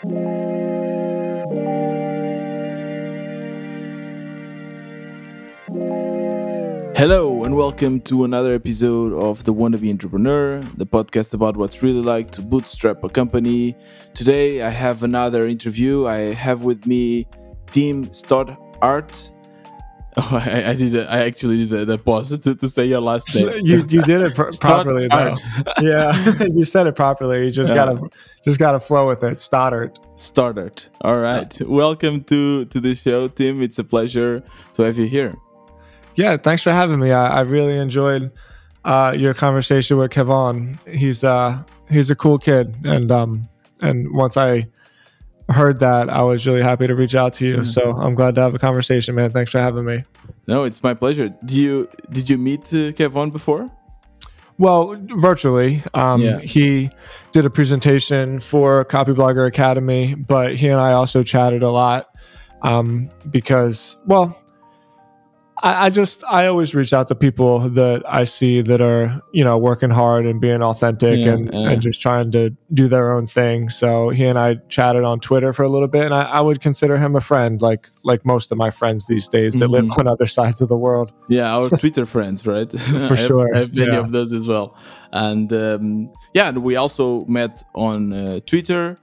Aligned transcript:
Hello, 0.00 0.12
and 7.42 7.56
welcome 7.56 8.00
to 8.02 8.22
another 8.22 8.54
episode 8.54 9.12
of 9.12 9.42
The 9.42 9.52
Wannabe 9.52 9.90
Entrepreneur, 9.90 10.60
the 10.76 10.86
podcast 10.86 11.34
about 11.34 11.56
what's 11.56 11.82
really 11.82 12.00
like 12.00 12.30
to 12.30 12.42
bootstrap 12.42 13.02
a 13.02 13.08
company. 13.08 13.74
Today, 14.14 14.62
I 14.62 14.70
have 14.70 15.02
another 15.02 15.48
interview. 15.48 16.06
I 16.06 16.32
have 16.32 16.62
with 16.62 16.86
me 16.86 17.26
Tim 17.72 18.12
Stoddart. 18.12 19.32
Oh, 20.30 20.42
I, 20.44 20.70
I 20.70 20.74
did. 20.74 20.96
I 21.06 21.24
actually 21.26 21.58
did 21.58 21.70
the, 21.70 21.84
the 21.84 21.96
pause 21.96 22.36
to, 22.36 22.54
to 22.54 22.68
say 22.68 22.84
your 22.84 23.00
last 23.00 23.32
name. 23.32 23.50
you 23.62 23.86
you 23.88 24.02
did 24.02 24.20
it 24.22 24.34
pr- 24.34 24.50
properly 24.60 25.06
though. 25.06 25.36
yeah, 25.80 26.42
you 26.52 26.64
said 26.64 26.88
it 26.88 26.96
properly. 26.96 27.44
You 27.44 27.50
just 27.52 27.70
yeah. 27.70 27.84
gotta 27.84 28.10
just 28.44 28.58
gotta 28.58 28.80
flow 28.80 29.06
with 29.06 29.22
it. 29.22 29.38
Stoddart. 29.38 30.00
Stoddart. 30.16 30.88
All 31.02 31.20
right. 31.20 31.60
Yeah. 31.60 31.68
Welcome 31.68 32.24
to 32.24 32.64
to 32.64 32.80
the 32.80 32.96
show, 32.96 33.28
Tim. 33.28 33.62
It's 33.62 33.78
a 33.78 33.84
pleasure 33.84 34.42
to 34.74 34.82
have 34.82 34.98
you 34.98 35.06
here. 35.06 35.36
Yeah, 36.16 36.36
thanks 36.36 36.64
for 36.64 36.72
having 36.72 36.98
me. 36.98 37.12
I, 37.12 37.38
I 37.38 37.40
really 37.42 37.78
enjoyed 37.78 38.32
uh, 38.84 39.14
your 39.16 39.34
conversation 39.34 39.98
with 39.98 40.10
Kevon. 40.10 40.80
He's 40.88 41.22
uh 41.22 41.62
he's 41.88 42.10
a 42.10 42.16
cool 42.16 42.40
kid, 42.40 42.74
and 42.84 43.12
um 43.12 43.48
and 43.82 44.12
once 44.12 44.36
I 44.36 44.66
heard 45.48 45.78
that, 45.80 46.08
I 46.08 46.22
was 46.22 46.46
really 46.46 46.62
happy 46.62 46.86
to 46.86 46.94
reach 46.94 47.14
out 47.14 47.34
to 47.34 47.46
you. 47.46 47.56
Mm-hmm. 47.58 47.64
So 47.64 47.92
I'm 47.92 48.14
glad 48.14 48.34
to 48.36 48.42
have 48.42 48.54
a 48.54 48.58
conversation, 48.58 49.14
man. 49.14 49.30
Thanks 49.30 49.50
for 49.50 49.60
having 49.60 49.84
me. 49.84 50.04
No, 50.46 50.64
it's 50.64 50.82
my 50.82 50.94
pleasure. 50.94 51.28
Did 51.44 51.56
you 51.56 51.88
did 52.10 52.28
you 52.28 52.38
meet 52.38 52.60
uh, 52.72 52.92
Kevon 52.92 53.32
before? 53.32 53.70
Well, 54.58 54.96
virtually. 55.16 55.82
Um, 55.94 56.20
yeah. 56.20 56.40
He 56.40 56.90
did 57.32 57.46
a 57.46 57.50
presentation 57.50 58.40
for 58.40 58.84
Copyblogger 58.84 59.46
Academy, 59.46 60.14
but 60.14 60.56
he 60.56 60.66
and 60.66 60.80
I 60.80 60.92
also 60.92 61.22
chatted 61.22 61.62
a 61.62 61.70
lot 61.70 62.10
um, 62.62 63.08
because, 63.30 63.96
well, 64.06 64.36
I, 65.62 65.86
I, 65.86 65.90
just 65.90 66.24
I 66.24 66.46
always 66.46 66.74
reach 66.74 66.92
out 66.92 67.08
to 67.08 67.14
people 67.14 67.68
that 67.70 68.02
I 68.06 68.24
see 68.24 68.62
that 68.62 68.80
are 68.80 69.20
you 69.32 69.44
know 69.44 69.58
working 69.58 69.90
hard 69.90 70.26
and 70.26 70.40
being 70.40 70.62
authentic 70.62 71.18
yeah, 71.18 71.32
and, 71.32 71.52
yeah. 71.52 71.70
and 71.70 71.82
just 71.82 72.00
trying 72.00 72.30
to 72.32 72.50
do 72.74 72.88
their 72.88 73.12
own 73.12 73.26
thing. 73.26 73.68
So 73.68 74.10
he 74.10 74.24
and 74.24 74.38
I 74.38 74.56
chatted 74.68 75.04
on 75.04 75.20
Twitter 75.20 75.52
for 75.52 75.62
a 75.62 75.68
little 75.68 75.88
bit, 75.88 76.04
and 76.04 76.14
I, 76.14 76.22
I 76.22 76.40
would 76.40 76.60
consider 76.60 76.96
him 76.96 77.16
a 77.16 77.20
friend, 77.20 77.60
like 77.60 77.90
like 78.04 78.24
most 78.24 78.52
of 78.52 78.58
my 78.58 78.70
friends 78.70 79.06
these 79.06 79.28
days 79.28 79.54
that 79.54 79.66
mm-hmm. 79.66 79.86
live 79.86 79.98
on 79.98 80.06
other 80.06 80.26
sides 80.38 80.60
of 80.60 80.68
the 80.68 80.78
world. 80.78 81.12
Yeah, 81.28 81.54
our 81.54 81.70
Twitter 81.70 82.06
friends, 82.06 82.46
right? 82.46 82.70
for 83.08 83.16
sure. 83.16 83.54
I 83.54 83.60
have 83.60 83.74
many 83.74 83.92
yeah. 83.92 83.98
of 83.98 84.12
those 84.12 84.32
as 84.32 84.46
well, 84.46 84.76
and 85.12 85.52
um, 85.52 86.12
yeah, 86.34 86.48
and 86.48 86.62
we 86.62 86.76
also 86.76 87.24
met 87.26 87.64
on 87.74 88.12
uh, 88.12 88.40
Twitter 88.46 88.98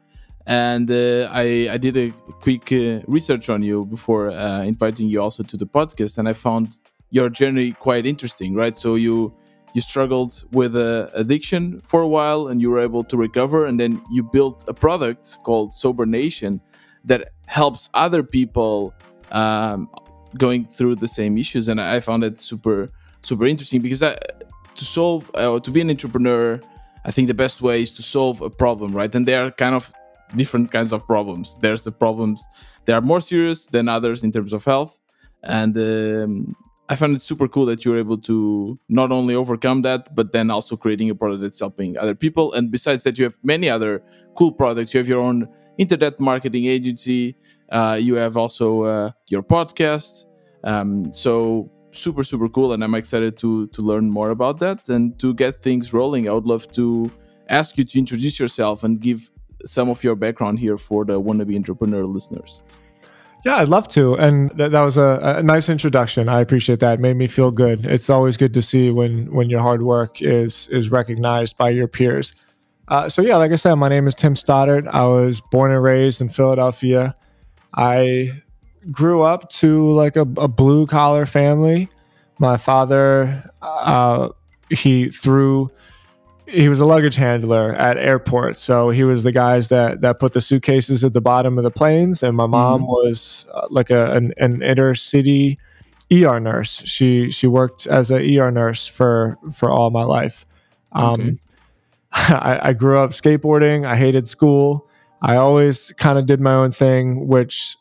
and 0.47 0.91
uh, 0.91 1.29
I, 1.31 1.69
I 1.71 1.77
did 1.77 1.97
a 1.97 2.11
quick 2.41 2.71
uh, 2.71 3.01
research 3.07 3.49
on 3.49 3.63
you 3.63 3.85
before 3.85 4.29
uh, 4.29 4.61
inviting 4.63 5.07
you 5.07 5.21
also 5.21 5.43
to 5.43 5.57
the 5.57 5.65
podcast 5.65 6.17
and 6.17 6.27
i 6.29 6.33
found 6.33 6.79
your 7.15 7.29
journey 7.29 7.71
quite 7.71 8.05
interesting 8.05 8.53
right? 8.53 8.75
So 8.77 8.95
you 8.95 9.33
you 9.73 9.81
struggled 9.81 10.43
with 10.51 10.75
uh, 10.75 11.09
addiction 11.13 11.81
for 11.81 12.01
a 12.01 12.07
while 12.07 12.47
and 12.47 12.61
you 12.61 12.69
were 12.69 12.79
able 12.79 13.03
to 13.05 13.17
recover 13.17 13.65
and 13.65 13.79
then 13.79 14.01
you 14.11 14.23
built 14.23 14.63
a 14.67 14.73
product 14.73 15.37
called 15.43 15.73
Sober 15.73 16.05
Nation 16.05 16.61
that 17.03 17.29
helps 17.45 17.89
other 17.93 18.23
people 18.23 18.93
um, 19.31 19.89
going 20.37 20.65
through 20.65 20.95
the 20.95 21.07
same 21.07 21.37
issues 21.37 21.67
and 21.69 21.79
i 21.79 21.99
found 21.99 22.23
it 22.23 22.37
super 22.37 22.91
super 23.21 23.45
interesting 23.45 23.81
because 23.81 24.03
I, 24.03 24.17
to 24.75 24.85
solve 24.85 25.31
uh, 25.35 25.59
to 25.59 25.71
be 25.71 25.81
an 25.81 25.89
entrepreneur 25.89 26.59
i 27.05 27.11
think 27.11 27.27
the 27.29 27.39
best 27.45 27.61
way 27.61 27.81
is 27.81 27.91
to 27.93 28.03
solve 28.03 28.41
a 28.41 28.49
problem 28.49 28.93
right? 28.93 29.13
And 29.15 29.25
they 29.27 29.35
are 29.35 29.51
kind 29.51 29.75
of 29.75 29.93
different 30.35 30.71
kinds 30.71 30.91
of 30.93 31.05
problems. 31.05 31.57
There's 31.61 31.83
the 31.83 31.91
problems 31.91 32.45
they 32.85 32.93
are 32.93 33.01
more 33.01 33.21
serious 33.21 33.65
than 33.67 33.89
others 33.89 34.23
in 34.23 34.31
terms 34.31 34.53
of 34.53 34.63
health, 34.63 34.99
and 35.43 35.77
um, 35.77 36.55
I 36.87 36.95
found 36.95 37.15
it 37.15 37.21
super 37.21 37.47
cool 37.47 37.65
that 37.65 37.83
you're 37.83 37.97
able 37.97 38.17
to 38.19 38.79
not 38.89 39.11
only 39.11 39.33
overcome 39.33 39.81
that, 39.83 40.13
but 40.13 40.31
then 40.31 40.51
also 40.51 40.77
creating 40.77 41.09
a 41.09 41.15
product 41.15 41.41
that's 41.41 41.59
helping 41.59 41.97
other 41.97 42.13
people. 42.13 42.53
And 42.53 42.71
besides 42.71 43.03
that, 43.03 43.17
you 43.17 43.23
have 43.23 43.37
many 43.43 43.69
other 43.69 44.03
cool 44.35 44.51
products. 44.51 44.93
You 44.93 44.99
have 44.99 45.07
your 45.07 45.21
own 45.21 45.47
internet 45.79 46.19
marketing 46.19 46.65
agency. 46.65 47.35
Uh, 47.71 47.97
you 47.99 48.15
have 48.15 48.37
also 48.37 48.83
uh, 48.83 49.11
your 49.29 49.41
podcast. 49.41 50.25
Um, 50.63 51.11
so 51.11 51.71
super 51.91 52.23
super 52.23 52.49
cool, 52.49 52.73
and 52.73 52.83
I'm 52.83 52.95
excited 52.95 53.37
to 53.39 53.67
to 53.67 53.81
learn 53.81 54.09
more 54.09 54.29
about 54.29 54.59
that 54.59 54.87
and 54.89 55.17
to 55.19 55.33
get 55.33 55.63
things 55.63 55.93
rolling. 55.93 56.29
I 56.29 56.33
would 56.33 56.45
love 56.45 56.71
to 56.73 57.09
ask 57.49 57.77
you 57.77 57.83
to 57.83 57.99
introduce 57.99 58.39
yourself 58.39 58.83
and 58.83 58.99
give 58.99 59.31
some 59.65 59.89
of 59.89 60.03
your 60.03 60.15
background 60.15 60.59
here 60.59 60.77
for 60.77 61.05
the 61.05 61.19
wannabe 61.19 61.55
entrepreneur 61.55 62.05
listeners. 62.05 62.61
Yeah, 63.45 63.57
I'd 63.57 63.67
love 63.67 63.87
to. 63.89 64.15
And 64.15 64.49
th- 64.57 64.71
that 64.71 64.81
was 64.81 64.97
a, 64.97 65.19
a, 65.37 65.43
nice 65.43 65.69
introduction. 65.69 66.29
I 66.29 66.41
appreciate 66.41 66.79
that. 66.79 66.95
It 66.95 66.99
made 66.99 67.15
me 67.15 67.27
feel 67.27 67.51
good. 67.51 67.85
It's 67.85 68.09
always 68.09 68.37
good 68.37 68.55
to 68.55 68.61
see 68.61 68.89
when 68.89 69.31
when 69.31 69.51
your 69.51 69.61
hard 69.61 69.83
work 69.83 70.19
is 70.21 70.67
is 70.69 70.89
recognized 70.89 71.55
by 71.55 71.69
your 71.69 71.87
peers. 71.87 72.33
Uh, 72.87 73.07
so 73.07 73.21
yeah, 73.21 73.37
like 73.37 73.51
I 73.51 73.55
said, 73.55 73.75
my 73.75 73.87
name 73.87 74.07
is 74.07 74.15
Tim 74.15 74.35
Stoddart. 74.35 74.87
I 74.87 75.03
was 75.03 75.41
born 75.51 75.71
and 75.71 75.81
raised 75.81 76.21
in 76.21 76.29
Philadelphia. 76.29 77.15
I 77.75 78.41
grew 78.91 79.21
up 79.21 79.49
to 79.49 79.93
like 79.93 80.15
a, 80.15 80.27
a 80.37 80.47
blue 80.47 80.87
collar 80.87 81.27
family. 81.27 81.89
My 82.39 82.57
father, 82.57 83.49
uh, 83.61 84.29
he 84.69 85.09
threw 85.09 85.69
he 86.47 86.69
was 86.69 86.79
a 86.79 86.85
luggage 86.85 87.15
handler 87.15 87.73
at 87.75 87.97
airports. 87.97 88.61
So 88.61 88.89
he 88.89 89.03
was 89.03 89.23
the 89.23 89.31
guys 89.31 89.69
that 89.69 90.01
that 90.01 90.19
put 90.19 90.33
the 90.33 90.41
suitcases 90.41 91.03
at 91.03 91.13
the 91.13 91.21
bottom 91.21 91.57
of 91.57 91.63
the 91.63 91.71
planes. 91.71 92.23
And 92.23 92.37
my 92.37 92.45
mom 92.45 92.81
mm-hmm. 92.81 92.91
was 92.91 93.45
uh, 93.53 93.67
like 93.69 93.89
a 93.89 94.11
an, 94.11 94.33
an 94.37 94.61
inner 94.61 94.93
city 94.95 95.57
ER 96.11 96.39
nurse. 96.39 96.83
She 96.85 97.31
she 97.31 97.47
worked 97.47 97.87
as 97.87 98.11
a 98.11 98.17
ER 98.37 98.51
nurse 98.51 98.87
for 98.87 99.37
for 99.53 99.69
all 99.69 99.89
my 99.89 100.03
life. 100.03 100.45
Um, 100.91 101.13
okay. 101.13 101.37
I, 102.11 102.69
I 102.69 102.73
grew 102.73 102.99
up 102.99 103.11
skateboarding. 103.11 103.85
I 103.85 103.97
hated 103.97 104.27
school. 104.27 104.87
I 105.21 105.35
always 105.37 105.91
kind 105.97 106.17
of 106.17 106.25
did 106.25 106.39
my 106.39 106.53
own 106.53 106.71
thing, 106.71 107.27
which 107.27 107.75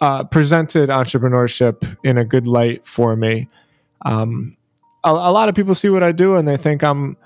uh, 0.00 0.22
presented 0.24 0.90
entrepreneurship 0.90 1.96
in 2.04 2.18
a 2.18 2.24
good 2.24 2.46
light 2.46 2.86
for 2.86 3.16
me. 3.16 3.48
Um, 4.04 4.56
a, 5.02 5.10
a 5.10 5.32
lot 5.32 5.48
of 5.48 5.54
people 5.54 5.74
see 5.74 5.88
what 5.88 6.02
I 6.02 6.12
do 6.12 6.36
and 6.36 6.46
they 6.46 6.56
think 6.56 6.84
I'm 6.84 7.16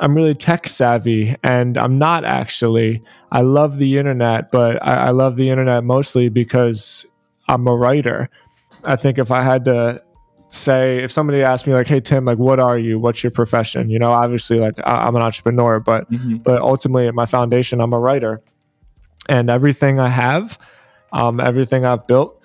I'm 0.00 0.14
really 0.14 0.34
tech 0.34 0.66
savvy, 0.66 1.36
and 1.44 1.78
I'm 1.78 1.98
not 1.98 2.24
actually. 2.24 3.02
I 3.30 3.42
love 3.42 3.78
the 3.78 3.98
internet, 3.98 4.50
but 4.50 4.84
I, 4.86 5.06
I 5.06 5.10
love 5.10 5.36
the 5.36 5.48
internet 5.48 5.84
mostly 5.84 6.28
because 6.28 7.06
I'm 7.48 7.66
a 7.68 7.76
writer. 7.76 8.28
I 8.84 8.96
think 8.96 9.18
if 9.18 9.30
I 9.30 9.42
had 9.42 9.64
to 9.66 10.02
say 10.52 11.02
if 11.02 11.10
somebody 11.10 11.42
asked 11.42 11.66
me 11.66 11.72
like 11.72 11.86
hey 11.86 11.98
tim 11.98 12.26
like 12.26 12.36
what 12.36 12.60
are 12.60 12.78
you 12.78 12.98
what's 12.98 13.22
your 13.24 13.30
profession 13.30 13.88
you 13.88 13.98
know 13.98 14.12
obviously 14.12 14.58
like 14.58 14.74
I, 14.84 15.08
am 15.08 15.16
an 15.16 15.22
entrepreneur 15.22 15.80
but 15.80 16.10
mm-hmm. 16.10 16.36
but 16.36 16.60
ultimately 16.60 17.08
at 17.08 17.14
my 17.14 17.24
foundation 17.24 17.80
i'm 17.80 17.94
a 17.94 17.98
writer 17.98 18.42
and 19.30 19.48
everything 19.48 19.98
i 19.98 20.08
have 20.08 20.58
um, 21.14 21.40
everything 21.40 21.86
i've 21.86 22.06
built 22.06 22.38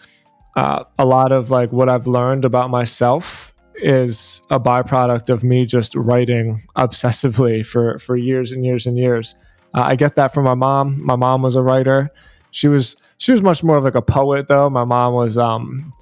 uh, 0.55 0.85
a 0.97 1.05
lot 1.05 1.33
of 1.33 1.51
like 1.51 1.73
what 1.73 1.89
i've 1.89 2.07
learned 2.07 2.45
about 2.45 2.69
myself 2.69 3.53
is 3.77 4.41
a 4.49 4.59
byproduct 4.59 5.29
of 5.29 5.43
me 5.43 5.65
just 5.65 5.95
writing 5.95 6.61
obsessively 6.77 7.65
for 7.65 7.99
for 7.99 8.15
years 8.15 8.51
and 8.51 8.65
years 8.65 8.85
and 8.85 8.97
years. 8.97 9.35
Uh, 9.73 9.83
I 9.85 9.95
get 9.95 10.15
that 10.15 10.33
from 10.33 10.45
my 10.45 10.53
mom. 10.53 11.03
My 11.03 11.15
mom 11.15 11.41
was 11.41 11.55
a 11.55 11.61
writer. 11.61 12.09
She 12.51 12.67
was 12.67 12.95
she 13.17 13.31
was 13.31 13.41
much 13.41 13.63
more 13.63 13.77
of 13.77 13.83
like 13.83 13.95
a 13.95 14.01
poet 14.01 14.47
though. 14.47 14.69
My 14.69 14.83
mom 14.83 15.13
was 15.13 15.37
um 15.37 15.93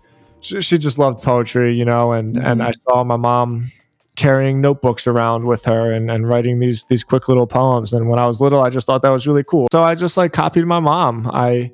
she, 0.41 0.61
she 0.61 0.77
just 0.77 0.97
loved 0.97 1.23
poetry, 1.23 1.75
you 1.75 1.85
know, 1.85 2.11
and 2.11 2.35
mm-hmm. 2.35 2.45
and 2.45 2.63
I 2.63 2.73
saw 2.87 3.03
my 3.03 3.17
mom 3.17 3.71
carrying 4.15 4.61
notebooks 4.61 5.07
around 5.07 5.45
with 5.45 5.65
her 5.65 5.91
and, 5.91 6.09
and 6.09 6.27
writing 6.27 6.59
these 6.59 6.85
these 6.85 7.03
quick 7.03 7.27
little 7.27 7.47
poems. 7.47 7.93
And 7.93 8.09
when 8.09 8.19
I 8.19 8.25
was 8.25 8.41
little, 8.41 8.61
I 8.61 8.69
just 8.69 8.87
thought 8.87 9.01
that 9.01 9.09
was 9.09 9.27
really 9.27 9.43
cool. 9.43 9.67
So 9.71 9.83
I 9.83 9.95
just 9.95 10.17
like 10.17 10.33
copied 10.33 10.65
my 10.65 10.79
mom. 10.79 11.29
I 11.33 11.71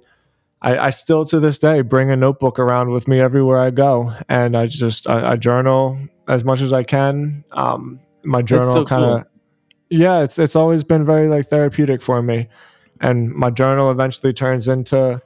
I, 0.62 0.78
I, 0.78 0.90
still 0.92 1.26
to 1.26 1.40
this 1.40 1.58
day 1.58 1.82
bring 1.82 2.12
a 2.12 2.16
notebook 2.16 2.60
around 2.60 2.92
with 2.92 3.08
me 3.08 3.20
everywhere 3.20 3.58
I 3.58 3.72
go, 3.72 4.14
and 4.30 4.56
I 4.56 4.68
just 4.68 5.10
I, 5.10 5.32
I 5.32 5.36
journal 5.36 5.98
as 6.28 6.44
much 6.44 6.62
as 6.62 6.72
I 6.72 6.84
can. 6.84 7.44
Um, 7.52 8.00
my 8.24 8.42
journal 8.42 8.74
so 8.74 8.86
kind 8.86 9.04
of 9.04 9.24
cool. 9.24 9.32
yeah, 9.90 10.22
it's 10.22 10.38
it's 10.38 10.56
always 10.56 10.84
been 10.84 11.06
very 11.06 11.28
like 11.28 11.48
therapeutic 11.48 12.02
for 12.02 12.22
me, 12.22 12.48
and 13.00 13.32
my 13.32 13.50
journal 13.50 13.90
eventually 13.90 14.34
turns 14.34 14.68
into 14.68 15.20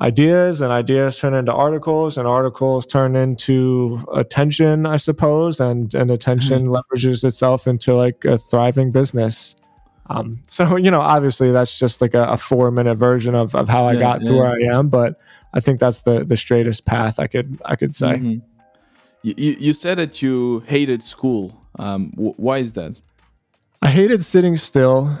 ideas, 0.00 0.60
and 0.60 0.72
ideas 0.72 1.16
turn 1.16 1.34
into 1.34 1.52
articles, 1.52 2.18
and 2.18 2.26
articles 2.26 2.86
turn 2.86 3.14
into 3.14 4.04
attention, 4.14 4.84
I 4.84 4.96
suppose, 4.96 5.60
and 5.60 5.94
and 5.94 6.10
attention 6.10 6.66
mm-hmm. 6.66 6.74
leverages 6.96 7.22
itself 7.22 7.68
into 7.68 7.94
like 7.94 8.24
a 8.24 8.36
thriving 8.36 8.90
business. 8.90 9.54
Um, 10.08 10.40
so 10.48 10.76
you 10.84 10.90
know, 10.90 11.00
obviously 11.00 11.50
that's 11.52 11.78
just 11.78 12.00
like 12.00 12.14
a, 12.14 12.24
a 12.24 12.36
four 12.36 12.70
minute 12.70 12.96
version 12.96 13.34
of, 13.34 13.54
of 13.54 13.68
how 13.68 13.86
I 13.86 13.92
yeah, 13.92 14.00
got 14.00 14.24
to 14.24 14.32
yeah. 14.32 14.40
where 14.40 14.50
I 14.50 14.78
am, 14.78 14.88
but 14.88 15.20
I 15.54 15.60
think 15.60 15.80
that's 15.80 16.00
the 16.00 16.24
the 16.24 16.36
straightest 16.36 16.84
path 16.84 17.18
I 17.18 17.26
could 17.26 17.60
I 17.64 17.76
could 17.76 17.94
say. 17.94 18.14
Mm-hmm. 18.14 18.38
You 19.22 19.56
you 19.58 19.72
said 19.72 19.98
that 19.98 20.22
you 20.22 20.60
hated 20.66 21.02
school. 21.02 21.60
Um, 21.78 22.12
wh- 22.12 22.38
why 22.38 22.58
is 22.58 22.72
that? 22.74 23.00
I 23.82 23.90
hated 23.90 24.24
sitting 24.24 24.56
still. 24.56 25.18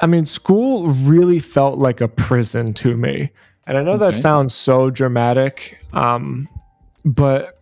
I 0.00 0.06
mean, 0.06 0.24
school 0.24 0.88
really 0.88 1.38
felt 1.38 1.78
like 1.78 2.00
a 2.00 2.08
prison 2.08 2.72
to 2.74 2.96
me. 2.96 3.30
And 3.66 3.76
I 3.76 3.82
know 3.82 3.98
that 3.98 4.14
sounds 4.14 4.54
so 4.54 4.90
dramatic, 4.90 5.78
um, 5.92 6.48
but 7.04 7.59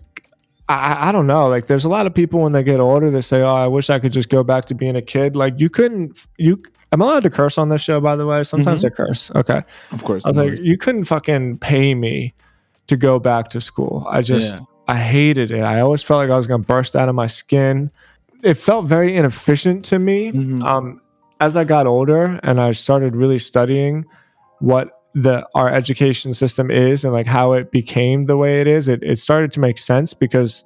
I, 0.69 1.09
I 1.09 1.13
don't 1.13 1.27
know. 1.27 1.49
Like, 1.49 1.67
there's 1.67 1.85
a 1.85 1.89
lot 1.89 2.07
of 2.07 2.15
people 2.15 2.41
when 2.41 2.53
they 2.53 2.63
get 2.63 2.79
older, 2.81 3.11
they 3.11 3.21
say, 3.23 3.41
"Oh, 3.41 3.55
I 3.55 3.67
wish 3.67 3.89
I 3.91 3.99
could 3.99 4.13
just 4.13 4.29
go 4.29 4.43
back 4.45 4.67
to 4.67 4.75
being 4.75 4.97
a 4.97 5.03
kid." 5.03 5.35
Like, 5.37 5.59
you 5.61 5.71
couldn't. 5.71 6.27
You, 6.37 6.63
I'm 6.93 7.01
allowed 7.01 7.21
to 7.25 7.31
curse 7.31 7.59
on 7.59 7.69
this 7.69 7.83
show? 7.83 8.01
By 8.01 8.17
the 8.17 8.27
way, 8.27 8.43
sometimes 8.45 8.85
I 8.85 8.91
curse. 8.91 9.31
Okay, 9.35 9.63
Of 9.93 10.05
course. 10.05 10.25
I 10.25 10.29
was 10.29 10.39
like, 10.39 10.49
course. 10.49 10.61
you 10.61 10.79
couldn't 10.79 11.05
fucking 11.05 11.59
pay 11.59 11.95
me 11.95 12.33
to 12.87 12.97
go 12.97 13.19
back 13.19 13.51
to 13.51 13.61
school. 13.61 14.07
I 14.11 14.23
just, 14.23 14.55
Yeah. 14.57 14.61
I 14.89 14.97
hated 14.97 15.51
it. 15.51 15.61
I 15.61 15.81
always 15.81 16.03
felt 16.03 16.17
like 16.19 16.31
I 16.31 16.37
was 16.37 16.47
going 16.47 16.63
to 16.63 16.67
burst 16.67 16.97
out 16.97 17.11
of 17.11 17.15
my 17.15 17.27
skin. 17.27 17.91
It 18.43 18.55
felt 18.55 18.87
very 18.87 19.15
inefficient 19.17 19.85
to 19.87 19.99
me. 19.99 20.33
Mhm. 20.33 20.63
Um, 20.65 21.01
as 21.41 21.57
I 21.59 21.65
got 21.65 21.87
older 21.87 22.41
and 22.43 22.59
I 22.61 22.73
started 22.73 23.15
really 23.15 23.39
studying 23.39 24.07
what 24.61 24.98
the 25.23 25.47
our 25.55 25.69
education 25.69 26.33
system 26.33 26.71
is 26.71 27.05
and 27.05 27.13
like 27.13 27.27
how 27.27 27.53
it 27.53 27.71
became 27.71 28.27
the 28.27 28.37
way 28.37 28.61
it 28.61 28.67
is, 28.67 28.89
it, 28.89 29.03
it 29.03 29.19
started 29.19 29.53
to 29.53 29.61
make 29.61 29.79
sense 29.79 30.15
because 30.15 30.65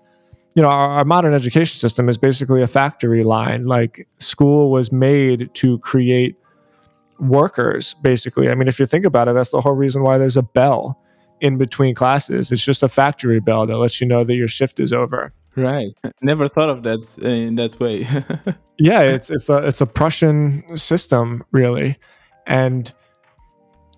you 0.55 0.63
know 0.63 0.69
our, 0.69 0.91
our 0.91 1.05
modern 1.05 1.33
education 1.35 1.79
system 1.79 2.09
is 2.09 2.19
basically 2.19 2.63
a 2.63 2.69
factory 2.69 3.25
line. 3.25 3.67
Like 3.67 4.07
school 4.19 4.71
was 4.71 4.93
made 4.93 5.53
to 5.55 5.79
create 5.79 6.37
workers, 7.19 7.95
basically. 8.03 8.51
I 8.51 8.55
mean, 8.55 8.69
if 8.69 8.79
you 8.79 8.87
think 8.87 9.05
about 9.05 9.29
it, 9.29 9.35
that's 9.35 9.51
the 9.51 9.61
whole 9.61 9.75
reason 9.75 10.03
why 10.03 10.19
there's 10.19 10.37
a 10.37 10.43
bell 10.43 10.99
in 11.41 11.57
between 11.57 11.95
classes. 11.95 12.53
It's 12.53 12.65
just 12.65 12.83
a 12.83 12.89
factory 12.89 13.41
bell 13.41 13.67
that 13.67 13.77
lets 13.77 14.01
you 14.01 14.07
know 14.07 14.25
that 14.25 14.35
your 14.35 14.49
shift 14.49 14.81
is 14.81 14.93
over. 14.93 15.33
right. 15.57 15.93
Never 16.23 16.49
thought 16.49 16.71
of 16.71 16.83
that 16.83 17.19
in 17.19 17.57
that 17.57 17.81
way. 17.81 18.07
yeah 18.79 19.03
it's 19.03 19.31
it's 19.31 19.49
a 19.49 19.59
it's 19.59 19.81
a 19.81 19.87
prussian 19.87 20.77
system 20.77 21.45
really 21.53 21.97
and 22.47 22.93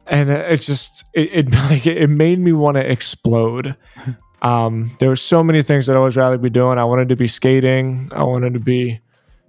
and 0.06 0.31
it 0.31 0.61
just 0.61 1.05
it, 1.15 1.31
it 1.33 1.53
like 1.71 1.87
it 1.87 2.09
made 2.09 2.39
me 2.39 2.53
want 2.53 2.77
to 2.77 2.91
explode. 2.91 3.77
Um 4.43 4.95
there 5.01 5.09
were 5.09 5.17
so 5.17 5.43
many 5.43 5.62
things 5.62 5.87
that 5.87 5.97
i 5.97 5.99
was 5.99 6.19
rather 6.19 6.37
be 6.37 6.51
doing. 6.51 6.77
I 6.77 6.85
wanted 6.85 7.09
to 7.09 7.17
be 7.17 7.27
skating. 7.27 8.11
I 8.12 8.25
wanted 8.25 8.53
to 8.53 8.61
be 8.61 9.01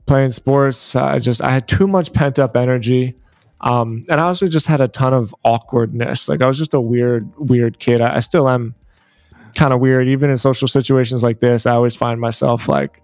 playing 0.05 0.29
sports. 0.29 0.95
I 0.95 1.19
just 1.19 1.41
i 1.41 1.51
had 1.51 1.67
too 1.67 1.85
much 1.85 2.13
pent 2.13 2.39
up 2.39 2.55
energy. 2.55 3.13
Um 3.59 4.05
and 4.07 4.21
i 4.21 4.23
also 4.23 4.47
just 4.47 4.67
had 4.67 4.79
a 4.79 4.87
ton 4.87 5.13
of 5.13 5.35
awkwardness. 5.43 6.29
Like 6.29 6.41
i 6.41 6.47
was 6.47 6.57
just 6.57 6.73
a 6.73 6.79
weird 6.79 7.29
weird 7.37 7.79
kid. 7.79 7.99
I, 7.99 8.15
I 8.15 8.19
still 8.21 8.47
am 8.47 8.73
kind 9.53 9.73
of 9.73 9.81
weird. 9.81 10.07
Even 10.07 10.29
in 10.29 10.37
social 10.37 10.69
situations 10.69 11.23
like 11.23 11.41
this 11.41 11.65
i 11.65 11.71
always 11.73 11.95
find 11.97 12.21
myself 12.21 12.69
like 12.69 13.01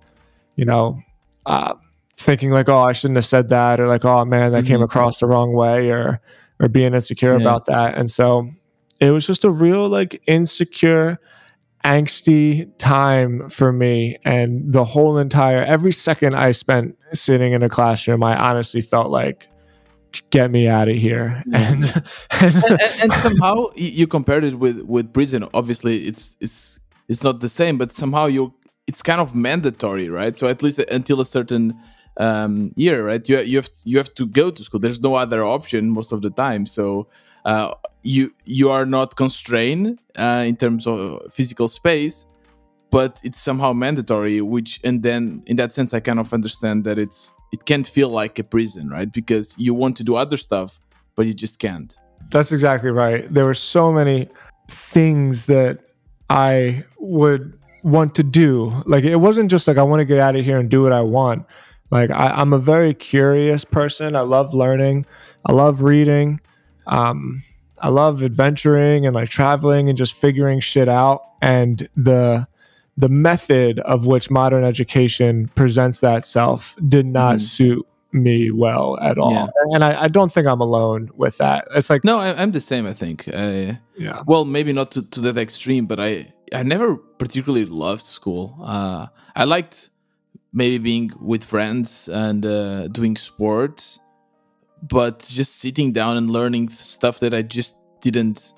you 0.56 0.64
know 0.64 0.98
uh, 1.46 1.74
thinking 2.16 2.52
like, 2.52 2.70
oh, 2.70 2.80
I 2.80 2.94
shouldn't 2.94 3.18
have 3.18 3.26
said 3.26 3.50
that, 3.50 3.80
or 3.82 3.88
like, 3.88 4.06
oh 4.06 4.24
man, 4.24 4.54
that 4.54 4.66
came 4.66 4.80
Mhm. 4.80 4.84
across 4.86 5.20
the 5.20 5.26
wrong 5.26 5.52
way, 5.52 5.90
or 5.90 6.22
or 6.62 6.70
being 6.70 6.94
insecure 6.94 7.34
Yeah. 7.34 7.42
about 7.42 7.66
that. 7.66 7.98
And 7.98 8.10
so 8.10 8.50
it 9.00 9.12
was 9.12 9.26
just 9.26 9.44
a 9.44 9.50
real 9.50 9.90
like 9.90 10.22
insecure, 10.28 11.20
angsty 11.84 12.70
time 12.78 13.50
for 13.50 13.74
me. 13.74 14.18
And 14.24 14.72
the 14.72 14.86
whole 14.86 15.18
entire 15.18 15.64
every 15.64 15.92
second 15.92 16.36
I 16.36 16.52
spent 16.52 16.98
sitting 17.14 17.54
in 17.54 17.64
a 17.64 17.70
classroom, 17.70 18.24
I 18.24 18.38
honestly 18.38 18.82
felt 18.82 19.10
like 19.10 19.48
get 20.30 20.52
me 20.52 20.68
out 20.68 20.88
of 20.88 20.96
here. 20.96 21.44
And, 21.54 21.86
and 22.32 22.56
and, 22.56 22.82
and 23.02 23.14
somehow 23.14 23.68
you 23.76 24.08
compared 24.08 24.44
it 24.44 24.56
with 24.60 24.82
with 24.84 25.12
prison. 25.12 25.48
Obviously, 25.54 26.06
it's 26.06 26.38
it's 26.40 26.80
it's 27.10 27.24
not 27.24 27.40
the 27.40 27.50
same, 27.50 27.78
but 27.78 27.92
somehow 27.92 28.28
you 28.28 28.54
it's 28.88 29.02
kind 29.02 29.22
of 29.22 29.34
mandatory, 29.34 30.10
right? 30.10 30.38
So 30.38 30.48
at 30.48 30.62
least 30.62 30.80
until 30.80 31.22
a 31.22 31.26
certain 31.26 31.74
um, 32.18 32.74
year, 32.76 33.06
right? 33.06 33.28
You 33.28 33.40
you 33.40 33.58
have 33.58 33.70
you 33.84 33.98
have 33.98 34.14
to 34.16 34.26
go 34.28 34.52
to 34.52 34.64
school. 34.64 34.80
There's 34.80 35.02
no 35.02 35.16
other 35.16 35.44
option 35.44 35.90
most 35.90 36.12
of 36.12 36.22
the 36.22 36.30
time. 36.30 36.66
So 36.66 37.08
uh, 37.46 37.74
you 38.04 38.34
you 38.46 38.70
are 38.70 38.86
not 38.86 39.16
constrained 39.16 40.00
uh, 40.18 40.44
in 40.46 40.56
terms 40.56 40.88
of 40.88 41.22
physical 41.32 41.68
space, 41.68 42.26
but 42.90 43.20
it's 43.24 43.40
somehow 43.40 43.74
mandatory. 43.74 44.42
Which 44.42 44.80
and 44.84 45.04
then 45.04 45.44
in 45.46 45.56
that 45.58 45.74
sense, 45.74 45.94
I 45.94 46.00
kind 46.00 46.20
of 46.20 46.34
understand 46.34 46.84
that 46.84 47.00
it's 47.00 47.34
it 47.52 47.66
can't 47.66 47.88
feel 47.88 48.10
like 48.10 48.40
a 48.40 48.44
prison, 48.44 48.90
right? 48.90 49.12
Because 49.12 49.56
you 49.58 49.74
want 49.74 49.98
to 49.98 50.04
do 50.04 50.16
other 50.16 50.38
stuff, 50.38 50.80
but 51.16 51.26
you 51.26 51.34
just 51.34 51.60
can't. 51.60 51.98
That's 52.32 52.52
exactly 52.52 52.92
right. 52.92 53.32
There 53.34 53.46
were 53.46 53.54
so 53.54 53.92
many 53.92 54.30
things 54.70 55.46
that 55.46 55.80
I 56.30 56.86
would 57.00 57.58
want 57.84 58.16
to 58.16 58.24
do. 58.24 58.72
Like 58.86 59.04
it 59.04 59.18
wasn't 59.18 59.50
just 59.52 59.68
like 59.68 59.78
I 59.78 59.84
want 59.84 60.00
to 60.00 60.06
get 60.06 60.20
out 60.20 60.36
of 60.36 60.46
here 60.46 60.60
and 60.60 60.70
do 60.70 60.84
what 60.84 60.94
I 60.94 61.02
want. 61.02 61.46
Like 61.92 62.10
I, 62.10 62.28
I'm 62.30 62.54
a 62.54 62.60
very 62.60 62.94
curious 62.94 63.64
person. 63.66 64.16
I 64.16 64.22
love 64.22 64.54
learning. 64.54 65.06
I 65.46 65.52
love 65.52 65.82
reading. 65.82 66.40
Um, 66.88 67.44
I 67.80 67.90
love 67.90 68.24
adventuring 68.24 69.06
and 69.06 69.16
like 69.16 69.30
traveling 69.30 69.90
and 69.90 69.98
just 69.98 70.14
figuring 70.14 70.60
shit 70.60 70.88
out. 70.90 71.22
And 71.42 71.88
the 71.96 72.48
the 72.98 73.10
method 73.10 73.80
of 73.80 74.06
which 74.06 74.30
modern 74.30 74.64
education 74.64 75.50
presents 75.56 76.00
that 76.00 76.24
self 76.24 76.76
did 76.88 77.06
not 77.06 77.38
Mhm. 77.38 77.42
suit 77.42 77.88
me 78.14 78.52
well 78.52 79.00
at 79.02 79.18
all. 79.18 79.32
Yeah. 79.32 79.48
And 79.74 79.84
I, 79.84 80.04
I 80.04 80.08
don't 80.10 80.32
think 80.32 80.46
I'm 80.46 80.60
alone 80.60 81.10
with 81.16 81.38
that. 81.38 81.68
It's 81.74 81.90
like 81.90 82.04
No, 82.04 82.20
I, 82.20 82.34
I'm 82.42 82.52
the 82.52 82.60
same. 82.62 82.86
I 82.86 82.94
think. 82.94 83.28
Uh, 83.34 83.74
yeah. 83.98 84.22
well, 84.28 84.44
maybe 84.46 84.74
not 84.74 84.92
to, 84.92 85.02
to 85.02 85.22
that 85.22 85.38
extreme, 85.38 85.86
but 85.86 86.00
I 86.00 86.32
I 86.54 86.64
never 86.64 86.96
particularly 86.98 87.66
loved 87.66 88.06
school. 88.06 88.58
Uh, 88.62 89.08
I 89.36 89.46
liked 89.46 89.90
maybe 90.54 90.78
being 90.78 91.12
with 91.20 91.44
friends 91.44 92.10
and 92.10 92.46
uh, 92.46 92.88
doing 92.88 93.16
sports, 93.16 94.00
but 94.84 95.20
just 95.32 95.58
sitting 95.58 95.92
down 95.92 96.18
and 96.18 96.30
learning 96.30 96.70
stuff 96.70 97.20
that 97.20 97.34
I 97.34 97.42
just 97.42 97.78
didn't 98.02 98.54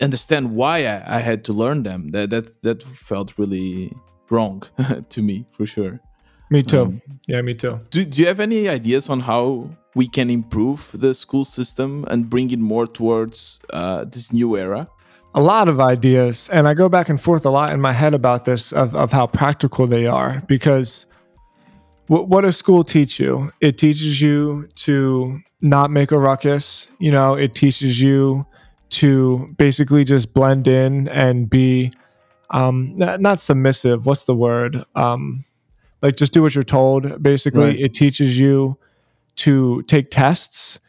understand 0.00 0.54
why 0.54 0.86
I, 0.86 1.16
I 1.16 1.18
had 1.20 1.44
to 1.44 1.52
learn 1.52 1.82
them. 1.82 2.10
That 2.10 2.30
that 2.30 2.62
that 2.62 2.82
felt 2.82 3.38
really 3.38 3.92
wrong 4.30 4.62
to 5.08 5.22
me 5.22 5.46
for 5.52 5.66
sure. 5.66 6.00
Me 6.50 6.62
too. 6.62 6.82
Um, 6.82 7.02
yeah, 7.26 7.42
me 7.42 7.54
too. 7.54 7.78
Do, 7.90 8.04
do 8.04 8.22
you 8.22 8.26
have 8.26 8.40
any 8.40 8.68
ideas 8.68 9.10
on 9.10 9.20
how 9.20 9.68
we 9.94 10.08
can 10.08 10.30
improve 10.30 10.90
the 10.94 11.12
school 11.14 11.44
system 11.44 12.04
and 12.08 12.30
bring 12.30 12.50
it 12.50 12.58
more 12.58 12.86
towards 12.86 13.60
uh, 13.70 14.04
this 14.04 14.32
new 14.32 14.56
era? 14.56 14.88
A 15.34 15.40
lot 15.42 15.68
of 15.68 15.78
ideas. 15.80 16.48
And 16.52 16.66
I 16.66 16.74
go 16.74 16.88
back 16.88 17.08
and 17.08 17.20
forth 17.20 17.44
a 17.44 17.50
lot 17.50 17.72
in 17.72 17.80
my 17.80 17.92
head 17.92 18.14
about 18.14 18.44
this 18.44 18.72
of, 18.72 18.94
of 18.96 19.12
how 19.12 19.26
practical 19.26 19.86
they 19.86 20.06
are 20.06 20.42
because 20.46 21.06
what, 22.08 22.28
what 22.28 22.40
does 22.40 22.56
school 22.56 22.82
teach 22.82 23.20
you? 23.20 23.52
It 23.60 23.78
teaches 23.78 24.20
you 24.20 24.68
to 24.76 25.40
not 25.60 25.90
make 25.90 26.10
a 26.10 26.18
ruckus. 26.18 26.88
You 26.98 27.10
know, 27.12 27.34
it 27.34 27.54
teaches 27.54 28.00
you 28.00 28.46
to 28.90 29.54
basically 29.58 30.02
just 30.04 30.32
blend 30.32 30.66
in 30.66 31.08
and 31.08 31.48
be 31.48 31.92
um, 32.50 32.94
not, 32.96 33.20
not 33.20 33.38
submissive. 33.38 34.06
What's 34.06 34.24
the 34.24 34.34
word? 34.34 34.82
Um, 34.94 35.44
like 36.00 36.16
just 36.16 36.32
do 36.32 36.40
what 36.42 36.54
you're 36.54 36.64
told. 36.64 37.22
Basically, 37.22 37.66
Right. 37.66 37.78
it 37.80 37.92
teaches 37.92 38.40
you 38.40 38.78
to 39.36 39.82
take 39.82 40.10
tests. 40.10 40.80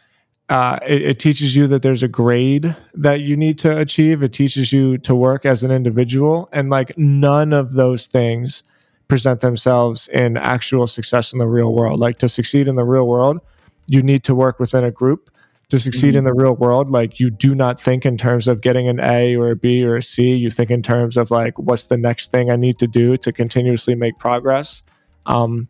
Uh, 0.50 0.80
it, 0.88 1.02
it 1.04 1.20
teaches 1.20 1.56
you 1.56 1.68
that 1.68 1.84
there's 1.84 2.02
a 2.02 2.08
grade 2.08 2.76
that 2.96 3.22
you 3.22 3.38
need 3.38 3.60
to 3.60 3.78
achieve. 3.78 4.24
It 4.24 4.34
teaches 4.34 4.74
you 4.74 4.98
to 5.00 5.14
work 5.14 5.46
as 5.46 5.64
an 5.64 5.70
individual, 5.72 6.50
and 6.52 6.70
like 6.70 6.98
none 6.98 7.54
of 7.54 7.74
those 7.74 8.08
things 8.08 8.64
present 9.08 9.42
themselves 9.42 10.08
in 10.08 10.38
actual 10.38 10.88
success 10.88 11.34
in 11.34 11.40
the 11.40 11.48
real 11.48 11.74
world. 11.74 12.00
Like 12.00 12.18
to 12.20 12.30
succeed 12.30 12.68
in 12.68 12.76
the 12.76 12.84
real 12.84 13.08
world, 13.08 13.40
you 13.86 14.02
need 14.02 14.24
to 14.24 14.36
work 14.36 14.60
within 14.60 14.84
a 14.84 14.92
group. 14.92 15.30
To 15.70 15.78
succeed 15.78 16.16
in 16.16 16.24
the 16.24 16.34
real 16.34 16.56
world, 16.56 16.90
like 16.90 17.20
you 17.20 17.30
do 17.30 17.54
not 17.54 17.80
think 17.80 18.04
in 18.04 18.18
terms 18.18 18.48
of 18.48 18.60
getting 18.60 18.90
an 18.90 19.00
A 19.00 19.36
or 19.36 19.52
a 19.52 19.56
B 19.56 19.84
or 19.84 19.98
a 19.98 20.02
C. 20.02 20.34
You 20.34 20.50
think 20.50 20.72
in 20.72 20.82
terms 20.82 21.16
of 21.16 21.30
like, 21.30 21.60
what's 21.60 21.86
the 21.86 21.98
next 21.98 22.32
thing 22.32 22.50
I 22.50 22.56
need 22.56 22.80
to 22.80 22.88
do 22.88 23.16
to 23.18 23.32
continuously 23.32 23.94
make 23.94 24.18
progress. 24.18 24.82
Um, 25.28 25.68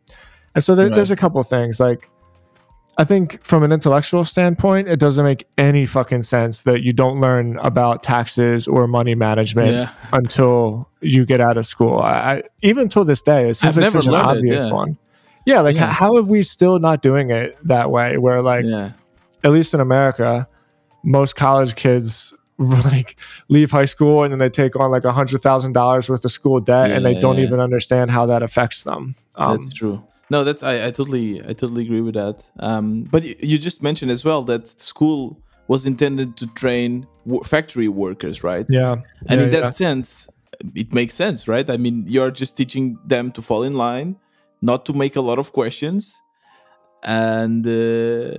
and 0.55 0.63
so 0.63 0.73
there, 0.73 0.87
Right. 0.87 0.95
there's 0.95 1.11
a 1.11 1.17
couple 1.17 1.41
of 1.41 1.49
things 1.49 1.81
like 1.81 2.09
I 2.99 3.05
think 3.05 3.41
from 3.45 3.63
an 3.63 3.71
intellectual 3.71 4.25
standpoint, 4.25 4.89
it 4.89 4.99
doesn't 4.99 5.23
make 5.23 5.47
any 5.57 5.85
fucking 5.85 6.23
sense 6.23 6.63
that 6.63 6.83
you 6.83 6.91
don't 6.91 7.21
learn 7.21 7.57
about 7.59 8.03
taxes 8.03 8.67
or 8.67 8.87
money 8.87 9.15
management 9.15 9.71
Yeah. 9.71 9.89
until 10.11 10.89
you 10.99 11.25
get 11.25 11.39
out 11.39 11.55
of 11.55 11.65
school. 11.65 11.99
I, 11.99 12.43
even 12.61 12.89
till 12.89 13.05
this 13.05 13.21
day, 13.21 13.49
it 13.49 13.53
seems 13.53 13.77
I've 13.77 13.83
like 13.85 13.93
such 13.93 14.05
an 14.07 14.11
learned 14.11 14.25
it, 14.25 14.37
obvious 14.39 14.65
yeah. 14.65 14.73
one. 14.73 14.97
Yeah, 15.45 15.61
like 15.61 15.77
Yeah. 15.77 15.89
how 15.89 16.17
are 16.17 16.21
we 16.23 16.43
still 16.43 16.77
not 16.77 17.01
doing 17.01 17.31
it 17.31 17.57
that 17.63 17.89
way? 17.89 18.17
Where 18.17 18.41
like 18.41 18.65
yeah. 18.65 18.91
at 19.45 19.51
least 19.53 19.73
in 19.73 19.79
America, 19.79 20.45
most 21.05 21.37
college 21.37 21.75
kids 21.75 22.33
like 22.57 23.15
leave 23.47 23.71
high 23.71 23.85
school 23.85 24.25
and 24.25 24.33
then 24.33 24.39
they 24.39 24.49
take 24.49 24.75
on 24.75 24.91
like 24.91 25.05
a 25.05 25.13
hundred 25.13 25.41
thousand 25.41 25.71
dollars 25.71 26.09
worth 26.09 26.25
of 26.25 26.31
school 26.33 26.59
debt 26.59 26.91
and 26.91 27.05
they 27.05 27.17
don't 27.17 27.39
even 27.39 27.61
understand 27.61 28.11
how 28.11 28.25
that 28.25 28.43
affects 28.43 28.83
them. 28.83 29.15
Um, 29.35 29.55
that's 29.61 29.73
true. 29.73 30.03
No, 30.29 30.43
that's 30.43 30.63
I, 30.63 30.87
I 30.87 30.91
totally 30.91 31.41
I 31.41 31.53
totally 31.53 31.83
agree 31.83 32.01
with 32.01 32.15
that. 32.15 32.49
Um, 32.59 33.03
but 33.03 33.23
you, 33.23 33.57
just 33.57 33.81
mentioned 33.81 34.11
as 34.11 34.23
well 34.23 34.43
that 34.43 34.79
school 34.79 35.41
was 35.67 35.85
intended 35.85 36.35
to 36.37 36.47
train 36.47 37.07
factory 37.45 37.87
workers, 37.87 38.43
right? 38.43 38.65
yeah, 38.69 38.97
And 39.27 39.39
yeah, 39.39 39.45
in 39.45 39.51
that 39.51 39.63
yeah. 39.63 39.69
sense, 39.69 40.27
it 40.75 40.93
makes 40.93 41.13
sense, 41.13 41.47
right? 41.47 41.69
I 41.69 41.77
mean, 41.77 42.05
you're 42.07 42.31
just 42.31 42.57
teaching 42.57 42.97
them 43.05 43.31
to 43.33 43.41
fall 43.41 43.63
in 43.63 43.73
line, 43.73 44.15
not 44.61 44.85
to 44.85 44.93
make 44.93 45.15
a 45.15 45.21
lot 45.21 45.39
of 45.39 45.51
questions, 45.51 46.21
and 47.03 47.65
uh, 47.65 48.37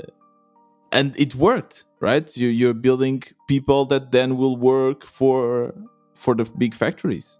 and 0.92 1.18
it 1.18 1.34
worked, 1.34 1.84
right? 2.00 2.36
You, 2.36 2.48
you're 2.48 2.74
building 2.74 3.22
people 3.48 3.84
that 3.86 4.12
then 4.12 4.36
will 4.36 4.56
work 4.56 5.04
for 5.04 5.74
for 6.14 6.34
the 6.34 6.44
big 6.58 6.74
factories. 6.74 7.38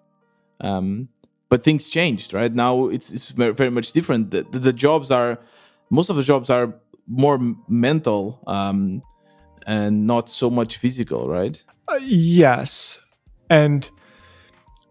Um, 0.60 1.08
but 1.50 1.64
things 1.64 1.90
changed, 1.90 2.32
right? 2.32 2.52
Now 2.54 2.86
it's 2.86 3.12
it's 3.12 3.28
very 3.30 3.70
much 3.70 3.92
different. 3.92 4.30
The, 4.30 4.42
the, 4.42 4.72
jobs 4.72 5.10
are 5.10 5.38
most 5.90 6.08
of 6.08 6.16
the 6.16 6.22
jobs 6.22 6.48
are 6.48 6.72
more 7.06 7.38
mental 7.68 8.42
um, 8.46 9.02
and 9.66 10.06
not 10.06 10.30
so 10.30 10.48
much 10.48 10.78
physical, 10.78 11.28
right? 11.28 11.62
Uh, 11.88 11.98
yes, 12.00 13.00
and 13.50 13.90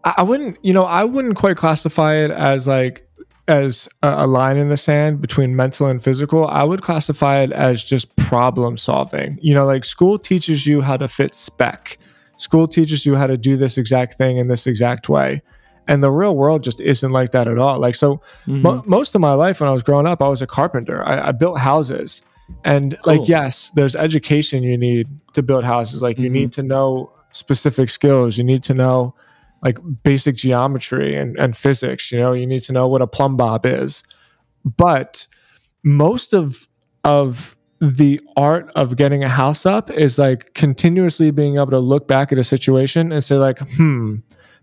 I 0.04 0.22
wouldn't, 0.22 0.58
you 0.62 0.72
know, 0.72 0.84
I 0.84 1.04
wouldn't 1.04 1.36
quite 1.36 1.56
classify 1.56 2.16
it 2.16 2.30
as 2.30 2.68
like 2.68 3.06
as 3.48 3.88
a, 4.02 4.26
line 4.26 4.56
in 4.56 4.68
the 4.68 4.76
sand 4.76 5.20
between 5.20 5.56
mental 5.56 5.86
and 5.86 6.04
physical. 6.04 6.46
I 6.46 6.62
would 6.62 6.82
classify 6.82 7.40
it 7.40 7.52
as 7.52 7.82
just 7.82 8.14
problem 8.16 8.76
solving. 8.76 9.38
You 9.42 9.54
know, 9.54 9.66
like 9.66 9.84
school 9.84 10.18
teaches 10.18 10.66
you 10.66 10.82
how 10.82 10.96
to 10.98 11.08
fit 11.08 11.34
spec. 11.34 11.98
School 12.36 12.68
teaches 12.68 13.04
you 13.04 13.16
how 13.16 13.26
to 13.26 13.36
do 13.36 13.56
this 13.56 13.76
exact 13.76 14.16
thing 14.16 14.36
in 14.38 14.48
this 14.48 14.66
exact 14.66 15.08
way. 15.08 15.42
And 15.90 16.04
the 16.04 16.10
real 16.10 16.36
world 16.36 16.62
just 16.62 16.80
isn't 16.80 17.10
like 17.10 17.32
that 17.32 17.48
at 17.48 17.58
all. 17.58 17.80
Like, 17.80 17.96
so 17.96 18.22
mm-hmm. 18.46 18.62
mo- 18.62 18.82
most 18.86 19.14
of 19.16 19.20
my 19.20 19.34
life 19.34 19.58
when 19.58 19.68
I 19.68 19.72
was 19.72 19.82
growing 19.82 20.06
up, 20.06 20.22
I 20.22 20.28
was 20.28 20.40
a 20.40 20.46
carpenter. 20.46 21.06
I, 21.06 21.28
I 21.28 21.32
built 21.32 21.58
houses. 21.58 22.22
And 22.64 22.96
cool. 23.02 23.16
like, 23.16 23.28
yes, 23.28 23.70
there's 23.74 23.96
education 23.96 24.62
you 24.62 24.78
need 24.78 25.08
to 25.32 25.42
build 25.42 25.64
houses. 25.64 26.00
Like, 26.00 26.16
you 26.16 26.26
mm-hmm. 26.26 26.34
need 26.34 26.52
to 26.52 26.62
know 26.62 27.12
specific 27.32 27.90
skills. 27.90 28.38
You 28.38 28.44
need 28.44 28.62
to 28.64 28.74
know 28.74 29.14
like 29.62 29.78
basic 30.04 30.36
geometry 30.36 31.16
and, 31.16 31.36
and 31.38 31.56
physics. 31.56 32.12
You 32.12 32.20
know, 32.20 32.32
you 32.32 32.46
need 32.46 32.62
to 32.64 32.72
know 32.72 32.86
what 32.86 33.02
a 33.02 33.06
plumb 33.06 33.36
bob 33.36 33.66
is. 33.66 34.04
But 34.64 35.26
most 35.82 36.32
of 36.32 36.68
of 37.04 37.56
the 37.80 38.20
art 38.36 38.70
of 38.76 38.96
getting 38.96 39.24
a 39.24 39.28
house 39.28 39.64
up 39.64 39.90
is 39.90 40.18
like 40.18 40.52
continuously 40.54 41.30
being 41.30 41.56
able 41.56 41.70
to 41.70 41.78
look 41.78 42.06
back 42.06 42.30
at 42.30 42.38
a 42.38 42.44
situation 42.44 43.10
and 43.10 43.24
say 43.24 43.36
like, 43.36 43.58
hmm, 43.76 44.16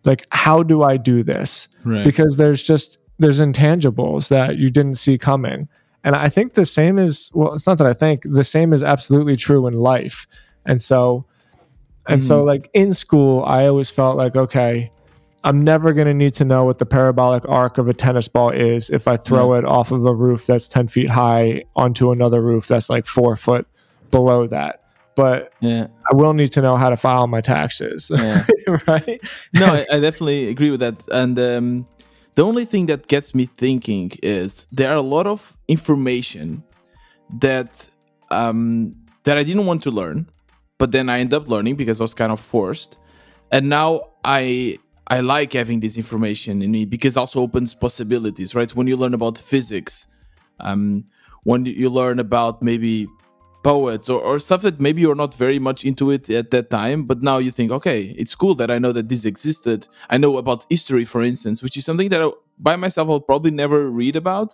like 0.08 0.26
how 0.32 0.64
do 0.64 0.84
I 0.84 0.98
do 0.98 1.24
this? 1.24 1.68
Right. 1.84 2.04
Because 2.04 2.38
there's 2.38 2.64
just 2.64 2.98
there's 3.20 3.40
intangibles 3.40 4.30
that 4.30 4.58
you 4.58 4.70
didn't 4.70 4.96
see 4.96 5.18
coming. 5.18 5.68
And 6.04 6.16
I 6.16 6.30
think 6.30 6.54
the 6.54 6.66
same 6.66 6.98
is 6.98 7.30
well, 7.34 7.54
it's 7.54 7.68
not 7.68 7.78
that 7.78 7.88
I 7.88 7.94
think 7.94 8.24
the 8.26 8.44
same 8.44 8.74
is 8.74 8.84
absolutely 8.84 9.36
true 9.36 9.68
in 9.68 9.74
life. 9.74 10.26
And 10.66 10.82
so 10.82 11.26
and 12.08 12.22
mm-hmm. 12.22 12.28
so, 12.28 12.44
like 12.44 12.70
in 12.74 12.94
school, 12.94 13.44
I 13.46 13.68
always 13.68 13.90
felt 13.90 14.18
like, 14.18 14.36
okay, 14.36 14.92
I'm 15.44 15.64
never 15.64 15.94
going 15.94 16.08
to 16.08 16.14
need 16.14 16.34
to 16.36 16.46
know 16.46 16.64
what 16.64 16.80
the 16.80 16.86
parabolic 16.86 17.48
arc 17.48 17.78
of 17.78 17.88
a 17.88 17.94
tennis 17.94 18.28
ball 18.28 18.50
is 18.50 18.90
if 18.90 19.08
I 19.08 19.18
throw 19.18 19.54
yeah. 19.54 19.60
it 19.60 19.66
off 19.66 19.92
of 19.92 20.06
a 20.06 20.14
roof 20.14 20.46
that's 20.46 20.68
10 20.68 20.88
feet 20.88 21.10
high 21.10 21.64
onto 21.76 22.12
another 22.12 22.42
roof 22.42 22.68
that's 22.68 22.90
like 22.90 23.06
four 23.06 23.36
foot 23.36 23.68
below 24.10 24.48
that. 24.48 24.84
But 25.18 25.52
yeah. 25.60 25.88
I 26.10 26.16
will 26.16 26.34
need 26.34 26.54
to 26.54 26.62
know 26.62 26.78
how 26.78 26.90
to 26.90 26.96
file 26.96 27.28
my 27.28 27.42
taxes. 27.42 28.10
Yeah. 28.10 28.46
right? 28.88 29.20
No, 29.54 29.66
I, 29.66 29.86
I, 29.92 30.00
definitely 30.00 30.48
agree 30.48 30.72
with 30.72 30.80
that. 30.80 31.04
And 31.12 31.38
um, 31.40 31.88
the 32.36 32.46
only 32.46 32.64
thing 32.64 32.86
that 32.86 33.08
gets 33.08 33.36
me 33.36 33.48
thinking 33.58 34.12
is 34.24 34.68
there 34.72 34.90
are 34.92 34.96
a 34.96 35.10
lot 35.16 35.28
of 35.28 35.58
information 35.68 36.64
that 37.40 37.90
um, 38.30 38.96
that 39.24 39.38
I 39.38 39.44
didn't 39.44 39.66
want 39.66 39.84
to 39.84 39.92
learn 39.92 40.30
but 40.78 40.92
then 40.92 41.10
I 41.10 41.20
end 41.20 41.34
up 41.34 41.48
learning 41.48 41.76
because 41.76 42.00
I 42.00 42.04
was 42.04 42.14
kind 42.14 42.32
of 42.32 42.40
forced. 42.40 42.98
And 43.52 43.70
now 43.70 44.02
I 44.24 44.78
I 45.08 45.22
like 45.22 45.54
having 45.54 45.80
this 45.80 45.96
information 45.96 46.62
in 46.62 46.72
me 46.72 46.86
because 46.86 47.16
it 47.16 47.20
also 47.20 47.42
opens 47.42 47.74
possibilities, 47.74 48.54
right? 48.54 48.70
When 48.76 48.88
you 48.88 48.98
learn 48.98 49.14
about 49.14 49.38
physics, 49.38 50.08
um, 50.60 51.06
when 51.44 51.66
you 51.66 51.90
learn 51.90 52.20
about 52.20 52.62
maybe 52.62 53.08
poets 53.68 54.08
or, 54.08 54.22
or 54.22 54.40
stuff 54.40 54.62
that 54.62 54.80
maybe 54.80 55.02
you're 55.02 55.22
not 55.24 55.34
very 55.34 55.60
much 55.60 55.84
into 55.84 56.10
it 56.10 56.30
at 56.30 56.52
that 56.52 56.70
time, 56.70 57.04
but 57.04 57.22
now 57.22 57.38
you 57.38 57.52
think, 57.52 57.70
okay, 57.70 58.16
it's 58.18 58.34
cool 58.34 58.56
that 58.56 58.72
I 58.72 58.80
know 58.80 58.94
that 58.94 59.10
this 59.10 59.26
existed. 59.26 59.90
I 60.10 60.18
know 60.18 60.38
about 60.38 60.66
history, 60.70 61.04
for 61.04 61.22
instance, 61.22 61.62
which 61.62 61.76
is 61.76 61.84
something 61.84 62.08
that 62.10 62.22
I, 62.22 62.30
by 62.58 62.78
myself 62.78 63.10
I'll 63.10 63.20
probably 63.20 63.52
never 63.52 63.90
read 63.90 64.16
about. 64.16 64.54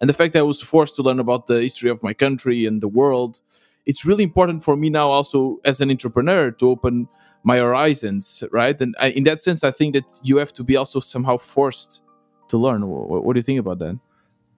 And 0.00 0.08
the 0.08 0.14
fact 0.14 0.34
that 0.34 0.38
I 0.38 0.42
was 0.52 0.60
forced 0.62 0.94
to 0.96 1.02
learn 1.02 1.18
about 1.18 1.48
the 1.48 1.60
history 1.62 1.90
of 1.90 2.00
my 2.04 2.14
country 2.14 2.64
and 2.64 2.80
the 2.80 2.88
world 2.88 3.40
it's 3.86 4.04
really 4.06 4.24
important 4.24 4.62
for 4.62 4.76
me 4.76 4.88
now 4.88 5.10
also 5.10 5.58
as 5.64 5.80
an 5.80 5.90
entrepreneur 5.90 6.50
to 6.50 6.70
open 6.70 7.06
my 7.42 7.58
horizons 7.58 8.42
right 8.50 8.80
and 8.80 8.94
I, 8.98 9.08
in 9.10 9.24
that 9.24 9.42
sense 9.42 9.62
i 9.62 9.70
think 9.70 9.94
that 9.94 10.08
you 10.22 10.38
have 10.38 10.54
to 10.54 10.64
be 10.64 10.74
also 10.74 11.00
somehow 11.00 11.36
forced 11.36 12.02
to 12.48 12.56
learn 12.56 12.86
what, 12.88 13.24
what 13.24 13.34
do 13.34 13.38
you 13.38 13.42
think 13.42 13.60
about 13.60 13.78
that 13.80 13.98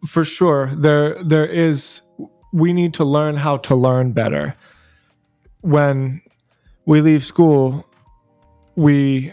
for 0.07 0.23
sure 0.23 0.73
there 0.77 1.23
there 1.25 1.47
is 1.47 2.03
we 2.57 2.73
need 2.73 2.95
to 2.95 3.05
learn 3.05 3.37
how 3.37 3.59
to 3.59 3.75
learn 3.75 4.13
better 4.13 4.55
when 5.61 6.23
we 6.87 7.03
leave 7.03 7.23
school 7.23 7.87
we 8.77 9.33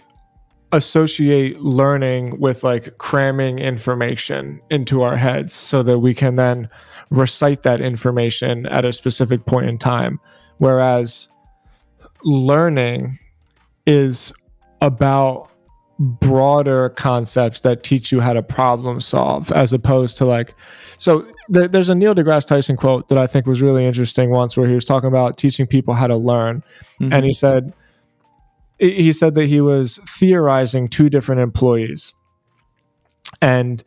associate 0.73 1.59
learning 1.59 2.37
with 2.39 2.63
like 2.63 2.97
cramming 2.97 3.59
information 3.59 4.59
into 4.69 5.03
our 5.03 5.15
heads 5.15 5.53
so 5.53 5.83
that 5.83 5.99
we 5.99 6.13
can 6.13 6.35
then 6.35 6.67
recite 7.11 7.63
that 7.63 7.79
information 7.79 8.65
at 8.65 8.83
a 8.83 8.91
specific 8.91 9.45
point 9.45 9.69
in 9.69 9.77
time. 9.77 10.19
Whereas 10.57 11.27
learning 12.23 13.19
is 13.85 14.33
about 14.81 15.49
broader 16.03 16.89
concepts 16.89 17.61
that 17.61 17.83
teach 17.83 18.11
you 18.11 18.19
how 18.19 18.33
to 18.33 18.43
problem 18.43 18.99
solve 18.99 19.51
as 19.53 19.71
opposed 19.71 20.17
to 20.17 20.25
like 20.25 20.53
so 20.97 21.25
th- 21.53 21.71
there's 21.71 21.89
a 21.89 21.95
Neil 21.95 22.13
deGrasse 22.13 22.45
Tyson 22.45 22.75
quote 22.75 23.07
that 23.07 23.17
i 23.17 23.25
think 23.25 23.45
was 23.45 23.61
really 23.61 23.85
interesting 23.85 24.29
once 24.29 24.57
where 24.57 24.67
he 24.67 24.75
was 24.75 24.83
talking 24.83 25.07
about 25.07 25.37
teaching 25.37 25.65
people 25.65 25.93
how 25.93 26.07
to 26.07 26.17
learn 26.17 26.61
mm-hmm. 26.99 27.13
and 27.13 27.25
he 27.25 27.31
said 27.31 27.73
he 28.79 29.13
said 29.13 29.35
that 29.35 29.47
he 29.47 29.61
was 29.61 29.99
theorizing 30.19 30.89
two 30.89 31.09
different 31.09 31.39
employees 31.39 32.13
and 33.41 33.83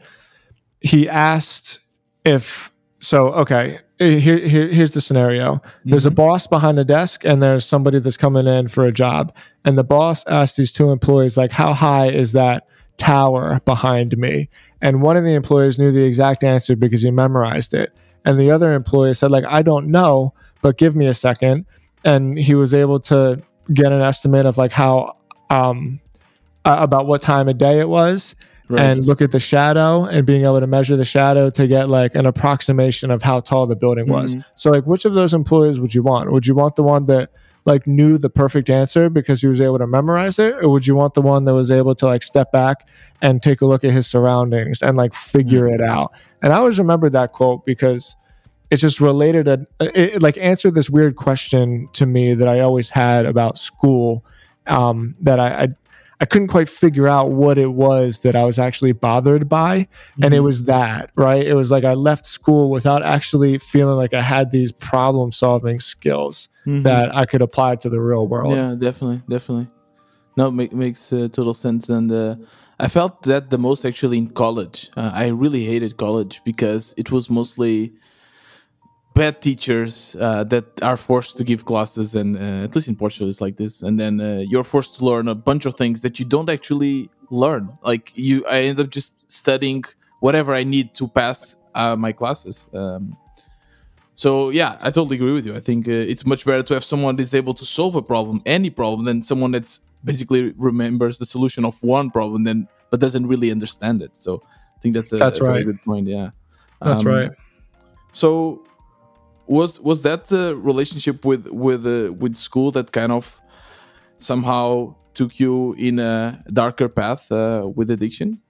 he 0.81 1.09
asked 1.09 1.81
if 2.25 2.71
so 3.01 3.29
okay 3.35 3.81
here, 3.99 4.19
here 4.19 4.69
here's 4.69 4.93
the 4.93 5.01
scenario. 5.01 5.63
There's 5.85 6.03
mm-hmm. 6.03 6.09
a 6.09 6.15
boss 6.15 6.47
behind 6.47 6.79
a 6.79 6.85
desk 6.85 7.25
and 7.25 7.43
there's 7.43 7.65
somebody 7.65 7.99
that's 7.99 8.17
coming 8.17 8.47
in 8.47 8.69
for 8.69 8.87
a 8.87 8.93
job. 8.93 9.35
And 9.65 9.79
the 9.79 9.85
boss 9.85 10.25
asked 10.27 10.57
these 10.57 10.73
two 10.73 10.91
employees 10.91 11.37
like 11.37 11.51
how 11.51 11.73
high 11.73 12.11
is 12.11 12.33
that 12.33 12.67
tower 12.99 13.61
behind 13.65 14.17
me? 14.19 14.49
And 14.83 15.01
one 15.01 15.17
of 15.17 15.25
the 15.25 15.35
employees 15.35 15.79
knew 15.79 15.93
the 15.93 16.05
exact 16.05 16.45
answer 16.45 16.77
because 16.77 17.03
he 17.03 17.11
memorized 17.11 17.73
it. 17.73 17.93
And 18.25 18.39
the 18.39 18.51
other 18.51 18.75
employee 18.75 19.15
said 19.15 19.31
like 19.31 19.45
i 19.49 19.63
don't 19.63 19.89
know 19.89 20.35
but 20.63 20.79
give 20.79 20.95
me 20.97 21.07
a 21.07 21.15
second. 21.15 21.65
And 22.05 22.39
he 22.39 22.55
was 22.55 22.75
able 22.75 23.01
to 23.01 23.43
get 23.73 23.93
an 23.93 24.03
estimate 24.03 24.47
of 24.47 24.59
like 24.59 24.73
how 24.73 25.17
um 25.51 26.01
uh, 26.65 26.77
about 26.81 27.07
what 27.07 27.23
time 27.23 27.49
of 27.49 27.57
day 27.57 27.81
it 27.81 27.89
was 27.89 28.35
right. 28.69 28.81
and 28.81 29.07
look 29.07 29.21
at 29.21 29.33
the 29.33 29.39
shadow 29.39 30.05
and 30.05 30.27
being 30.27 30.43
able 30.43 30.61
to 30.61 30.67
measure 30.67 30.97
the 30.97 31.05
shadow 31.05 31.51
to 31.51 31.67
get 31.67 31.89
like 31.89 32.15
an 32.15 32.27
approximation 32.27 33.11
of 33.11 33.23
how 33.23 33.41
tall 33.41 33.67
the 33.67 33.77
building 33.77 34.09
was. 34.09 34.35
Mm-hmm. 34.35 34.49
So 34.55 34.71
like 34.71 34.87
which 34.87 35.05
of 35.05 35.15
those 35.15 35.35
employees 35.35 35.81
would 35.81 35.95
you 35.95 36.03
want? 36.03 36.33
Would 36.33 36.47
you 36.47 36.55
want 36.55 36.77
the 36.77 36.83
one 36.83 37.07
that 37.07 37.31
like 37.67 37.87
knew 37.87 38.17
the 38.17 38.31
perfect 38.31 38.71
answer 38.71 39.11
because 39.11 39.41
he 39.41 39.49
was 39.49 39.61
able 39.61 39.79
to 39.79 39.87
memorize 39.87 40.39
it 40.39 40.55
or 40.63 40.69
would 40.69 40.87
you 40.87 40.95
want 40.95 41.15
the 41.15 41.21
one 41.21 41.45
that 41.45 41.55
was 41.55 41.71
able 41.71 41.95
to 41.97 42.07
like 42.07 42.23
step 42.23 42.53
back 42.53 42.89
and 43.21 43.43
take 43.43 43.61
a 43.61 43.67
look 43.67 43.85
at 43.85 43.91
his 43.91 44.07
surroundings 44.07 44.81
and 44.83 44.97
like 44.97 45.13
figure 45.13 45.65
mm-hmm. 45.65 45.83
it 45.83 45.87
out 45.87 46.13
and 46.43 46.53
i 46.53 46.57
always 46.57 46.79
remember 46.79 47.11
that 47.11 47.33
quote 47.33 47.67
because 47.67 48.15
it's 48.71 48.81
just 48.81 49.01
related 49.01 49.47
to 49.47 49.67
it, 49.81 50.15
it, 50.15 50.23
like 50.23 50.39
answered 50.39 50.77
this 50.77 50.89
weird 50.89 51.17
question 51.17 51.89
to 51.93 52.07
me 52.07 52.35
that 52.35 52.47
i 52.47 52.61
always 52.61 52.89
had 52.89 53.27
about 53.27 53.59
school 53.59 54.25
um, 54.69 55.15
that 55.21 55.39
I, 55.39 55.63
I 55.63 55.69
I 56.21 56.25
couldn't 56.25 56.49
quite 56.49 56.69
figure 56.69 57.07
out 57.07 57.33
what 57.33 57.59
it 57.59 57.73
was 57.73 58.21
that 58.21 58.35
I 58.35 58.45
was 58.45 58.59
actually 58.59 58.93
bothered 58.93 59.49
by. 59.49 59.81
Mm-hmm. 59.81 60.25
And 60.25 60.35
it 60.35 60.39
mm-hmm. 60.39 60.47
was 60.47 60.63
that, 60.65 61.11
right? 61.15 61.47
It 61.47 61.55
was 61.55 61.71
like 61.71 61.85
I 61.85 61.95
left 61.95 62.27
school 62.27 62.71
without 62.71 63.03
actually 63.03 63.59
feeling 63.59 63.97
like 63.97 64.15
I 64.15 64.23
had 64.23 64.51
these 64.51 64.73
problem 64.73 65.31
solving 65.33 65.79
skills 65.81 66.49
mm-hmm. 66.67 66.83
that 66.83 67.15
I 67.15 67.27
could 67.27 67.43
apply 67.43 67.77
to 67.77 67.91
the 67.91 68.01
real 68.01 68.27
world. 68.27 68.55
Yeah, 68.55 68.75
definitely. 68.79 69.23
Definitely. 69.29 69.69
No, 70.37 70.49
it 70.61 70.73
makes 70.73 71.13
uh, 71.13 71.29
total 71.33 71.55
sense. 71.55 71.89
And 71.89 72.11
uh, 72.13 72.37
I 72.79 72.89
felt 72.89 73.23
that 73.23 73.51
the 73.51 73.59
most 73.59 73.85
actually 73.85 74.19
in 74.19 74.29
college. 74.29 74.91
Uh, 74.97 75.11
I 75.13 75.29
really 75.29 75.65
hated 75.65 75.97
college 75.97 76.41
because 76.45 76.95
it 76.97 77.11
was 77.11 77.29
mostly 77.29 77.93
bad 79.17 79.41
teachers 79.41 80.15
uh, 80.21 80.45
that 80.45 80.67
are 80.83 80.97
forced 80.97 81.39
to 81.39 81.43
give 81.43 81.65
classes 81.65 82.15
and 82.15 82.37
uh, 82.37 82.65
at 82.67 82.75
least 82.75 82.87
in 82.87 82.95
portugal 82.95 83.29
it's 83.29 83.41
like 83.41 83.57
this. 83.57 83.83
And 83.83 83.99
then 83.99 84.21
uh, 84.21 84.45
you're 84.51 84.69
forced 84.75 84.95
to 84.97 85.05
learn 85.05 85.27
a 85.27 85.35
bunch 85.35 85.65
of 85.65 85.75
things 85.75 86.03
that 86.03 86.19
you 86.19 86.27
don't 86.27 86.51
actually 86.51 87.09
learn. 87.31 87.65
Like 87.83 88.13
you 88.15 88.45
i 88.47 88.59
end 88.69 88.79
up 88.79 88.91
just 88.91 89.11
studying 89.43 89.85
whatever 90.21 90.53
i 90.55 90.65
need 90.65 90.95
to 91.01 91.09
pass 91.09 91.57
uh, 91.75 91.97
my 91.97 92.13
classes. 92.13 92.67
Um, 92.75 93.17
so 94.15 94.51
yeah 94.51 94.77
i 94.87 94.91
totally 94.91 95.17
agree 95.17 95.33
with 95.33 95.47
you. 95.47 95.55
I 95.61 95.63
think 95.69 95.89
uh, 95.89 96.13
it's 96.13 96.27
much 96.27 96.45
better 96.45 96.63
to 96.69 96.75
have 96.75 96.85
someone 96.85 97.17
that's 97.17 97.35
able 97.43 97.55
to 97.55 97.65
solve 97.65 97.95
a 97.97 98.03
problem 98.03 98.43
any 98.45 98.71
problem 98.71 99.05
than 99.09 99.23
someone 99.23 99.51
that's 99.57 99.81
basically 100.05 100.53
remembers 100.69 101.17
the 101.19 101.27
solution 101.27 101.65
of 101.65 101.83
one 101.83 102.11
problem 102.11 102.45
then 102.45 102.69
but 102.91 103.01
doesn't 103.01 103.27
really 103.27 103.51
understand 103.51 104.03
it. 104.03 104.13
So 104.25 104.31
i 104.77 104.79
think 104.81 104.93
that's 104.95 105.11
a, 105.15 105.17
that's 105.17 105.39
a 105.39 105.45
right. 105.45 105.53
very 105.53 105.65
good 105.65 105.81
point 105.85 106.07
yeah. 106.07 106.31
That's 106.83 107.01
um, 107.01 107.07
right. 107.15 107.31
so 108.13 108.63
was 109.47 109.81
was 109.81 110.03
that 110.03 110.27
the 110.27 110.57
relationship 110.57 111.25
with 111.25 111.47
with 111.49 111.87
uh, 111.87 112.13
with 112.13 112.37
school 112.37 112.71
that 112.73 112.93
kind 112.93 113.13
of 113.13 113.41
somehow 114.19 114.95
took 115.15 115.41
you 115.41 115.75
in 115.75 115.99
a 115.99 116.43
darker 116.53 116.89
path 116.89 117.31
uh, 117.33 117.69
with 117.75 117.91
addiction? 117.91 118.41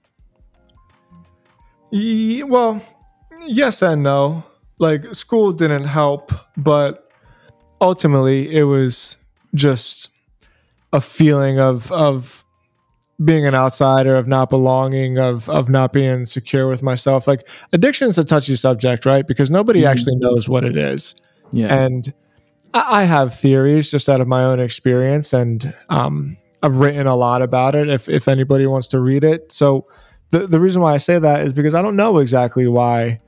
Yeah, 1.91 2.43
well, 2.43 2.81
yes 3.45 3.81
and 3.81 4.03
no. 4.03 4.43
Like 4.79 5.15
school 5.15 5.53
didn't 5.53 5.85
help, 5.85 6.31
but 6.55 7.09
ultimately 7.81 8.55
it 8.55 8.63
was 8.63 9.17
just 9.55 10.09
a 10.93 11.01
feeling 11.01 11.59
of 11.59 11.91
of 11.91 12.43
being 13.23 13.47
an 13.47 13.55
outsider, 13.55 14.15
of 14.15 14.27
not 14.27 14.49
belonging, 14.49 15.17
of 15.17 15.49
of 15.49 15.69
not 15.69 15.93
being 15.93 16.25
secure 16.25 16.67
with 16.67 16.83
myself. 16.83 17.27
Like 17.27 17.47
addiction 17.73 18.07
is 18.07 18.17
a 18.17 18.23
touchy 18.23 18.55
subject, 18.55 19.05
right? 19.05 19.27
Because 19.27 19.49
nobody 19.49 19.81
mm-hmm. 19.81 19.91
actually 19.91 20.15
knows 20.17 20.47
what 20.47 20.63
it 20.63 20.77
is. 20.77 21.15
Yeah. 21.51 21.73
And 21.73 22.13
I, 22.73 23.01
I 23.01 23.03
have 23.05 23.37
theories 23.37 23.89
just 23.89 24.09
out 24.09 24.21
of 24.21 24.27
my 24.27 24.43
own 24.43 24.59
experience, 24.59 25.33
and 25.33 25.73
um, 25.89 26.37
I've 26.61 26.77
written 26.77 27.07
a 27.07 27.15
lot 27.15 27.41
about 27.41 27.75
it. 27.75 27.89
If 27.89 28.07
if 28.07 28.27
anybody 28.27 28.67
wants 28.67 28.87
to 28.87 28.99
read 28.99 29.23
it, 29.23 29.51
so 29.51 29.87
the 30.29 30.47
the 30.47 30.59
reason 30.59 30.81
why 30.81 30.93
I 30.93 30.97
say 30.97 31.19
that 31.19 31.45
is 31.45 31.53
because 31.53 31.73
I 31.73 31.81
don't 31.81 31.95
know 31.95 32.19
exactly 32.19 32.67
why 32.67 33.19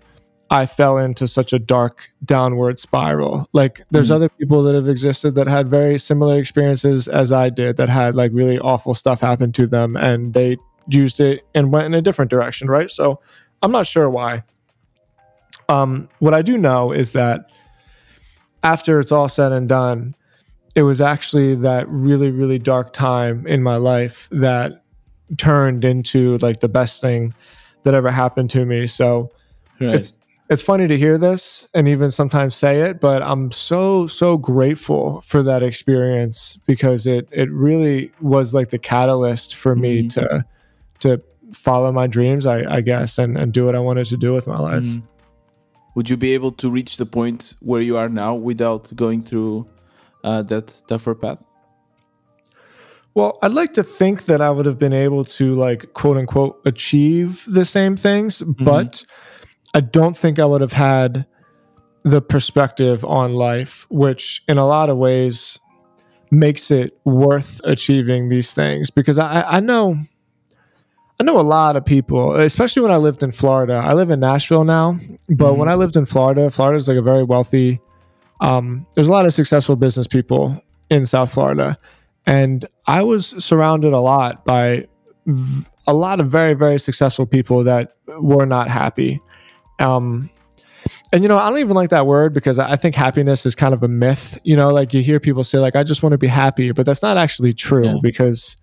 I 0.52 0.66
fell 0.66 0.98
into 0.98 1.28
such 1.28 1.54
a 1.54 1.60
dark 1.60 2.10
downward 2.26 2.80
spiral. 2.80 3.48
Like 3.54 3.82
there's 3.92 4.08
mm-hmm. 4.08 4.16
other 4.16 4.30
people 4.30 4.64
that 4.64 4.74
have 4.74 4.90
existed 4.90 5.36
that 5.36 5.48
had 5.48 5.70
very 5.70 6.00
similar 6.00 6.40
experiences 6.40 7.08
as 7.08 7.32
I 7.32 7.50
did 7.50 7.78
that 7.78 7.90
had 7.90 8.16
like 8.16 8.32
really 8.34 8.58
awful 8.60 8.94
stuff 8.94 9.22
happen 9.22 9.52
to 9.54 9.68
them 9.68 9.96
and 9.96 10.34
they 10.34 10.58
used 10.88 11.20
it 11.20 11.46
and 11.54 11.72
went 11.72 11.86
in 11.86 11.94
a 11.94 12.02
different 12.02 12.32
direction, 12.32 12.68
right? 12.68 12.90
So 12.90 13.20
I'm 13.62 13.72
not 13.72 13.86
sure 13.86 14.10
why. 14.10 14.44
Um, 15.68 16.10
what 16.18 16.34
I 16.34 16.42
do 16.42 16.58
know 16.58 16.92
is 16.92 17.12
that 17.12 17.52
after 18.64 19.00
it's 19.00 19.12
all 19.12 19.30
said 19.30 19.52
and 19.52 19.70
done, 19.70 20.16
it 20.76 20.82
was 20.84 21.00
actually 21.00 21.56
that 21.56 21.88
really, 21.90 22.32
really 22.32 22.58
dark 22.58 22.92
time 22.94 23.46
in 23.46 23.62
my 23.62 23.76
life 23.76 24.28
that 24.32 24.84
turned 25.38 25.86
into 25.86 26.38
like 26.40 26.60
the 26.60 26.68
best 26.68 27.02
thing 27.02 27.34
that 27.84 27.94
ever 27.94 28.10
happened 28.10 28.50
to 28.52 28.66
me. 28.66 28.88
So 28.88 29.32
right. 29.80 29.96
it's 29.96 30.18
it's 30.50 30.62
funny 30.64 30.88
to 30.88 30.98
hear 30.98 31.18
this 31.18 31.68
and 31.74 31.88
even 31.88 32.10
sometimes 32.10 32.56
say 32.56 32.82
it, 32.82 33.00
but 33.00 33.22
I'm 33.22 33.52
so 33.52 34.08
so 34.08 34.38
grateful 34.38 35.22
for 35.22 35.44
that 35.44 35.62
experience 35.62 36.58
because 36.66 37.06
it 37.06 37.28
it 37.32 37.52
really 37.52 38.12
was 38.20 38.54
like 38.54 38.72
the 38.72 38.80
catalyst 38.80 39.56
for 39.56 39.76
me 39.76 40.04
mm-hmm. 40.04 40.20
to 40.20 40.46
to 41.00 41.22
follow 41.54 41.92
my 41.92 42.08
dreams, 42.08 42.46
I, 42.46 42.64
I, 42.76 42.82
guess, 42.82 43.18
and, 43.18 43.38
and 43.38 43.52
do 43.52 43.66
what 43.66 43.76
I 43.76 43.80
wanted 43.80 44.06
to 44.08 44.18
do 44.18 44.34
with 44.34 44.46
my 44.46 44.60
life. 44.60 44.84
Mm-hmm. 44.84 45.06
Would 45.96 46.10
you 46.10 46.18
be 46.18 46.34
able 46.34 46.52
to 46.54 46.70
reach 46.70 46.98
the 46.98 47.06
point 47.06 47.56
where 47.62 47.82
you 47.82 47.98
are 47.98 48.10
now 48.10 48.36
without 48.36 48.96
going 48.96 49.24
through 49.24 49.68
uh, 50.24 50.44
that 50.44 50.82
tougher 50.88 51.16
path? 51.16 51.44
Well, 53.16 53.40
I'd 53.42 53.54
like 53.54 53.74
to 53.74 53.84
think 53.84 54.26
that 54.26 54.42
I 54.42 54.50
would 54.52 54.66
have 54.66 54.78
been 54.78 54.94
able 54.94 55.26
to 55.26 55.56
like 55.56 55.94
quote 55.94 56.18
unquote 56.18 56.62
achieve 56.66 57.44
the 57.48 57.66
same 57.66 57.98
things, 57.98 58.42
mm-hmm. 58.42 58.64
but 58.64 59.04
I 59.74 59.82
don't 59.82 60.18
think 60.18 60.40
I 60.40 60.46
would 60.46 60.62
have 60.62 60.74
had 60.74 61.26
the 62.04 62.22
perspective 62.22 63.04
on 63.06 63.34
life, 63.34 63.86
which 63.90 64.44
in 64.48 64.58
a 64.58 64.66
lot 64.66 64.90
of 64.90 64.98
ways 64.98 65.60
makes 66.32 66.72
it 66.72 66.98
worth 67.06 67.60
achieving 67.64 68.30
these 68.30 68.54
things. 68.54 68.90
Because 68.90 69.20
I, 69.20 69.42
I 69.44 69.60
know 69.60 69.98
I 71.20 71.26
know 71.26 71.40
a 71.40 71.42
lot 71.42 71.76
of 71.76 71.84
people, 71.84 72.36
especially 72.36 72.82
when 72.82 72.92
I 72.92 72.98
lived 72.98 73.24
in 73.24 73.34
Florida. 73.34 73.74
I 73.74 73.94
live 73.94 74.10
in 74.10 74.22
Nashville 74.22 74.64
now, 74.64 74.94
but 75.28 75.50
mm-hmm. 75.50 75.60
when 75.60 75.70
I 75.70 75.76
lived 75.76 75.98
in 75.98 76.06
Florida, 76.06 76.50
Florida 76.50 76.78
is 76.78 76.88
like 76.88 76.98
a 76.98 77.02
very 77.02 77.24
wealthy. 77.24 77.82
Um, 78.40 78.88
there's 78.96 79.10
a 79.10 79.12
lot 79.12 79.26
of 79.26 79.34
successful 79.34 79.76
business 79.76 80.08
people 80.08 80.62
in 80.90 81.06
South 81.06 81.34
Florida, 81.34 81.78
and 82.26 82.66
I 82.88 83.04
was 83.04 83.36
surrounded 83.44 83.92
a 83.92 84.00
lot 84.00 84.46
by 84.46 84.88
a 85.88 85.94
lot 85.94 86.22
of 86.22 86.28
very 86.28 86.54
very 86.54 86.80
successful 86.80 87.26
people 87.26 87.64
that 87.66 87.98
were 88.20 88.46
not 88.46 88.70
happy 88.70 89.20
um, 89.80 90.30
and 91.12 91.24
you 91.24 91.28
know, 91.28 91.38
I 91.38 91.50
don't 91.50 91.60
even 91.60 91.76
like 91.76 91.90
that 91.90 92.06
word 92.06 92.34
because 92.34 92.60
I 92.60 92.76
think 92.76 92.96
happiness 92.96 93.46
is 93.46 93.56
kind 93.56 93.74
of 93.74 93.82
a 93.84 93.88
myth. 93.88 94.38
You 94.44 94.56
know, 94.56 94.70
like 94.70 94.94
you 94.94 95.02
hear 95.02 95.20
people 95.20 95.44
say, 95.44 95.58
like, 95.58 95.76
I 95.76 95.84
just 95.84 96.04
want 96.04 96.12
to 96.12 96.18
be 96.18 96.28
happy, 96.28 96.72
but 96.72 96.86
that's 96.86 97.02
not 97.02 97.18
actually 97.18 97.54
true 97.54 97.86
yeah. 97.86 97.96
because 98.02 98.58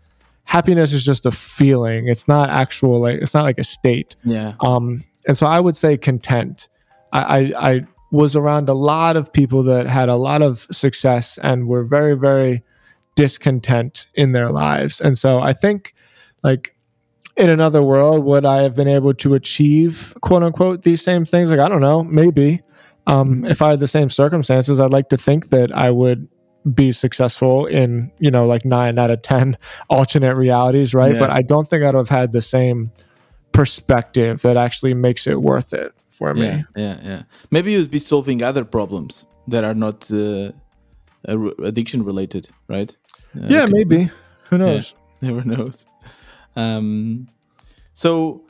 happiness 0.45 0.93
is 0.93 1.05
just 1.05 1.27
a 1.27 1.33
feeling. 1.33 2.09
It's 2.09 2.29
not 2.29 2.51
actual, 2.51 3.01
like, 3.01 3.21
it's 3.21 3.35
not 3.35 3.43
like 3.43 3.59
a 3.59 3.65
state. 3.65 4.15
Yeah. 4.23 4.55
Um, 4.61 5.03
and 5.27 5.37
so 5.37 5.47
I 5.47 5.59
would 5.59 5.77
say 5.77 5.97
content. 5.97 6.69
I, 7.13 7.21
I, 7.21 7.71
I 7.71 7.87
was 8.13 8.37
around 8.37 8.69
a 8.69 8.75
lot 8.75 9.17
of 9.17 9.33
people 9.33 9.65
that 9.65 9.89
had 9.89 10.09
a 10.09 10.15
lot 10.15 10.43
of 10.43 10.69
success 10.71 11.41
and 11.43 11.67
were 11.67 11.83
very, 11.83 12.17
very 12.17 12.63
discontent 13.17 14.07
in 14.15 14.31
their 14.31 14.53
lives. 14.53 15.01
And 15.01 15.19
so 15.19 15.41
I 15.41 15.53
think, 15.53 15.95
like, 16.45 16.76
in 17.37 17.51
another 17.51 17.83
world, 17.83 18.25
would 18.25 18.45
I 18.45 18.63
have 18.63 18.75
been 18.75 18.89
able 18.89 19.15
to 19.15 19.35
achieve 19.35 20.15
quote 20.21 20.43
unquote 20.43 20.83
these 20.83 21.03
same 21.03 21.25
things? 21.25 21.51
Like, 21.51 21.61
I 21.61 21.69
don't 21.69 21.81
know, 21.81 22.03
maybe. 22.03 22.63
Um, 23.07 23.45
if 23.45 23.63
I 23.63 23.71
had 23.71 23.81
the 23.81 23.87
same 23.89 24.11
circumstances, 24.11 24.81
I'd 24.81 24.91
like 24.91 25.11
to 25.11 25.17
think 25.17 25.51
that 25.51 25.71
I 25.73 25.91
would 25.91 26.29
be 26.75 26.91
successful 26.91 27.67
in, 27.67 28.11
you 28.19 28.31
know, 28.31 28.47
like 28.47 28.65
nine 28.65 28.99
out 28.99 29.11
of 29.11 29.23
10 29.23 29.57
alternate 29.91 30.35
realities, 30.35 30.95
right? 30.95 31.15
Yeah. 31.15 31.21
But 31.21 31.31
I 31.31 31.43
don't 31.43 31.69
think 31.69 31.85
I'd 31.85 31.95
have 31.95 32.09
had 32.09 32.33
the 32.33 32.43
same 32.43 32.91
perspective 33.53 34.43
that 34.43 34.57
actually 34.57 34.95
makes 34.95 35.27
it 35.27 35.41
worth 35.41 35.73
it 35.73 35.95
for 36.11 36.35
me. 36.35 36.47
Yeah, 36.47 36.63
yeah, 36.77 36.99
yeah. 37.03 37.23
Maybe 37.51 37.73
you'd 37.73 37.91
be 37.91 37.99
solving 37.99 38.43
other 38.43 38.65
problems 38.65 39.27
that 39.47 39.63
are 39.63 39.75
not 39.75 40.11
uh, 40.11 40.53
addiction 41.63 42.05
related, 42.05 42.49
right? 42.69 42.97
Uh, 43.37 43.47
yeah, 43.49 43.67
maybe. 43.67 44.11
Who 44.51 44.59
knows? 44.59 44.95
Yeah, 45.21 45.29
never 45.31 45.47
knows. 45.47 45.87
Um, 46.57 47.29
so 47.93 48.43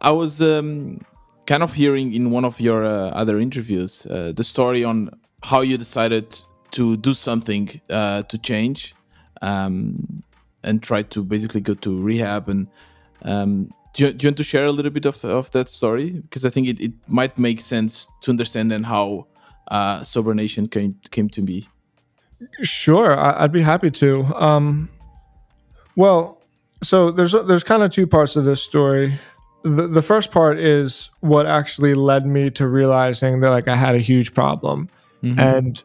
I 0.00 0.10
was 0.10 0.42
um, 0.42 1.00
kind 1.46 1.62
of 1.62 1.72
hearing 1.72 2.12
in 2.12 2.30
one 2.30 2.44
of 2.44 2.60
your 2.60 2.84
uh, 2.84 3.10
other 3.10 3.38
interviews 3.38 4.06
uh, 4.06 4.32
the 4.34 4.44
story 4.44 4.84
on 4.84 5.10
how 5.42 5.60
you 5.60 5.78
decided 5.78 6.38
to 6.72 6.96
do 6.96 7.14
something 7.14 7.80
uh, 7.88 8.22
to 8.22 8.38
change 8.38 8.94
um, 9.42 10.22
and 10.62 10.82
try 10.82 11.02
to 11.02 11.22
basically 11.22 11.60
go 11.60 11.74
to 11.74 12.02
rehab 12.02 12.48
and 12.48 12.66
um, 13.22 13.72
do, 13.94 14.06
you, 14.06 14.12
do, 14.12 14.24
you, 14.24 14.28
want 14.28 14.36
to 14.36 14.44
share 14.44 14.66
a 14.66 14.72
little 14.72 14.90
bit 14.90 15.06
of, 15.06 15.24
of 15.24 15.50
that 15.52 15.68
story? 15.68 16.10
Because 16.10 16.44
i 16.44 16.50
think 16.50 16.68
it, 16.68 16.80
it 16.80 16.92
might 17.06 17.38
make 17.38 17.60
sense 17.60 18.08
to 18.20 18.30
understand 18.30 18.72
and 18.72 18.84
how 18.84 19.26
uh, 19.68 20.02
Sober 20.02 20.34
Nation 20.34 20.68
came, 20.68 20.96
came 21.10 21.28
to 21.30 21.42
be. 21.42 21.68
Sure 22.62 23.18
I, 23.18 23.42
would 23.42 23.52
be 23.52 23.62
happy 23.62 23.90
to. 23.92 24.24
Um, 24.34 24.90
well 25.96 26.42
so 26.82 27.10
there's 27.10 27.32
there's 27.32 27.64
kind 27.64 27.82
of 27.82 27.90
two 27.90 28.06
parts 28.06 28.36
of 28.36 28.44
this 28.44 28.62
story. 28.62 29.18
The 29.64 29.88
the 29.88 30.02
first 30.02 30.30
part 30.30 30.58
is 30.58 31.10
what 31.20 31.46
actually 31.46 31.94
led 31.94 32.26
me 32.26 32.50
to 32.50 32.68
realizing 32.68 33.40
that 33.40 33.50
like 33.50 33.68
I 33.68 33.76
had 33.76 33.94
a 33.94 34.00
huge 34.00 34.34
problem, 34.34 34.88
mm-hmm. 35.22 35.38
and 35.38 35.82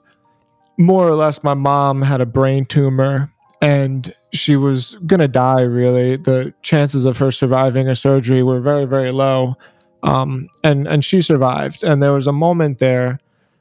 more 0.78 1.08
or 1.08 1.16
less 1.16 1.44
my 1.44 1.54
mom 1.54 2.02
had 2.02 2.22
a 2.22 2.26
brain 2.26 2.66
tumor 2.66 3.32
and 3.62 4.14
she 4.34 4.56
was 4.56 4.96
gonna 5.06 5.28
die. 5.28 5.62
Really, 5.62 6.18
the 6.18 6.54
chances 6.62 7.06
of 7.06 7.18
her 7.18 7.32
surviving 7.32 7.88
a 7.88 7.96
surgery 7.96 8.44
were 8.44 8.60
very 8.60 8.86
very 8.86 9.12
low, 9.12 9.56
um, 10.04 10.48
and 10.64 10.88
and 10.88 11.06
she 11.06 11.22
survived. 11.22 11.84
And 11.84 12.02
there 12.02 12.14
was 12.14 12.28
a 12.28 12.34
moment 12.34 12.80
there 12.80 13.20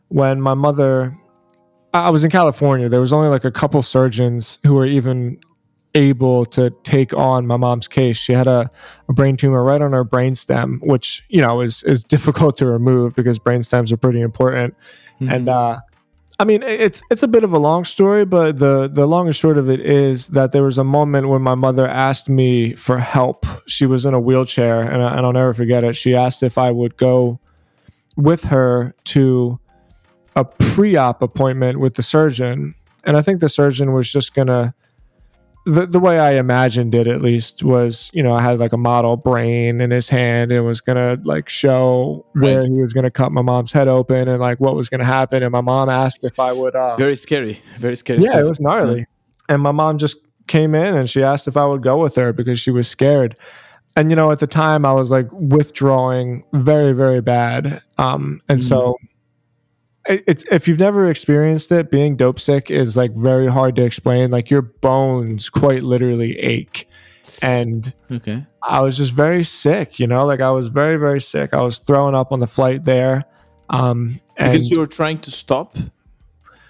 when 0.09 0.41
my 0.41 0.55
mother 0.55 1.17
I 1.93 2.11
was 2.11 2.25
in 2.25 2.31
California. 2.31 2.89
There 2.89 3.01
was 3.01 3.13
only 3.13 3.29
like 3.29 3.45
a 3.45 3.51
couple 3.51 3.83
surgeons 3.83 4.59
who 4.65 4.75
were 4.75 4.87
even 4.87 5.39
able 5.95 6.47
to 6.47 6.71
take 6.83 7.13
on 7.15 7.47
my 7.47 7.57
mom's 7.57 7.89
case. 7.89 8.17
She 8.17 8.33
had 8.33 8.47
a, 8.47 8.71
a 9.09 9.13
brain 9.13 9.37
tumor 9.37 9.63
right 9.63 9.81
on 9.83 9.93
her 9.93 10.05
brainstem, 10.05 10.79
which 10.83 11.25
you 11.29 11.41
know 11.41 11.61
is 11.61 11.83
is 11.85 12.05
difficult 12.17 12.57
to 12.59 12.67
remove 12.67 13.15
because 13.15 13.39
brain 13.39 13.63
stems 13.63 13.93
are 13.93 13.97
pretty 13.97 14.21
important. 14.21 14.75
Mm-hmm. 15.21 15.33
And 15.33 15.49
uh, 15.49 15.81
I 16.41 16.45
mean, 16.45 16.63
it's 16.63 17.03
it's 17.11 17.23
a 17.23 17.29
bit 17.29 17.45
of 17.45 17.53
a 17.53 17.59
long 17.59 17.85
story, 17.85 18.25
but 18.25 18.59
the 18.59 18.89
the 18.89 19.07
long 19.07 19.27
and 19.27 19.37
short 19.37 19.59
of 19.59 19.69
it 19.69 19.81
is 19.81 20.29
that 20.29 20.53
there 20.53 20.63
was 20.63 20.79
a 20.79 20.85
moment 20.85 21.29
when 21.29 21.43
my 21.43 21.55
mother 21.55 21.87
asked 21.87 22.31
me 22.31 22.75
for 22.77 22.99
help. 22.99 23.45
She 23.67 23.85
was 23.85 24.07
in 24.07 24.15
a 24.15 24.21
wheelchair, 24.21 24.81
and, 24.81 25.03
I, 25.03 25.17
and 25.17 25.27
I'll 25.27 25.35
never 25.35 25.53
forget 25.53 25.85
it. 25.85 25.97
She 25.97 26.15
asked 26.15 26.43
if 26.43 26.57
I 26.57 26.71
would 26.71 26.97
go 26.97 27.39
with 28.17 28.45
her 28.45 28.95
to 29.05 29.61
a 30.35 30.47
pre-op 30.47 31.21
appointment 31.21 31.79
with 31.79 31.97
the 31.97 32.03
surgeon, 32.03 32.75
and 33.05 33.19
I 33.19 33.23
think 33.23 33.41
the 33.41 33.49
surgeon 33.51 33.93
was 33.93 34.11
just 34.11 34.33
gonna 34.33 34.75
the 35.67 35.87
the 35.87 36.01
way 36.01 36.19
I 36.19 36.33
imagined 36.35 36.95
it 36.95 37.07
at 37.07 37.21
least 37.21 37.63
was, 37.63 38.11
you 38.15 38.23
know, 38.23 38.33
I 38.33 38.43
had 38.43 38.59
like 38.59 38.73
a 38.73 38.79
model 38.79 39.17
brain 39.17 39.81
in 39.81 39.91
his 39.91 40.09
hand 40.09 40.53
and 40.53 40.65
was 40.65 40.81
gonna 40.81 41.19
like 41.25 41.49
show 41.49 42.25
where 42.33 42.63
he 42.63 42.81
was 42.81 42.93
gonna 42.93 43.11
cut 43.11 43.33
my 43.33 43.43
mom's 43.43 43.73
head 43.73 43.87
open 43.87 44.29
and 44.29 44.41
like 44.41 44.59
what 44.59 44.75
was 44.75 44.89
gonna 44.89 45.05
happen. 45.05 45.43
And 45.43 45.53
my 45.53 45.61
mom 45.61 45.89
asked 45.89 46.25
if 46.25 46.41
I 46.41 46.53
would 46.53 46.75
uh 46.75 46.97
very 46.97 47.17
scary. 47.17 47.61
Very 47.79 47.97
scary. 47.97 48.23
Yeah, 48.23 48.31
stuff. 48.31 48.41
it 48.41 48.49
was 48.49 48.61
gnarly. 48.61 49.07
And 49.49 49.63
my 49.63 49.73
mom 49.73 49.99
just 49.99 50.17
came 50.47 50.75
in 50.75 50.97
and 50.97 51.11
she 51.11 51.23
asked 51.23 51.47
if 51.47 51.57
I 51.57 51.67
would 51.67 51.83
go 51.83 51.99
with 51.99 52.17
her 52.17 52.33
because 52.33 52.59
she 52.59 52.71
was 52.71 52.89
scared. 52.89 53.37
And 53.97 54.09
you 54.09 54.17
know, 54.17 54.33
at 54.33 54.41
the 54.41 54.47
time 54.47 54.87
I 54.87 54.93
was 54.93 55.11
like 55.11 55.29
withdrawing 55.33 56.43
very, 56.55 56.93
very 56.93 57.21
bad. 57.21 57.83
Um, 57.99 58.41
and 58.49 58.59
mm-hmm. 58.61 58.69
so 58.69 58.97
it's 60.07 60.45
if 60.51 60.67
you've 60.67 60.79
never 60.79 61.11
experienced 61.11 61.71
it, 61.73 61.91
being 61.91 62.17
dope 62.17 62.39
sick 62.41 62.71
is 62.71 62.97
like 62.97 63.15
very 63.15 63.51
hard 63.51 63.77
to 63.77 63.85
explain. 63.85 64.31
Like 64.31 64.51
your 64.51 64.63
bones 64.63 65.51
quite 65.51 65.83
literally 65.83 66.39
ache. 66.39 66.89
And 67.43 67.93
Okay. 68.11 68.45
I 68.63 68.81
was 68.81 68.97
just 68.97 69.13
very 69.13 69.45
sick, 69.45 69.99
you 70.01 70.07
know, 70.07 70.27
like 70.27 70.41
I 70.41 70.51
was 70.51 70.69
very, 70.69 70.97
very 70.97 71.21
sick. 71.21 71.55
I 71.55 71.63
was 71.63 71.79
throwing 71.79 72.15
up 72.15 72.33
on 72.33 72.41
the 72.41 72.47
flight 72.47 72.85
there. 72.85 73.25
Um, 73.71 74.21
Because 74.37 74.71
you 74.71 74.79
were 74.79 74.87
trying 74.87 75.19
to 75.21 75.31
stop, 75.31 75.77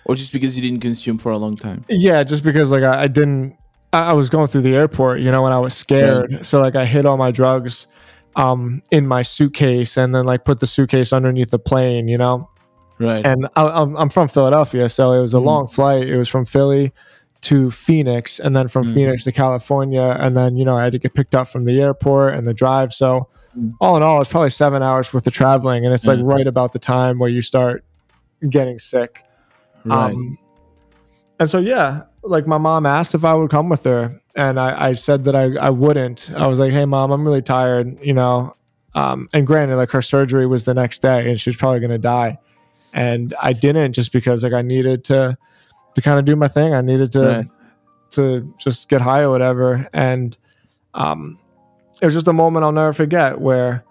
or 0.04 0.14
just 0.14 0.32
because 0.32 0.54
you 0.56 0.62
didn't 0.62 0.80
consume 0.80 1.18
for 1.18 1.32
a 1.32 1.38
long 1.38 1.56
time. 1.56 1.84
yeah, 1.88 2.22
just 2.22 2.42
because 2.42 2.70
like 2.70 2.82
I, 2.82 3.02
I 3.02 3.06
didn't, 3.06 3.56
I, 3.92 4.10
I 4.10 4.12
was 4.12 4.28
going 4.28 4.48
through 4.48 4.62
the 4.62 4.74
airport, 4.74 5.20
you 5.20 5.30
know, 5.30 5.42
when 5.42 5.52
I 5.52 5.58
was 5.58 5.72
scared. 5.74 6.44
So 6.44 6.60
like 6.60 6.76
I 6.76 6.84
hid 6.84 7.06
all 7.06 7.16
my 7.16 7.30
drugs 7.30 7.86
um, 8.36 8.82
in 8.90 9.06
my 9.06 9.22
suitcase 9.22 9.96
and 9.96 10.14
then 10.14 10.26
like 10.26 10.44
put 10.44 10.60
the 10.60 10.66
suitcase 10.66 11.12
underneath 11.12 11.50
the 11.50 11.58
plane, 11.58 12.06
you 12.06 12.18
know. 12.18 12.48
Right. 13.00 13.24
And 13.26 13.48
I, 13.56 13.64
I'm, 13.64 13.96
I'm 13.96 14.10
from 14.10 14.28
Philadelphia, 14.28 14.88
so 14.88 15.12
it 15.14 15.20
was 15.22 15.32
a 15.34 15.38
Mhm. 15.38 15.44
long 15.44 15.68
flight. 15.68 16.06
It 16.06 16.18
was 16.18 16.28
from 16.28 16.44
Philly 16.44 16.92
to 17.42 17.70
Phoenix, 17.70 18.38
and 18.38 18.54
then 18.54 18.68
from 18.68 18.84
Mhm. 18.84 18.92
Phoenix 18.94 19.24
to 19.24 19.32
California, 19.32 20.16
and 20.20 20.36
then 20.36 20.56
you 20.56 20.64
know 20.66 20.76
I 20.76 20.84
had 20.84 20.92
to 20.92 20.98
get 20.98 21.14
picked 21.14 21.34
up 21.34 21.48
from 21.48 21.64
the 21.64 21.80
airport 21.80 22.34
and 22.34 22.46
the 22.46 22.52
drive. 22.52 22.92
So 22.92 23.26
Mm. 23.58 23.72
all 23.80 23.96
in 23.96 24.02
all, 24.02 24.20
it's 24.20 24.30
probably 24.30 24.50
seven 24.50 24.82
hours 24.82 25.12
worth 25.14 25.26
of 25.26 25.32
traveling, 25.32 25.84
and 25.86 25.94
it's 25.94 26.06
like 26.06 26.18
right 26.22 26.46
about 26.46 26.72
the 26.72 26.78
time 26.78 27.18
where 27.18 27.30
you 27.30 27.40
start 27.40 27.82
getting 28.50 28.78
sick. 28.78 29.24
right. 29.86 30.12
Um, 30.12 30.36
and 31.38 31.48
so 31.48 31.58
yeah, 31.58 32.02
like 32.22 32.46
my 32.46 32.58
mom 32.58 32.84
asked 32.84 33.14
if 33.14 33.24
I 33.24 33.32
would 33.32 33.50
come 33.50 33.70
with 33.70 33.82
her, 33.84 34.12
and 34.36 34.60
I, 34.60 34.88
I 34.88 34.92
said 34.92 35.24
that 35.24 35.34
I, 35.34 35.54
I 35.56 35.70
wouldn't. 35.70 36.30
I 36.36 36.46
was 36.48 36.58
like, 36.60 36.72
hey 36.72 36.84
mom, 36.84 37.10
I'm 37.10 37.24
really 37.24 37.40
tired, 37.40 37.96
you 38.02 38.12
know. 38.12 38.54
Um, 38.94 39.28
and 39.32 39.46
granted, 39.46 39.76
like 39.76 39.90
her 39.92 40.02
surgery 40.02 40.46
was 40.46 40.66
the 40.66 40.74
next 40.74 41.00
day, 41.00 41.30
and 41.30 41.40
she 41.40 41.48
was 41.48 41.56
probably 41.56 41.80
gonna 41.80 41.96
die, 41.96 42.38
and 42.92 43.34
I 43.42 43.52
didn't 43.52 43.92
just 43.92 44.12
because 44.12 44.42
like 44.44 44.52
I 44.52 44.62
needed 44.62 45.04
to 45.04 45.36
to 45.94 46.00
kind 46.02 46.18
of 46.18 46.24
do 46.24 46.36
my 46.36 46.48
thing. 46.48 46.74
I 46.74 46.80
needed 46.80 47.12
to 47.12 47.20
Right. 47.20 47.46
to 48.10 48.54
just 48.58 48.88
get 48.88 49.00
high 49.00 49.20
or 49.22 49.30
whatever, 49.30 49.88
and 49.92 50.36
um, 50.94 51.38
it 52.00 52.04
was 52.06 52.14
just 52.14 52.28
a 52.28 52.32
moment 52.32 52.64
I'll 52.64 52.72
never 52.72 52.92
forget 52.92 53.40
where 53.40 53.84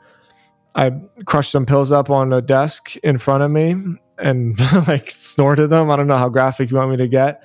I 0.76 0.92
crushed 1.26 1.52
some 1.52 1.66
pills 1.66 1.92
up 1.92 2.10
on 2.10 2.32
a 2.34 2.42
desk 2.42 2.96
in 2.98 3.18
front 3.18 3.44
of 3.44 3.52
me 3.52 3.76
and 4.18 4.60
like 4.88 5.10
snorted 5.12 5.70
them. 5.70 5.90
I 5.90 5.96
don't 5.96 6.08
know 6.08 6.18
how 6.18 6.30
graphic 6.30 6.70
you 6.72 6.78
want 6.78 6.92
me 6.92 6.98
to 6.98 7.08
get. 7.08 7.44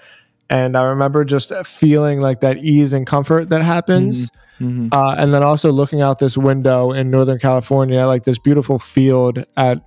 And 0.51 0.77
I 0.77 0.83
remember 0.83 1.25
just 1.25 1.53
feeling 1.65 2.21
like 2.21 2.41
that 2.41 2.59
ease 2.59 2.93
and 2.93 3.07
comfort 3.07 3.49
that 3.49 3.63
happens. 3.63 4.31
Mhm. 4.61 4.93
Uh, 4.93 5.15
and 5.19 5.33
then 5.35 5.43
also 5.43 5.73
looking 5.73 6.01
out 6.03 6.19
this 6.19 6.37
window 6.37 6.93
in 6.93 7.11
Northern 7.11 7.39
California, 7.39 8.07
like 8.07 8.25
this 8.25 8.39
beautiful 8.39 8.79
field 8.79 9.45
at 9.57 9.81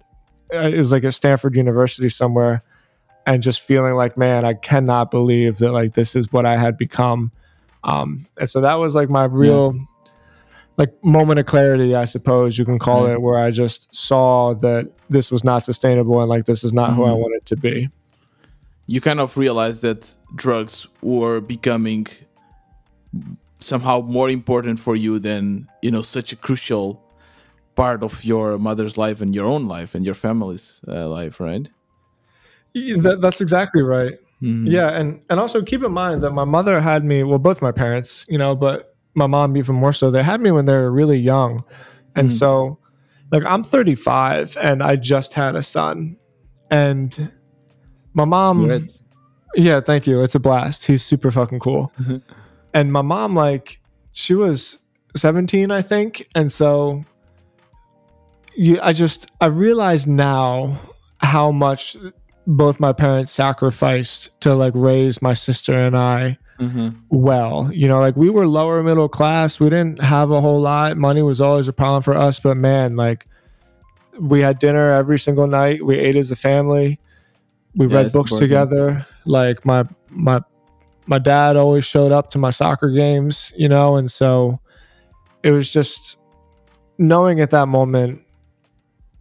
is 0.51 0.91
like 0.91 1.03
at 1.03 1.13
Stanford 1.13 1.55
University 1.55 2.09
somewhere, 2.09 2.63
and 3.25 3.43
just 3.43 3.61
feeling 3.61 3.93
like, 3.95 4.17
man, 4.17 4.45
I 4.45 4.53
cannot 4.53 5.11
believe 5.11 5.57
that 5.59 5.71
like 5.71 5.93
this 5.93 6.15
is 6.15 6.31
what 6.31 6.45
I 6.45 6.55
had 6.57 6.77
become. 6.77 7.31
Um, 7.83 8.25
and 8.37 8.49
so 8.49 8.61
that 8.61 8.75
was 8.75 8.95
like 8.95 9.09
my 9.09 9.25
real 9.25 9.75
like 10.77 10.93
moment 11.03 11.39
of 11.39 11.45
clarity, 11.47 11.95
I 11.95 12.05
suppose 12.05 12.57
you 12.57 12.63
can 12.65 12.77
call 12.79 13.05
Right. 13.05 13.13
it, 13.13 13.21
where 13.21 13.39
I 13.39 13.49
just 13.51 13.93
saw 13.95 14.53
that 14.55 14.91
this 15.09 15.31
was 15.31 15.43
not 15.43 15.65
sustainable 15.65 16.19
and 16.21 16.29
like 16.29 16.45
this 16.45 16.63
is 16.63 16.71
not 16.71 16.93
who 16.93 17.03
I 17.03 17.09
Mhm. 17.09 17.17
wanted 17.19 17.45
to 17.47 17.55
be. 17.57 17.89
you 18.89 19.01
kind 19.01 19.19
of 19.19 19.35
realized 19.37 19.81
that 19.81 20.15
drugs 20.35 20.87
were 21.01 21.41
becoming 21.41 22.07
somehow 23.59 23.99
more 24.01 24.29
important 24.29 24.79
for 24.79 24.95
you 24.95 25.19
than 25.19 25.67
you 25.81 25.91
know 25.91 26.01
such 26.01 26.31
a 26.31 26.35
crucial 26.37 27.01
part 27.77 28.03
of 28.03 28.13
your 28.25 28.57
mother's 28.57 28.97
life 28.97 29.21
and 29.21 29.33
your 29.35 29.45
own 29.45 29.67
life 29.67 29.95
and 29.95 30.03
your 30.05 30.15
family's 30.15 30.81
uh, 30.87 31.07
life 31.07 31.39
right 31.39 31.69
That, 32.73 33.21
that's 33.21 33.41
exactly 33.41 33.81
right. 33.81 34.13
Mhm. 34.41 34.69
Yeah, 34.69 34.89
and 34.99 35.19
and 35.29 35.39
also 35.39 35.61
keep 35.63 35.81
in 35.83 35.91
mind 35.91 36.21
that 36.23 36.31
my 36.31 36.45
mother 36.45 36.79
had 36.79 37.03
me. 37.03 37.23
Well, 37.23 37.39
both 37.39 37.59
my 37.61 37.71
parents, 37.71 38.25
you 38.29 38.37
know, 38.37 38.55
but 38.55 38.95
my 39.15 39.25
mom 39.25 39.57
even 39.57 39.75
more 39.75 39.93
so. 39.93 40.11
They 40.11 40.21
had 40.21 40.41
me 40.41 40.51
when 40.51 40.65
they 40.65 40.73
were 40.73 40.91
really 40.91 41.17
young, 41.17 41.63
and 42.15 42.29
Mhm. 42.29 42.37
so, 42.37 42.77
like, 43.31 43.43
I'm 43.45 43.63
35 43.63 44.55
and 44.61 44.83
I 44.83 44.95
just 44.95 45.33
had 45.33 45.55
a 45.55 45.63
son, 45.63 46.17
and 46.69 47.31
my 48.13 48.25
mom. 48.25 48.69
Yeah, 49.55 49.81
thank 49.81 50.05
you. 50.05 50.21
It's 50.21 50.35
a 50.35 50.39
blast. 50.39 50.85
He's 50.85 51.03
super 51.03 51.31
fucking 51.31 51.59
cool. 51.59 51.91
And 52.73 52.93
my 52.93 53.01
mom, 53.01 53.33
like, 53.33 53.79
she 54.11 54.35
was 54.35 54.77
17, 55.15 55.71
I 55.71 55.81
think, 55.81 56.27
and 56.35 56.51
so. 56.51 57.05
You, 58.57 58.79
I 58.81 58.91
just 58.93 59.27
I 59.39 59.45
realize 59.47 60.07
now 60.07 60.79
how 61.19 61.51
much 61.51 61.95
both 62.47 62.79
my 62.79 62.91
parents 62.91 63.31
sacrificed 63.31 64.31
to 64.41 64.55
like 64.55 64.73
raise 64.75 65.21
my 65.21 65.33
sister 65.33 65.73
and 65.73 65.95
I 65.97 66.37
Mhm. 66.59 66.95
well. 67.09 67.69
You 67.71 67.87
know, 67.87 67.99
like 67.99 68.15
we 68.15 68.29
were 68.31 68.47
lower 68.47 68.81
middle 68.81 69.09
class. 69.09 69.59
We 69.59 69.69
didn't 69.69 70.01
have 70.01 70.31
a 70.31 70.41
whole 70.41 70.59
lot. 70.59 70.97
Money 70.97 71.21
was 71.21 71.39
always 71.39 71.67
a 71.67 71.73
problem 71.73 72.01
for 72.01 72.17
us, 72.17 72.39
but 72.39 72.57
man, 72.57 72.95
like 72.95 73.27
we 74.19 74.41
had 74.41 74.57
dinner 74.57 74.89
every 74.91 75.19
single 75.19 75.45
night. 75.47 75.85
We 75.85 75.97
ate 75.99 76.15
as 76.15 76.31
a 76.31 76.35
family. 76.35 76.99
We 77.75 77.85
Yeah, 77.85 77.97
read 77.97 78.11
books 78.11 78.31
important. 78.31 78.39
together. 78.39 79.05
Like 79.25 79.65
my 79.65 79.83
my 80.09 80.41
my 81.05 81.19
dad 81.19 81.57
always 81.57 81.85
showed 81.85 82.11
up 82.11 82.31
to 82.31 82.39
my 82.39 82.49
soccer 82.49 82.89
games, 82.89 83.53
you 83.55 83.69
know, 83.69 83.97
and 83.97 84.09
so 84.11 84.59
it 85.43 85.51
was 85.51 85.69
just 85.69 86.17
knowing 86.97 87.39
at 87.39 87.51
that 87.51 87.67
moment 87.67 88.21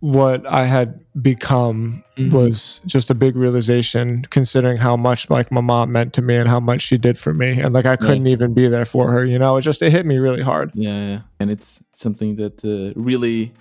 what 0.06 0.46
I 0.46 0.66
had 0.66 1.00
become 1.20 2.04
Mhm. 2.16 2.30
was 2.32 2.80
just 2.86 3.10
a 3.10 3.14
big 3.14 3.34
realization 3.34 4.24
considering 4.30 4.76
how 4.76 4.96
much 4.96 5.28
like 5.30 5.50
my 5.50 5.60
mom 5.60 5.90
meant 5.90 6.12
to 6.14 6.22
me 6.22 6.36
and 6.36 6.48
how 6.48 6.60
much 6.60 6.82
she 6.82 6.96
did 6.96 7.18
for 7.18 7.34
me. 7.34 7.60
And 7.60 7.74
like 7.74 7.86
I 7.86 7.96
couldn't 7.96 8.28
even 8.28 8.54
be 8.54 8.68
there 8.68 8.84
for 8.84 9.10
her 9.10 9.24
you 9.24 9.36
know? 9.36 9.56
It 9.56 9.62
just 9.62 9.82
it 9.82 9.90
hit 9.90 10.06
me 10.06 10.18
really 10.18 10.42
hard. 10.42 10.70
Yeah, 10.74 10.92
yeah 11.10 11.20
and 11.40 11.50
it's 11.50 11.82
something 11.92 12.36
that 12.36 12.64
uh, 12.64 12.92
really 12.94 13.52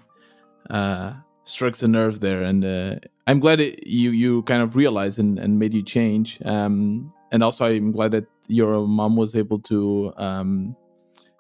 uh 0.69 1.13
strikes 1.45 1.81
a 1.81 1.87
nerve 1.87 2.19
there. 2.19 2.43
And 2.43 2.63
uh, 2.63 2.95
i'm 3.27 3.39
glad 3.39 3.59
it, 3.59 3.87
you 3.87 4.11
you 4.11 4.43
kind 4.43 4.61
of 4.61 4.75
realized 4.75 5.17
and, 5.17 5.39
and 5.39 5.57
made 5.57 5.73
you 5.73 5.81
change. 5.83 6.39
Um 6.45 7.11
and 7.31 7.41
also 7.41 7.65
i'm 7.65 7.91
glad 7.91 8.11
that 8.11 8.27
your 8.47 8.85
mom 8.87 9.15
was 9.15 9.35
able 9.35 9.59
to 9.71 10.13
um 10.17 10.75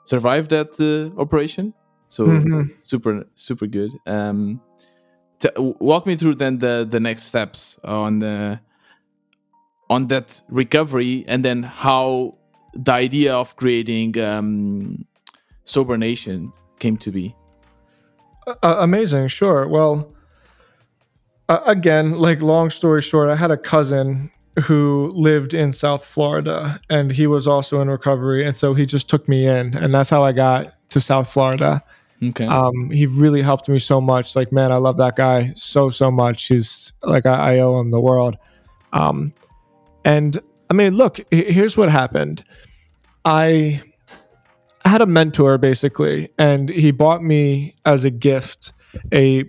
survive 0.05 0.49
that 0.49 0.69
uh, 0.81 1.13
operation. 1.21 1.73
So 2.07 2.25
Mhm. 2.25 2.71
super 2.79 3.23
super 3.35 3.67
good. 3.67 3.91
Um 4.07 4.61
t- 5.39 5.49
walk 5.57 6.05
me 6.05 6.15
through 6.15 6.35
then 6.35 6.59
the 6.59 6.87
the 6.89 6.99
next 6.99 7.23
steps 7.23 7.79
on 7.83 8.19
the 8.19 8.59
on 9.89 10.07
that 10.07 10.41
recovery 10.49 11.23
and 11.27 11.45
then 11.45 11.63
how 11.63 12.35
the 12.73 12.91
idea 12.91 13.33
of 13.35 13.55
creating 13.55 14.17
um 14.19 15.05
Sober 15.63 15.97
Nation 15.97 16.51
came 16.79 16.97
to 16.97 17.11
be. 17.11 17.35
Uh, 18.47 18.75
amazing 18.79 19.27
sure. 19.27 19.67
Well 19.67 20.11
uh, 21.49 21.61
again 21.65 22.11
like 22.11 22.41
long 22.41 22.69
story 22.69 23.01
short 23.01 23.29
I 23.29 23.35
had 23.35 23.51
a 23.51 23.57
cousin 23.57 24.31
who 24.63 25.11
lived 25.13 25.53
in 25.53 25.73
South 25.73 26.05
Florida 26.05 26.79
and 26.89 27.11
he 27.11 27.27
was 27.27 27.47
also 27.47 27.81
in 27.81 27.89
recovery 27.89 28.45
and 28.45 28.55
so 28.55 28.73
he 28.73 28.85
just 28.85 29.09
took 29.09 29.27
me 29.27 29.47
in 29.47 29.75
and 29.75 29.93
that's 29.93 30.09
how 30.09 30.23
I 30.23 30.31
got 30.31 30.75
to 30.89 31.01
South 31.01 31.29
Florida 31.29 31.83
okay 32.23 32.45
um, 32.45 32.89
he 32.89 33.05
really 33.05 33.41
helped 33.41 33.67
me 33.67 33.79
so 33.79 33.99
much. 33.99 34.35
Like, 34.35 34.51
man, 34.51 34.71
I 34.71 34.77
love 34.77 34.97
that 34.97 35.15
guy 35.15 35.51
so 35.55 35.89
so 35.89 36.11
much. 36.11 36.47
He's 36.47 36.93
like 37.03 37.25
I, 37.25 37.55
I 37.55 37.59
owe 37.59 37.79
him 37.79 37.91
the 37.91 37.99
world. 37.99 38.37
Um, 38.93 39.33
and 40.05 40.39
I 40.69 40.73
mean, 40.73 40.95
look, 40.95 41.19
here's 41.31 41.75
what 41.75 41.89
happened. 41.89 42.43
I 43.25 43.81
had 44.85 45.01
a 45.01 45.05
mentor 45.05 45.57
basically, 45.57 46.29
and 46.37 46.69
he 46.69 46.91
bought 46.91 47.23
me 47.23 47.75
as 47.85 48.05
a 48.05 48.09
gift 48.09 48.73
a 49.13 49.43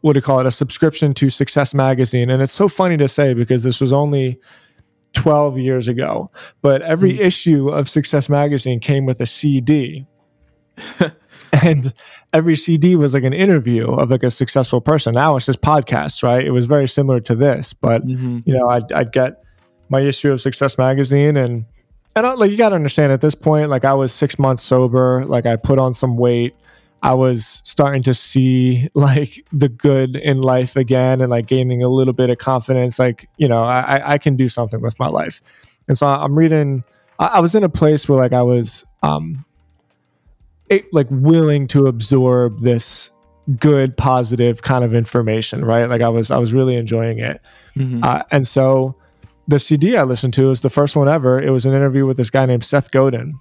what 0.00 0.12
do 0.12 0.18
you 0.18 0.22
call 0.22 0.38
it? 0.38 0.44
A 0.44 0.50
subscription 0.50 1.14
to 1.14 1.30
Success 1.30 1.72
Magazine. 1.72 2.28
And 2.28 2.42
it's 2.42 2.52
so 2.52 2.68
funny 2.68 2.98
to 2.98 3.08
say 3.08 3.32
because 3.32 3.62
this 3.62 3.80
was 3.80 3.90
only 3.90 4.38
12 5.14 5.56
years 5.58 5.88
ago, 5.88 6.30
but 6.60 6.82
every 6.82 7.18
issue 7.18 7.70
of 7.70 7.88
Success 7.88 8.28
Magazine 8.28 8.80
came 8.80 9.06
with 9.06 9.22
a 9.22 9.26
CD 9.26 10.06
and 11.62 11.92
every 12.32 12.56
CD 12.56 12.96
was 12.96 13.14
like 13.14 13.22
an 13.24 13.32
interview 13.32 13.86
of 13.86 14.10
like 14.10 14.22
a 14.22 14.30
successful 14.30 14.80
person. 14.80 15.14
Now 15.14 15.36
it's 15.36 15.46
just 15.46 15.60
podcasts, 15.60 16.22
right? 16.22 16.44
It 16.44 16.50
was 16.50 16.66
very 16.66 16.88
similar 16.88 17.20
to 17.20 17.34
this, 17.34 17.72
but 17.72 18.04
Mhm. 18.06 18.42
you 18.46 18.54
know, 18.56 18.68
I'd, 18.68 18.90
I'd 18.92 19.12
get 19.12 19.42
my 19.88 20.00
issue 20.00 20.32
of 20.32 20.40
Success 20.40 20.76
Magazine, 20.78 21.36
and 21.36 21.64
and 22.16 22.26
I, 22.26 22.32
like 22.34 22.50
you 22.50 22.56
got 22.56 22.70
to 22.70 22.74
understand 22.76 23.12
at 23.12 23.20
this 23.20 23.34
point, 23.34 23.68
like 23.68 23.84
I 23.84 23.92
was 23.94 24.12
six 24.12 24.38
months 24.38 24.62
sober, 24.62 25.24
like 25.26 25.46
I 25.46 25.56
put 25.56 25.78
on 25.78 25.94
some 25.94 26.16
weight. 26.16 26.54
I 27.02 27.12
was 27.12 27.60
starting 27.64 28.02
to 28.04 28.14
see 28.14 28.88
like 28.94 29.44
the 29.52 29.68
good 29.68 30.16
in 30.16 30.40
life 30.40 30.74
again, 30.76 31.20
and 31.20 31.30
like 31.30 31.46
gaining 31.46 31.82
a 31.82 31.88
little 31.88 32.14
bit 32.14 32.30
of 32.30 32.38
confidence. 32.38 32.98
Like 32.98 33.28
you 33.36 33.46
know, 33.48 33.62
I 33.62 34.14
I- 34.14 34.18
can 34.18 34.36
do 34.36 34.48
something 34.48 34.80
with 34.80 34.98
my 34.98 35.08
life, 35.08 35.42
and 35.86 35.96
so 35.98 36.06
I'm 36.06 36.34
reading. 36.34 36.82
I, 37.18 37.26
I 37.26 37.40
was 37.40 37.54
in 37.54 37.62
a 37.62 37.68
place 37.68 38.08
where 38.08 38.18
like 38.18 38.32
I 38.32 38.42
was 38.42 38.84
um 39.02 39.44
like 40.92 41.06
willing 41.10 41.66
to 41.68 41.86
absorb 41.86 42.60
this 42.60 43.10
good, 43.58 43.96
positive 43.96 44.62
kind 44.62 44.84
of 44.84 44.94
information, 44.94 45.64
right? 45.64 45.88
Like 45.88 46.02
I 46.02 46.08
was 46.08 46.30
I 46.30 46.38
was 46.38 46.52
really 46.52 46.76
enjoying 46.76 47.18
it. 47.18 47.40
Mm-hmm. 47.76 48.02
Uh, 48.02 48.22
and 48.30 48.46
so 48.46 48.94
the 49.48 49.58
CD 49.58 49.96
I 49.96 50.04
listened 50.04 50.34
to 50.34 50.46
was 50.46 50.62
the 50.62 50.70
first 50.70 50.96
one 50.96 51.08
ever. 51.08 51.40
It 51.40 51.50
was 51.50 51.66
an 51.66 51.72
interview 51.72 52.06
with 52.06 52.16
this 52.16 52.30
guy 52.30 52.46
named 52.46 52.64
Seth 52.64 52.90
Godin. 52.90 53.38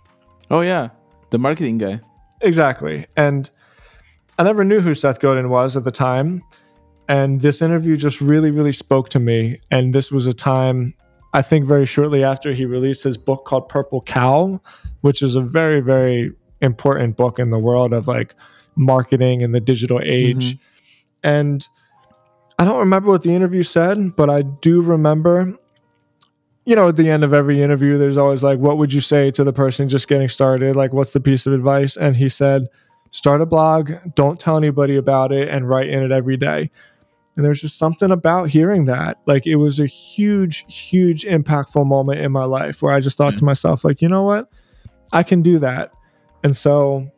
Oh 0.52 0.62
yeah, 0.62 0.90
the 1.30 1.40
marketing 1.40 1.78
guy. 1.78 2.02
Exactly. 2.42 3.08
And 3.16 3.50
I 4.38 4.44
never 4.44 4.64
knew 4.64 4.82
who 4.82 4.96
Seth 4.96 5.20
Godin 5.20 5.50
was 5.50 5.78
at 5.78 5.84
the 5.84 5.92
time. 5.92 6.44
And 7.08 7.42
this 7.42 7.62
interview 7.62 7.96
just 7.96 8.22
really, 8.22 8.52
really 8.52 8.72
spoke 8.72 9.10
to 9.10 9.20
me. 9.20 9.60
And 9.72 9.94
this 9.94 10.12
was 10.12 10.26
a 10.26 10.34
time, 10.34 10.94
I 11.34 11.42
think, 11.42 11.66
very 11.66 11.86
shortly 11.86 12.24
after 12.24 12.54
he 12.54 12.66
released 12.66 13.04
his 13.04 13.18
book 13.18 13.46
called 13.46 13.70
Purple 13.70 14.02
Cow, 14.02 14.60
which 15.02 15.22
is 15.22 15.36
a 15.36 15.42
very, 15.42 15.80
very 15.80 16.32
important 16.64 17.16
book 17.18 17.38
in 17.38 17.52
the 17.52 17.60
world 17.60 17.94
of 17.94 18.08
like 18.08 18.34
marketing 18.76 19.42
in 19.42 19.52
the 19.52 19.60
digital 19.60 20.00
age. 20.04 20.56
Mm-hmm. 20.56 21.28
And 21.30 21.68
I 22.58 22.66
don't 22.66 22.80
remember 22.80 23.10
what 23.10 23.24
the 23.24 23.34
interview 23.34 23.64
said, 23.64 24.16
but 24.16 24.30
I 24.30 24.42
do 24.42 24.82
remember, 24.82 25.54
you 26.66 26.76
know, 26.76 26.90
at 26.90 26.96
the 26.96 27.10
end 27.10 27.24
of 27.24 27.34
every 27.34 27.62
interview, 27.62 27.98
there's 27.98 28.18
always 28.18 28.44
like, 28.44 28.60
what 28.60 28.78
would 28.78 28.94
you 28.94 29.02
say 29.02 29.32
to 29.32 29.44
the 29.44 29.54
person 29.54 29.90
just 29.90 30.08
getting 30.08 30.30
started? 30.30 30.76
Like, 30.76 30.94
what's 30.94 31.14
the 31.14 31.20
piece 31.20 31.46
of 31.46 31.54
advice? 31.54 31.98
And 31.98 32.16
he 32.16 32.30
said, 32.30 32.68
start 33.12 33.42
a 33.42 33.46
blog, 33.46 33.92
don't 34.16 34.40
tell 34.40 34.58
anybody 34.58 34.96
about 34.96 35.32
it, 35.32 35.50
and 35.50 35.70
write 35.70 35.90
in 35.90 36.02
it 36.02 36.12
every 36.12 36.38
day. 36.38 36.72
And 37.36 37.44
there's 37.44 37.62
just 37.62 37.78
something 37.78 38.12
about 38.12 38.50
hearing 38.50 38.86
that. 38.86 39.18
Like, 39.26 39.48
it 39.48 39.56
was 39.56 39.80
a 39.80 39.88
huge, 39.88 40.66
huge, 40.68 41.26
impactful 41.26 41.86
moment 41.86 42.22
in 42.22 42.32
my 42.32 42.46
life 42.46 42.82
where 42.82 42.94
I 42.94 43.00
just 43.00 43.18
thought 43.18 43.34
mm-hmm. 43.34 43.40
to 43.40 43.46
myself, 43.46 43.84
like, 43.84 44.02
you 44.02 44.08
know 44.08 44.24
what? 44.24 44.50
I 45.12 45.24
can 45.24 45.42
do 45.42 45.60
that. 45.60 45.92
And 46.44 46.56
so 46.56 47.10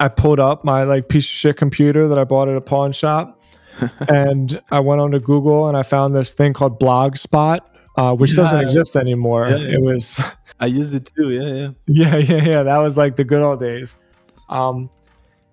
I 0.00 0.08
pulled 0.08 0.40
up 0.40 0.64
my 0.64 0.84
like 0.84 1.08
piece 1.08 1.24
of 1.24 1.30
shit 1.30 1.56
computer 1.56 2.08
that 2.08 2.18
I 2.18 2.24
bought 2.24 2.48
at 2.48 2.56
a 2.56 2.60
pawn 2.60 2.92
shop, 2.92 3.40
and 4.08 4.60
I 4.70 4.80
went 4.80 5.00
onto 5.00 5.20
Google 5.20 5.68
and 5.68 5.76
I 5.76 5.82
found 5.82 6.14
this 6.14 6.32
thing 6.32 6.52
called 6.52 6.80
Blogspot, 6.80 7.60
uh, 7.96 8.14
which 8.14 8.30
yeah. 8.30 8.36
doesn't 8.36 8.60
exist 8.60 8.96
anymore. 8.96 9.46
Yeah, 9.48 9.56
yeah. 9.56 9.74
It 9.76 9.80
was. 9.82 10.20
I 10.60 10.66
used 10.66 10.94
it 10.94 11.10
too. 11.16 11.30
Yeah, 11.30 11.52
yeah. 11.54 11.68
Yeah, 11.86 12.16
yeah, 12.16 12.44
yeah. 12.44 12.62
That 12.62 12.78
was 12.78 12.96
like 12.96 13.16
the 13.16 13.24
good 13.24 13.42
old 13.42 13.60
days. 13.60 13.96
Um, 14.48 14.90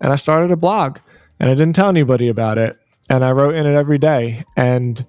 and 0.02 0.12
I 0.14 0.16
started 0.16 0.52
a 0.52 0.56
blog, 0.56 1.00
and 1.40 1.50
I 1.50 1.54
didn't 1.54 1.74
tell 1.74 1.90
anybody 1.90 2.30
about 2.30 2.58
it, 2.58 2.78
and 3.10 3.24
I 3.24 3.32
wrote 3.32 3.56
in 3.56 3.66
it 3.66 3.76
every 3.76 3.98
day, 3.98 4.46
and. 4.56 5.06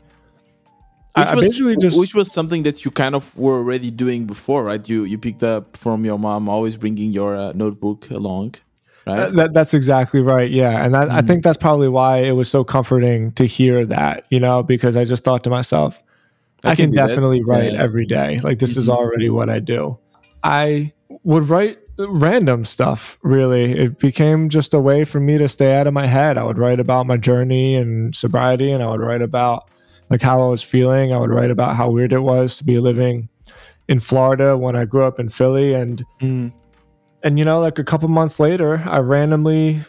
Which 1.16 1.26
I 1.26 1.34
was, 1.34 1.46
basically 1.46 1.76
just 1.76 1.98
which 1.98 2.14
was 2.14 2.32
something 2.32 2.62
that 2.62 2.84
you 2.84 2.90
kind 2.90 3.14
of 3.14 3.36
were 3.36 3.56
already 3.56 3.90
doing 3.90 4.26
before, 4.26 4.64
right? 4.64 4.88
You 4.88 5.04
you 5.04 5.18
picked 5.18 5.42
up 5.42 5.76
from 5.76 6.04
your 6.04 6.18
mom, 6.18 6.48
always 6.48 6.76
bringing 6.76 7.10
your 7.10 7.34
uh, 7.36 7.52
notebook 7.52 8.10
along 8.10 8.54
right? 9.06 9.32
That, 9.32 9.52
that's 9.52 9.74
exactly 9.74 10.20
right. 10.20 10.50
Yeah, 10.50 10.84
and 10.84 10.94
that, 10.94 11.08
mm. 11.08 11.12
I 11.12 11.22
think 11.22 11.44
that's 11.44 11.58
probably 11.58 11.88
why 11.88 12.18
it 12.18 12.32
was 12.32 12.48
so 12.48 12.64
comforting 12.64 13.32
to 13.32 13.46
hear 13.46 13.84
that. 13.86 14.26
You 14.30 14.40
know, 14.40 14.62
because 14.62 14.96
I 14.96 15.04
just 15.04 15.24
thought 15.24 15.44
to 15.44 15.50
myself, 15.50 16.02
I, 16.64 16.70
I 16.70 16.74
can, 16.74 16.92
can 16.92 16.96
definitely 16.96 17.40
that. 17.40 17.46
write 17.46 17.72
yeah. 17.72 17.82
every 17.82 18.06
day. 18.06 18.38
Like 18.42 18.58
this 18.58 18.72
mm-hmm. 18.72 18.80
is 18.80 18.88
already 18.88 19.30
what 19.30 19.50
I 19.50 19.58
do. 19.58 19.98
I 20.42 20.92
would 21.24 21.48
write 21.48 21.78
random 21.98 22.64
stuff. 22.64 23.18
Really, 23.22 23.72
it 23.72 23.98
became 23.98 24.48
just 24.48 24.74
a 24.74 24.80
way 24.80 25.04
for 25.04 25.20
me 25.20 25.38
to 25.38 25.48
stay 25.48 25.74
out 25.74 25.86
of 25.86 25.94
my 25.94 26.06
head. 26.06 26.38
I 26.38 26.44
would 26.44 26.58
write 26.58 26.80
about 26.80 27.06
my 27.06 27.16
journey 27.16 27.76
and 27.76 28.14
sobriety, 28.14 28.70
and 28.70 28.82
I 28.82 28.90
would 28.90 29.00
write 29.00 29.22
about 29.22 29.68
like 30.10 30.20
how 30.20 30.42
I 30.42 30.48
was 30.48 30.62
feeling. 30.62 31.12
I 31.12 31.18
would 31.18 31.30
write 31.30 31.50
about 31.50 31.76
how 31.76 31.88
weird 31.88 32.12
it 32.12 32.20
was 32.20 32.56
to 32.56 32.64
be 32.64 32.78
living 32.78 33.28
in 33.88 34.00
Florida 34.00 34.56
when 34.56 34.76
I 34.76 34.84
grew 34.84 35.04
up 35.04 35.18
in 35.18 35.28
Philly, 35.28 35.74
and 35.74 36.04
mm 36.20 36.52
and 37.22 37.38
you 37.38 37.44
know, 37.44 37.60
like 37.60 37.78
a 37.78 37.84
couple 37.84 38.08
months 38.08 38.40
later, 38.40 38.82
I 38.86 38.98
randomly 38.98 39.80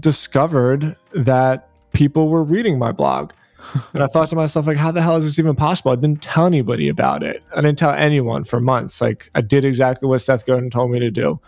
discovered 0.00 0.96
that 1.14 1.68
people 1.92 2.28
were 2.28 2.42
reading 2.42 2.78
my 2.78 2.92
blog. 2.92 3.32
and 3.94 4.02
I 4.02 4.06
thought 4.08 4.28
to 4.30 4.36
myself, 4.36 4.66
like, 4.66 4.76
how 4.76 4.90
the 4.90 5.00
hell 5.00 5.16
is 5.16 5.24
this 5.24 5.38
even 5.38 5.54
possible? 5.54 5.92
I 5.92 5.94
didn't 5.94 6.20
tell 6.20 6.46
anybody 6.46 6.88
about 6.88 7.22
it. 7.22 7.42
I 7.56 7.60
didn't 7.60 7.78
tell 7.78 7.92
anyone 7.92 8.44
for 8.44 8.60
months. 8.60 9.00
Like, 9.00 9.30
I 9.34 9.40
did 9.40 9.64
exactly 9.64 10.08
what 10.08 10.18
Seth 10.18 10.44
Godin 10.44 10.68
told 10.68 10.90
me 10.90 10.98
to 10.98 11.10
do. 11.10 11.40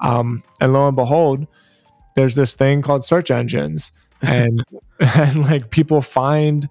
Um, 0.00 0.42
and 0.60 0.72
lo 0.72 0.86
and 0.86 0.96
behold, 0.96 1.46
there's 2.14 2.34
this 2.34 2.54
thing 2.54 2.82
called 2.82 3.04
search 3.04 3.30
engines, 3.30 3.92
and 4.22 4.62
and 5.00 5.40
like 5.42 5.70
people 5.70 6.02
find 6.02 6.68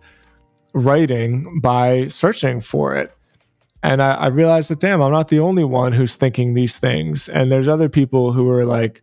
writing 0.73 1.60
by 1.62 2.07
searching 2.07 2.62
for 2.62 2.95
it. 2.95 3.15
And 3.84 4.01
I, 4.01 4.13
I 4.13 4.27
realized 4.27 4.69
that, 4.69 4.79
damn, 4.79 5.01
I'm 5.01 5.12
not 5.12 5.29
the 5.29 5.39
only 5.39 5.63
one 5.63 5.91
who's 5.91 6.15
thinking 6.15 6.53
these 6.53 6.77
things. 6.77 7.29
And 7.29 7.51
there's 7.51 7.67
other 7.67 7.89
people 7.89 8.31
who 8.31 8.49
are 8.49 8.65
like 8.65 9.01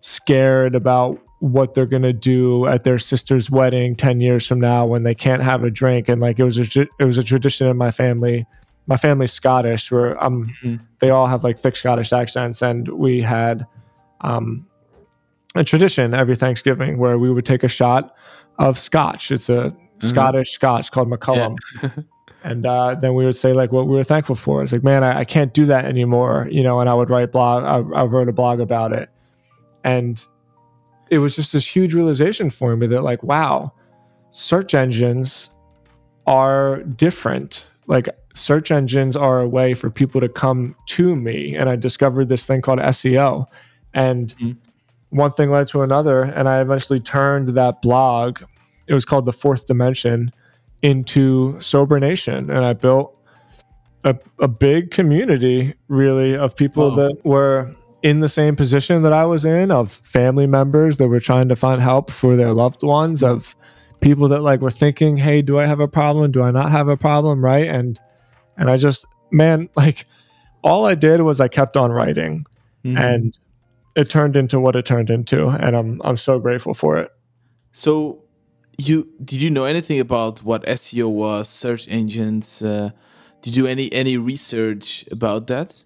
scared 0.00 0.74
about 0.74 1.20
what 1.40 1.74
they're 1.74 1.86
going 1.86 2.02
to 2.02 2.12
do 2.12 2.66
at 2.66 2.84
their 2.84 2.98
sister's 2.98 3.50
wedding 3.50 3.94
10 3.94 4.20
years 4.20 4.46
from 4.46 4.60
now 4.60 4.86
when 4.86 5.04
they 5.04 5.14
can't 5.14 5.42
have 5.42 5.62
a 5.62 5.70
drink. 5.70 6.08
And 6.08 6.20
like 6.20 6.38
it 6.38 6.44
was 6.44 6.58
a, 6.58 6.86
it 6.98 7.04
was 7.04 7.18
a 7.18 7.22
tradition 7.22 7.68
in 7.68 7.76
my 7.76 7.90
family. 7.90 8.46
My 8.88 8.96
family's 8.96 9.32
Scottish, 9.32 9.90
where 9.90 10.22
um, 10.22 10.52
mm-hmm. 10.62 10.82
they 11.00 11.10
all 11.10 11.26
have 11.26 11.44
like 11.44 11.58
thick 11.58 11.76
Scottish 11.76 12.12
accents. 12.12 12.62
And 12.62 12.88
we 12.88 13.20
had 13.20 13.66
um, 14.22 14.66
a 15.54 15.64
tradition 15.64 16.14
every 16.14 16.36
Thanksgiving 16.36 16.98
where 16.98 17.18
we 17.18 17.30
would 17.32 17.44
take 17.44 17.62
a 17.62 17.68
shot 17.68 18.14
of 18.58 18.78
scotch. 18.78 19.30
It's 19.30 19.48
a. 19.48 19.76
Scottish 19.98 20.50
scotch 20.50 20.90
called 20.90 21.08
Macallan. 21.08 21.56
Yeah. 21.82 21.90
and 22.44 22.64
uh, 22.64 22.94
then 22.94 23.14
we 23.14 23.24
would 23.24 23.36
say 23.36 23.52
like 23.52 23.72
what 23.72 23.86
we 23.86 23.94
were 23.96 24.04
thankful 24.04 24.36
for. 24.36 24.62
It's 24.62 24.72
like, 24.72 24.84
man, 24.84 25.02
I, 25.02 25.20
I 25.20 25.24
can't 25.24 25.52
do 25.52 25.66
that 25.66 25.84
anymore, 25.84 26.48
you 26.50 26.62
know. 26.62 26.80
And 26.80 26.88
I 26.88 26.94
would 26.94 27.10
write 27.10 27.32
blog. 27.32 27.64
I, 27.64 28.00
I, 28.00 28.04
wrote 28.04 28.28
a 28.28 28.32
blog 28.32 28.60
about 28.60 28.92
it, 28.92 29.10
and 29.84 30.24
it 31.10 31.18
was 31.18 31.34
just 31.34 31.52
this 31.52 31.66
huge 31.66 31.94
realization 31.94 32.50
for 32.50 32.76
me 32.76 32.86
that 32.86 33.02
like, 33.02 33.22
wow, 33.22 33.72
search 34.30 34.74
engines 34.74 35.50
are 36.26 36.82
different. 36.82 37.66
Like 37.88 38.08
search 38.34 38.70
engines 38.70 39.16
are 39.16 39.40
a 39.40 39.48
way 39.48 39.74
for 39.74 39.90
people 39.90 40.20
to 40.20 40.28
come 40.28 40.76
to 40.86 41.16
me, 41.16 41.56
and 41.56 41.68
I 41.68 41.76
discovered 41.76 42.28
this 42.28 42.46
thing 42.46 42.62
called 42.62 42.78
SEO, 42.78 43.46
and 43.94 44.36
mm-hmm. 44.36 44.52
one 45.10 45.32
thing 45.32 45.50
led 45.50 45.66
to 45.68 45.82
another, 45.82 46.22
and 46.22 46.48
I 46.48 46.60
eventually 46.60 47.00
turned 47.00 47.48
that 47.48 47.82
blog. 47.82 48.42
It 48.86 48.94
was 48.94 49.04
called 49.04 49.24
the 49.24 49.32
Fourth 49.32 49.66
Dimension 49.66 50.32
into 50.82 51.60
Sober 51.60 51.98
Nation, 51.98 52.50
and 52.50 52.64
I 52.64 52.72
built 52.72 53.16
a, 54.04 54.16
a 54.38 54.48
big 54.48 54.90
community 54.90 55.74
really 55.88 56.36
of 56.36 56.54
people 56.54 56.90
wow. 56.90 56.96
that 56.96 57.24
were 57.24 57.74
in 58.02 58.20
the 58.20 58.28
same 58.28 58.54
position 58.54 59.02
that 59.02 59.12
I 59.12 59.24
was 59.24 59.44
in, 59.44 59.70
of 59.70 59.92
family 60.04 60.46
members 60.46 60.98
that 60.98 61.08
were 61.08 61.20
trying 61.20 61.48
to 61.48 61.56
find 61.56 61.82
help 61.82 62.10
for 62.10 62.36
their 62.36 62.52
loved 62.52 62.82
ones, 62.82 63.22
of 63.22 63.56
people 64.00 64.28
that 64.28 64.42
like 64.42 64.60
were 64.60 64.70
thinking, 64.70 65.16
"Hey, 65.16 65.42
do 65.42 65.58
I 65.58 65.66
have 65.66 65.80
a 65.80 65.88
problem? 65.88 66.30
Do 66.30 66.42
I 66.42 66.50
not 66.50 66.70
have 66.70 66.88
a 66.88 66.96
problem?" 66.96 67.44
Right? 67.44 67.66
And 67.66 67.98
and 68.56 68.70
I 68.70 68.76
just, 68.76 69.04
man, 69.32 69.68
like 69.76 70.06
all 70.62 70.86
I 70.86 70.94
did 70.94 71.22
was 71.22 71.40
I 71.40 71.48
kept 71.48 71.76
on 71.76 71.90
writing, 71.90 72.46
mm-hmm. 72.84 72.96
and 72.96 73.38
it 73.96 74.08
turned 74.08 74.36
into 74.36 74.60
what 74.60 74.76
it 74.76 74.86
turned 74.86 75.10
into, 75.10 75.48
and 75.48 75.76
I'm 75.76 76.00
I'm 76.04 76.16
so 76.16 76.38
grateful 76.38 76.74
for 76.74 76.96
it. 76.98 77.10
So 77.72 78.22
you 78.78 79.08
did 79.24 79.40
you 79.40 79.50
know 79.50 79.64
anything 79.64 80.00
about 80.00 80.42
what 80.42 80.64
SEO 80.64 81.10
was, 81.10 81.48
search 81.48 81.88
engines? 81.88 82.62
Uh, 82.62 82.90
did 83.40 83.56
you 83.56 83.62
do 83.62 83.68
any 83.68 83.92
any 83.92 84.16
research 84.16 85.04
about 85.10 85.46
that? 85.46 85.82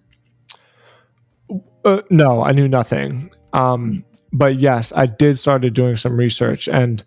Uh, 1.83 2.01
no, 2.09 2.43
I 2.43 2.51
knew 2.51 2.67
nothing. 2.67 3.31
Um, 3.53 4.03
but 4.33 4.57
yes, 4.57 4.93
I 4.95 5.05
did 5.05 5.37
started 5.37 5.73
doing 5.73 5.95
some 5.95 6.17
research, 6.17 6.67
and 6.67 7.03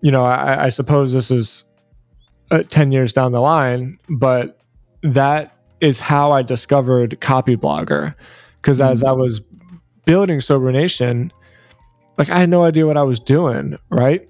you 0.00 0.10
know, 0.10 0.22
I, 0.22 0.64
I 0.64 0.68
suppose 0.68 1.12
this 1.12 1.30
is 1.30 1.64
uh, 2.50 2.62
ten 2.64 2.92
years 2.92 3.12
down 3.12 3.32
the 3.32 3.40
line, 3.40 3.98
but 4.08 4.58
that 5.02 5.56
is 5.80 6.00
how 6.00 6.32
I 6.32 6.42
discovered 6.42 7.18
Copyblogger, 7.20 8.14
because 8.60 8.80
mm-hmm. 8.80 8.92
as 8.92 9.02
I 9.02 9.12
was 9.12 9.40
building 10.04 10.40
Sober 10.40 10.72
Nation, 10.72 11.32
like 12.18 12.28
I 12.28 12.38
had 12.38 12.50
no 12.50 12.64
idea 12.64 12.86
what 12.86 12.96
I 12.96 13.02
was 13.02 13.20
doing, 13.20 13.78
right? 13.90 14.29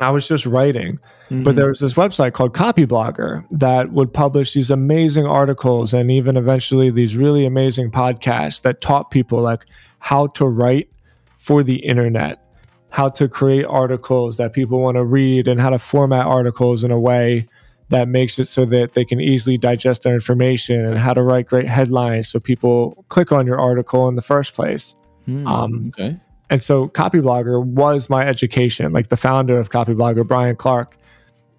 I 0.00 0.10
was 0.10 0.26
just 0.26 0.46
writing. 0.46 0.98
Mm-hmm. 1.30 1.42
But 1.42 1.56
there 1.56 1.68
was 1.68 1.80
this 1.80 1.94
website 1.94 2.32
called 2.32 2.52
Copyblogger 2.52 3.46
that 3.50 3.92
would 3.92 4.12
publish 4.12 4.52
these 4.52 4.70
amazing 4.70 5.26
articles 5.26 5.94
and 5.94 6.10
even 6.10 6.36
eventually 6.36 6.90
these 6.90 7.16
really 7.16 7.46
amazing 7.46 7.90
podcasts 7.90 8.62
that 8.62 8.80
taught 8.80 9.10
people 9.10 9.40
like 9.40 9.64
how 10.00 10.26
to 10.28 10.46
write 10.46 10.90
for 11.38 11.62
the 11.62 11.76
internet, 11.76 12.42
how 12.90 13.08
to 13.08 13.28
create 13.28 13.64
articles 13.64 14.36
that 14.36 14.52
people 14.52 14.80
want 14.80 14.96
to 14.96 15.04
read, 15.04 15.48
and 15.48 15.60
how 15.60 15.70
to 15.70 15.78
format 15.78 16.26
articles 16.26 16.84
in 16.84 16.90
a 16.90 17.00
way 17.00 17.48
that 17.88 18.08
makes 18.08 18.38
it 18.38 18.44
so 18.44 18.64
that 18.64 18.94
they 18.94 19.04
can 19.04 19.20
easily 19.20 19.56
digest 19.56 20.02
their 20.02 20.14
information 20.14 20.84
and 20.84 20.98
how 20.98 21.12
to 21.12 21.22
write 21.22 21.46
great 21.46 21.68
headlines 21.68 22.28
so 22.28 22.40
people 22.40 23.04
click 23.08 23.30
on 23.30 23.46
your 23.46 23.60
article 23.60 24.08
in 24.08 24.14
the 24.14 24.22
first 24.22 24.54
place. 24.54 24.94
Mm, 25.28 25.48
um, 25.48 25.92
okay. 25.98 26.18
And 26.50 26.62
so 26.62 26.88
Copyblogger 26.88 27.64
was 27.64 28.10
my 28.10 28.26
education. 28.26 28.92
Like 28.92 29.08
the 29.08 29.16
founder 29.16 29.58
of 29.58 29.70
Copyblogger, 29.70 30.26
Brian 30.26 30.56
Clark, 30.56 30.96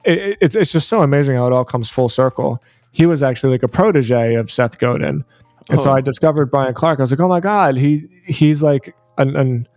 it, 0.03 0.37
it's 0.41 0.55
it's 0.55 0.71
just 0.71 0.87
so 0.87 1.01
amazing 1.01 1.35
how 1.35 1.47
it 1.47 1.53
all 1.53 1.65
comes 1.65 1.89
full 1.89 2.09
circle. 2.09 2.61
He 2.91 3.05
was 3.05 3.23
actually 3.23 3.51
like 3.51 3.63
a 3.63 3.67
protege 3.67 4.35
of 4.35 4.51
Seth 4.51 4.77
Godin, 4.77 5.25
and 5.69 5.79
oh. 5.79 5.83
so 5.83 5.91
I 5.91 6.01
discovered 6.01 6.51
Brian 6.51 6.73
Clark. 6.73 6.99
I 6.99 7.03
was 7.03 7.11
like, 7.11 7.19
oh 7.19 7.27
my 7.27 7.39
god, 7.39 7.75
he 7.75 8.07
he's 8.25 8.61
like 8.61 8.95
an, 9.17 9.35
an 9.35 9.67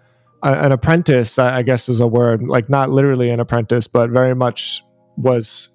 an 0.43 0.71
apprentice, 0.71 1.39
I 1.39 1.63
guess 1.63 1.89
is 1.89 2.01
a 2.01 2.07
word, 2.07 2.43
like 2.43 2.69
not 2.69 2.91
literally 2.91 3.31
an 3.31 3.41
apprentice, 3.41 3.89
but 3.89 4.11
very 4.11 4.35
much 4.35 4.85
was 5.17 5.71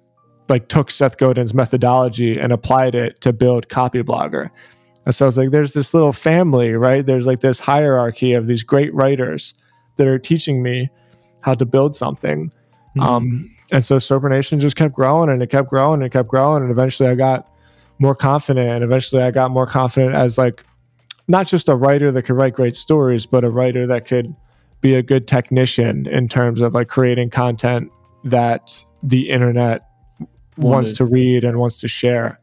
like 0.48 0.68
took 0.68 0.90
Seth 0.90 1.18
Godin's 1.18 1.52
methodology 1.52 2.38
and 2.38 2.52
applied 2.52 2.94
it 2.94 3.20
to 3.22 3.32
build 3.32 3.68
Copyblogger. 3.68 4.50
And 5.06 5.14
so 5.14 5.24
I 5.24 5.28
was 5.28 5.36
like, 5.36 5.50
there's 5.50 5.74
this 5.74 5.92
little 5.92 6.12
family, 6.12 6.72
right? 6.72 7.04
There's 7.04 7.26
like 7.26 7.40
this 7.40 7.60
hierarchy 7.60 8.32
of 8.32 8.46
these 8.46 8.62
great 8.62 8.92
writers 8.94 9.54
that 9.96 10.06
are 10.06 10.18
teaching 10.18 10.62
me 10.62 10.88
how 11.40 11.54
to 11.54 11.66
build 11.66 11.94
something. 11.94 12.50
Mm-hmm. 12.96 13.00
Um, 13.00 13.50
and 13.70 13.84
so 13.84 13.98
Sober 13.98 14.28
Nation 14.28 14.60
just 14.60 14.76
kept 14.76 14.94
growing 14.94 15.30
and 15.30 15.42
it 15.42 15.50
kept 15.50 15.68
growing 15.68 15.94
and 15.94 16.04
it 16.04 16.12
kept 16.12 16.28
growing. 16.28 16.62
And 16.62 16.70
eventually 16.70 17.08
I 17.08 17.14
got 17.14 17.48
more 17.98 18.14
confident. 18.14 18.68
And 18.68 18.84
eventually 18.84 19.22
I 19.22 19.30
got 19.30 19.50
more 19.50 19.66
confident 19.66 20.14
as 20.14 20.38
like 20.38 20.64
not 21.28 21.46
just 21.46 21.68
a 21.68 21.76
writer 21.76 22.10
that 22.12 22.22
could 22.22 22.36
write 22.36 22.54
great 22.54 22.76
stories, 22.76 23.26
but 23.26 23.44
a 23.44 23.50
writer 23.50 23.86
that 23.86 24.06
could 24.06 24.34
be 24.80 24.94
a 24.94 25.02
good 25.02 25.26
technician 25.26 26.06
in 26.08 26.28
terms 26.28 26.60
of 26.60 26.74
like 26.74 26.88
creating 26.88 27.30
content 27.30 27.90
that 28.24 28.84
the 29.02 29.30
internet 29.30 29.88
Wanted. 30.56 30.74
wants 30.74 30.92
to 30.94 31.04
read 31.04 31.44
and 31.44 31.58
wants 31.58 31.78
to 31.78 31.88
share. 31.88 32.38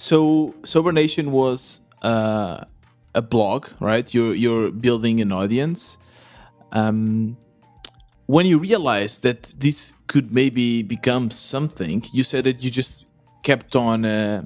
So 0.00 0.54
Sober 0.64 0.92
Nation 0.92 1.30
was 1.30 1.80
uh, 2.02 2.64
a 3.14 3.22
blog, 3.22 3.68
right? 3.80 4.12
You're 4.14 4.34
you're 4.34 4.70
building 4.70 5.20
an 5.20 5.30
audience. 5.32 5.98
Um, 6.72 7.36
when 8.26 8.46
you 8.46 8.58
realized 8.58 9.22
that 9.24 9.52
this 9.58 9.92
could 10.06 10.32
maybe 10.32 10.82
become 10.82 11.30
something, 11.30 12.02
you 12.12 12.22
said 12.22 12.44
that 12.44 12.62
you 12.62 12.70
just 12.70 13.04
kept 13.42 13.76
on 13.76 14.04
uh, 14.06 14.42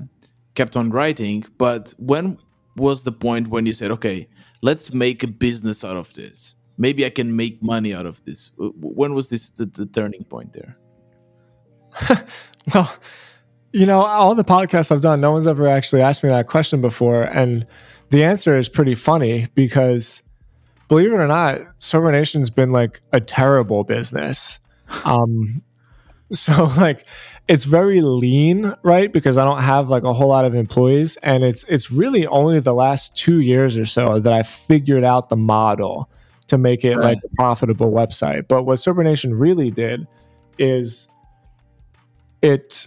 kept 0.55 0.77
on 0.77 0.91
writing. 0.91 1.45
But 1.57 1.95
when 1.99 2.39
was 2.77 3.05
the 3.05 3.13
point 3.13 3.49
when 3.49 3.65
you 3.65 3.73
said, 3.73 3.93
"Okay, 3.93 4.27
let's 4.63 4.93
make 4.93 5.23
a 5.23 5.29
business 5.29 5.85
out 5.85 5.97
of 5.97 6.13
this"? 6.15 6.57
maybe 6.77 7.07
I 7.07 7.11
can 7.11 7.37
make 7.37 7.63
money 7.63 7.95
out 7.95 8.07
of 8.07 8.25
this. 8.25 8.51
When 8.57 9.15
was 9.15 9.29
this 9.29 9.51
the, 9.51 9.67
the 9.67 9.87
turning 9.87 10.25
point 10.25 10.53
there? 10.53 10.77
well, 12.75 12.93
you 13.75 13.87
know, 13.87 14.05
all 14.05 14.37
the 14.37 14.45
podcasts 14.45 14.93
I've 14.93 15.01
done, 15.01 15.21
no 15.21 15.33
one's 15.33 15.49
ever 15.49 15.67
actually 15.67 16.01
asked 16.01 16.23
me 16.23 16.31
that 16.31 16.47
question 16.47 16.81
before. 16.81 17.25
And 17.25 17.67
the 18.11 18.23
answer 18.23 18.57
is 18.57 18.69
pretty 18.69 18.95
funny 18.95 19.49
because 19.57 20.23
believe 20.87 21.11
it 21.11 21.17
or 21.17 21.27
not, 21.27 21.61
Sober 21.79 22.13
Nation's 22.13 22.51
been 22.51 22.71
like 22.71 23.01
a 23.13 23.21
terrible 23.21 23.85
business. 23.85 24.61
Um, 25.07 25.63
so 26.31 26.67
like 26.77 27.07
it's 27.49 27.65
very 27.65 28.01
lean, 28.01 28.75
right? 28.83 29.13
Because 29.13 29.39
I 29.39 29.45
don't 29.45 29.63
have 29.63 29.89
like 29.89 30.05
a 30.05 30.13
whole 30.13 30.29
lot 30.29 30.45
of 30.45 30.55
employees. 30.55 31.17
And 31.23 31.43
it's 31.43 31.65
it's 31.65 31.91
really 31.91 32.27
only 32.29 32.61
the 32.61 32.75
last 32.75 33.17
two 33.17 33.41
years 33.41 33.77
or 33.77 33.87
so 33.87 34.21
that 34.21 34.33
I 34.33 34.43
figured 34.43 35.03
out 35.03 35.31
the 35.31 35.37
model 35.37 36.09
to 36.49 36.59
make 36.59 36.85
it 36.85 36.97
right. 36.97 37.05
like 37.05 37.19
a 37.25 37.35
profitable 37.35 37.91
website. 37.91 38.47
But 38.47 38.65
what 38.65 38.77
Sober 38.77 39.03
Nation 39.03 39.35
really 39.35 39.71
did 39.71 40.07
is 40.59 41.09
it. 42.41 42.87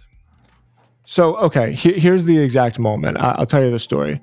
So 1.10 1.38
okay, 1.38 1.72
he, 1.72 1.94
here's 1.94 2.26
the 2.26 2.38
exact 2.38 2.80
moment. 2.80 3.16
I, 3.18 3.40
will 3.40 3.46
tell 3.46 3.64
you 3.64 3.72
the 3.72 3.80
story. 3.80 4.20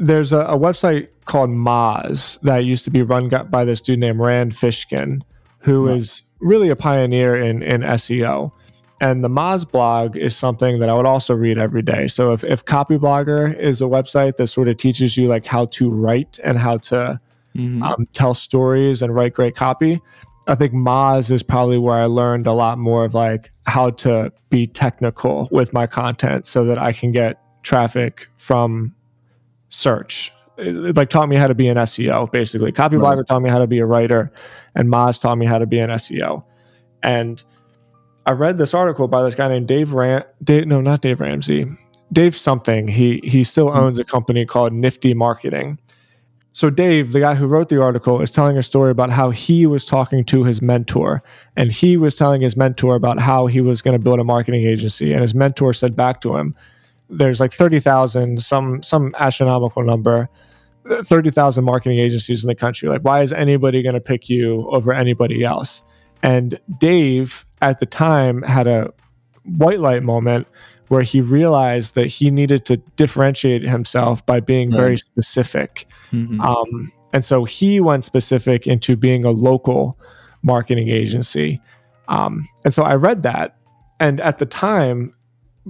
There's 0.00 0.32
a, 0.32 0.38
a, 0.38 0.58
website 0.58 1.08
called 1.26 1.50
Moz 1.50 2.40
that 2.40 2.64
used 2.64 2.86
to 2.86 2.90
be 2.90 3.02
run 3.02 3.28
by 3.50 3.66
this 3.66 3.82
dude 3.82 3.98
named 3.98 4.18
Rand 4.18 4.54
Fishkin, 4.54 5.20
who 5.58 5.86
is 5.88 6.22
really 6.40 6.70
a 6.70 6.76
pioneer 6.76 7.36
in 7.36 7.62
in 7.62 7.82
SEO. 7.82 8.50
And 8.98 9.22
the 9.22 9.28
Moz 9.28 9.70
blog 9.70 10.16
is 10.16 10.34
something 10.34 10.78
that 10.78 10.88
I 10.88 10.94
would 10.94 11.04
also 11.04 11.34
read 11.34 11.58
every 11.58 11.82
day. 11.82 12.08
So 12.08 12.32
if, 12.32 12.42
if 12.44 12.64
Copyblogger 12.64 13.54
is 13.58 13.82
a 13.82 13.84
website 13.84 14.36
that 14.36 14.46
sort 14.46 14.68
of 14.68 14.78
teaches 14.78 15.18
you 15.18 15.28
like 15.28 15.44
how 15.44 15.66
to 15.66 15.90
write 15.90 16.40
and 16.42 16.58
how 16.58 16.78
to 16.78 17.20
mm-hmm. 17.54 17.82
um, 17.82 18.08
tell 18.14 18.32
stories 18.32 19.02
and 19.02 19.14
write 19.14 19.34
great 19.34 19.54
copy. 19.54 20.00
I 20.46 20.54
think 20.54 20.72
Moz 20.72 21.30
is 21.30 21.42
probably 21.42 21.78
where 21.78 21.96
I 21.96 22.04
learned 22.04 22.46
a 22.46 22.52
lot 22.52 22.78
more 22.78 23.04
of 23.04 23.14
like 23.14 23.50
how 23.66 23.90
to 23.90 24.32
be 24.48 24.66
technical 24.66 25.48
with 25.50 25.72
my 25.72 25.86
content 25.86 26.46
so 26.46 26.64
that 26.64 26.78
I 26.78 26.92
can 26.92 27.10
get 27.10 27.40
traffic 27.62 28.28
from 28.36 28.94
search. 29.68 30.32
It, 30.56 30.96
like 30.96 31.10
taught 31.10 31.28
me 31.28 31.36
how 31.36 31.48
to 31.48 31.54
be 31.54 31.68
an 31.68 31.76
SEO 31.78 32.30
basically. 32.30 32.72
Copyblogger 32.72 33.16
right. 33.16 33.26
taught 33.26 33.42
me 33.42 33.50
how 33.50 33.58
to 33.58 33.66
be 33.66 33.78
a 33.78 33.86
writer, 33.86 34.32
and 34.74 34.88
Moz 34.88 35.20
taught 35.20 35.36
me 35.36 35.46
how 35.46 35.58
to 35.58 35.66
be 35.66 35.78
an 35.78 35.90
SEO. 35.90 36.44
And 37.02 37.42
I 38.24 38.32
read 38.32 38.58
this 38.58 38.72
article 38.72 39.08
by 39.08 39.22
this 39.22 39.34
guy 39.34 39.48
named 39.48 39.68
Dave 39.68 39.92
Ram. 39.92 40.22
Dave, 40.42 40.66
no, 40.66 40.80
not 40.80 41.00
Dave 41.00 41.20
Ramsey. 41.20 41.66
Dave 42.12 42.36
something. 42.36 42.88
He 42.88 43.20
he 43.24 43.44
still 43.44 43.66
mm-hmm. 43.66 43.78
owns 43.78 43.98
a 43.98 44.04
company 44.04 44.46
called 44.46 44.72
Nifty 44.72 45.12
Marketing, 45.12 45.78
so, 46.56 46.70
Dave, 46.70 47.12
the 47.12 47.20
guy 47.20 47.34
who 47.34 47.46
wrote 47.46 47.68
the 47.68 47.82
article, 47.82 48.22
is 48.22 48.30
telling 48.30 48.56
a 48.56 48.62
story 48.62 48.90
about 48.90 49.10
how 49.10 49.28
he 49.28 49.66
was 49.66 49.84
talking 49.84 50.24
to 50.24 50.42
his 50.42 50.62
mentor, 50.62 51.22
and 51.54 51.70
he 51.70 51.98
was 51.98 52.14
telling 52.14 52.40
his 52.40 52.56
mentor 52.56 52.94
about 52.94 53.20
how 53.20 53.44
he 53.44 53.60
was 53.60 53.82
going 53.82 53.92
to 53.92 54.02
build 54.02 54.20
a 54.20 54.24
marketing 54.24 54.66
agency. 54.66 55.12
And 55.12 55.20
his 55.20 55.34
mentor 55.34 55.74
said 55.74 55.94
back 55.94 56.22
to 56.22 56.34
him, 56.34 56.54
"There's 57.10 57.40
like 57.40 57.52
thirty 57.52 57.78
thousand, 57.78 58.42
some 58.42 58.82
some 58.82 59.14
astronomical 59.18 59.84
number, 59.84 60.30
thirty 61.04 61.30
thousand 61.30 61.64
marketing 61.64 61.98
agencies 61.98 62.42
in 62.42 62.48
the 62.48 62.54
country. 62.54 62.88
Like, 62.88 63.02
why 63.02 63.20
is 63.20 63.34
anybody 63.34 63.82
going 63.82 63.94
to 63.94 64.00
pick 64.00 64.30
you 64.30 64.66
over 64.70 64.94
anybody 64.94 65.44
else?" 65.44 65.82
And 66.22 66.58
Dave, 66.78 67.44
at 67.60 67.80
the 67.80 67.86
time, 67.86 68.40
had 68.40 68.66
a 68.66 68.94
white 69.44 69.80
light 69.80 70.02
moment 70.02 70.46
where 70.88 71.02
he 71.02 71.20
realized 71.20 71.94
that 71.94 72.06
he 72.06 72.30
needed 72.30 72.64
to 72.66 72.76
differentiate 72.96 73.62
himself 73.62 74.24
by 74.26 74.40
being 74.40 74.70
right. 74.70 74.78
very 74.78 74.96
specific. 74.96 75.86
Mm-hmm. 76.12 76.40
Um, 76.40 76.92
and 77.12 77.24
so 77.24 77.44
he 77.44 77.80
went 77.80 78.04
specific 78.04 78.66
into 78.66 78.96
being 78.96 79.24
a 79.24 79.30
local 79.30 79.98
marketing 80.42 80.88
agency. 80.88 81.60
Um, 82.08 82.46
and 82.64 82.72
so 82.72 82.82
I 82.82 82.94
read 82.94 83.22
that. 83.22 83.56
And 83.98 84.20
at 84.20 84.38
the 84.38 84.46
time, 84.46 85.14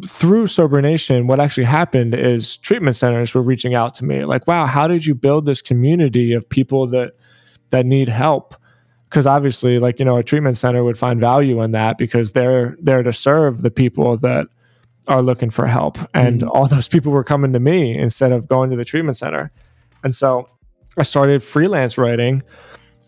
through 0.06 0.46
Sober 0.48 0.82
Nation, 0.82 1.26
what 1.26 1.40
actually 1.40 1.64
happened 1.64 2.14
is 2.14 2.58
treatment 2.58 2.96
centers 2.96 3.32
were 3.34 3.42
reaching 3.42 3.74
out 3.74 3.94
to 3.94 4.04
me 4.04 4.24
like, 4.24 4.46
wow, 4.46 4.66
how 4.66 4.86
did 4.86 5.06
you 5.06 5.14
build 5.14 5.46
this 5.46 5.62
community 5.62 6.32
of 6.32 6.46
people 6.48 6.86
that 6.88 7.12
that 7.70 7.86
need 7.86 8.08
help? 8.08 8.54
Because 9.08 9.26
obviously, 9.26 9.78
like, 9.78 9.98
you 9.98 10.04
know, 10.04 10.18
a 10.18 10.22
treatment 10.22 10.56
center 10.56 10.84
would 10.84 10.98
find 10.98 11.20
value 11.20 11.62
in 11.62 11.70
that 11.70 11.96
because 11.96 12.32
they're 12.32 12.76
there 12.80 13.02
to 13.02 13.12
serve 13.12 13.62
the 13.62 13.70
people 13.70 14.18
that 14.18 14.48
are 15.08 15.22
looking 15.22 15.50
for 15.50 15.66
help. 15.66 15.98
And 16.14 16.42
mm 16.42 16.48
all 16.50 16.68
those 16.76 16.88
people 16.88 17.12
were 17.12 17.24
coming 17.24 17.52
to 17.52 17.60
me 17.60 17.96
instead 17.96 18.32
of 18.32 18.48
going 18.48 18.70
to 18.70 18.76
the 18.76 18.84
treatment 18.84 19.16
center. 19.16 19.50
And 20.04 20.14
so 20.14 20.48
I 20.96 21.02
started 21.02 21.42
freelance 21.42 21.98
writing 21.98 22.42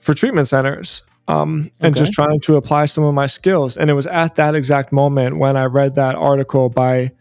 for 0.00 0.14
treatment 0.14 0.48
centers 0.48 1.02
um, 1.28 1.70
and 1.80 1.94
okay. 1.94 2.00
just 2.00 2.12
trying 2.12 2.40
to 2.40 2.56
apply 2.56 2.87
some 2.87 3.04
of 3.04 3.14
my 3.14 3.26
skills. 3.26 3.76
And 3.76 3.90
it 3.90 3.94
was 3.94 4.06
at 4.06 4.37
that 4.37 4.54
exact 4.54 4.92
moment 4.92 5.38
when 5.38 5.56
I 5.56 5.64
read 5.64 5.94
that 5.94 6.14
article 6.14 6.68
by 6.68 7.12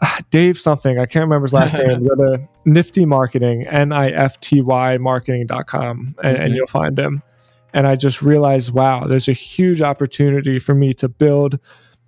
uh, 0.00 0.18
Dave 0.30 0.58
something, 0.58 0.98
I 0.98 1.06
can't 1.06 1.22
remember 1.22 1.44
his 1.44 1.52
last 1.52 1.74
name, 1.74 2.02
the 2.04 2.46
Nifty 2.64 3.06
Marketing, 3.06 3.66
N 3.68 3.92
I 3.92 4.10
F 4.10 4.40
T 4.40 4.60
Y 4.60 4.98
marketing.com, 4.98 6.16
and, 6.22 6.36
mm-hmm. 6.36 6.42
and 6.42 6.54
you'll 6.54 6.66
find 6.66 6.98
him. 6.98 7.22
And 7.72 7.86
I 7.86 7.94
just 7.94 8.20
realized, 8.20 8.72
wow, 8.72 9.06
there's 9.06 9.28
a 9.28 9.32
huge 9.32 9.80
opportunity 9.80 10.58
for 10.58 10.74
me 10.74 10.92
to 10.94 11.08
build 11.08 11.58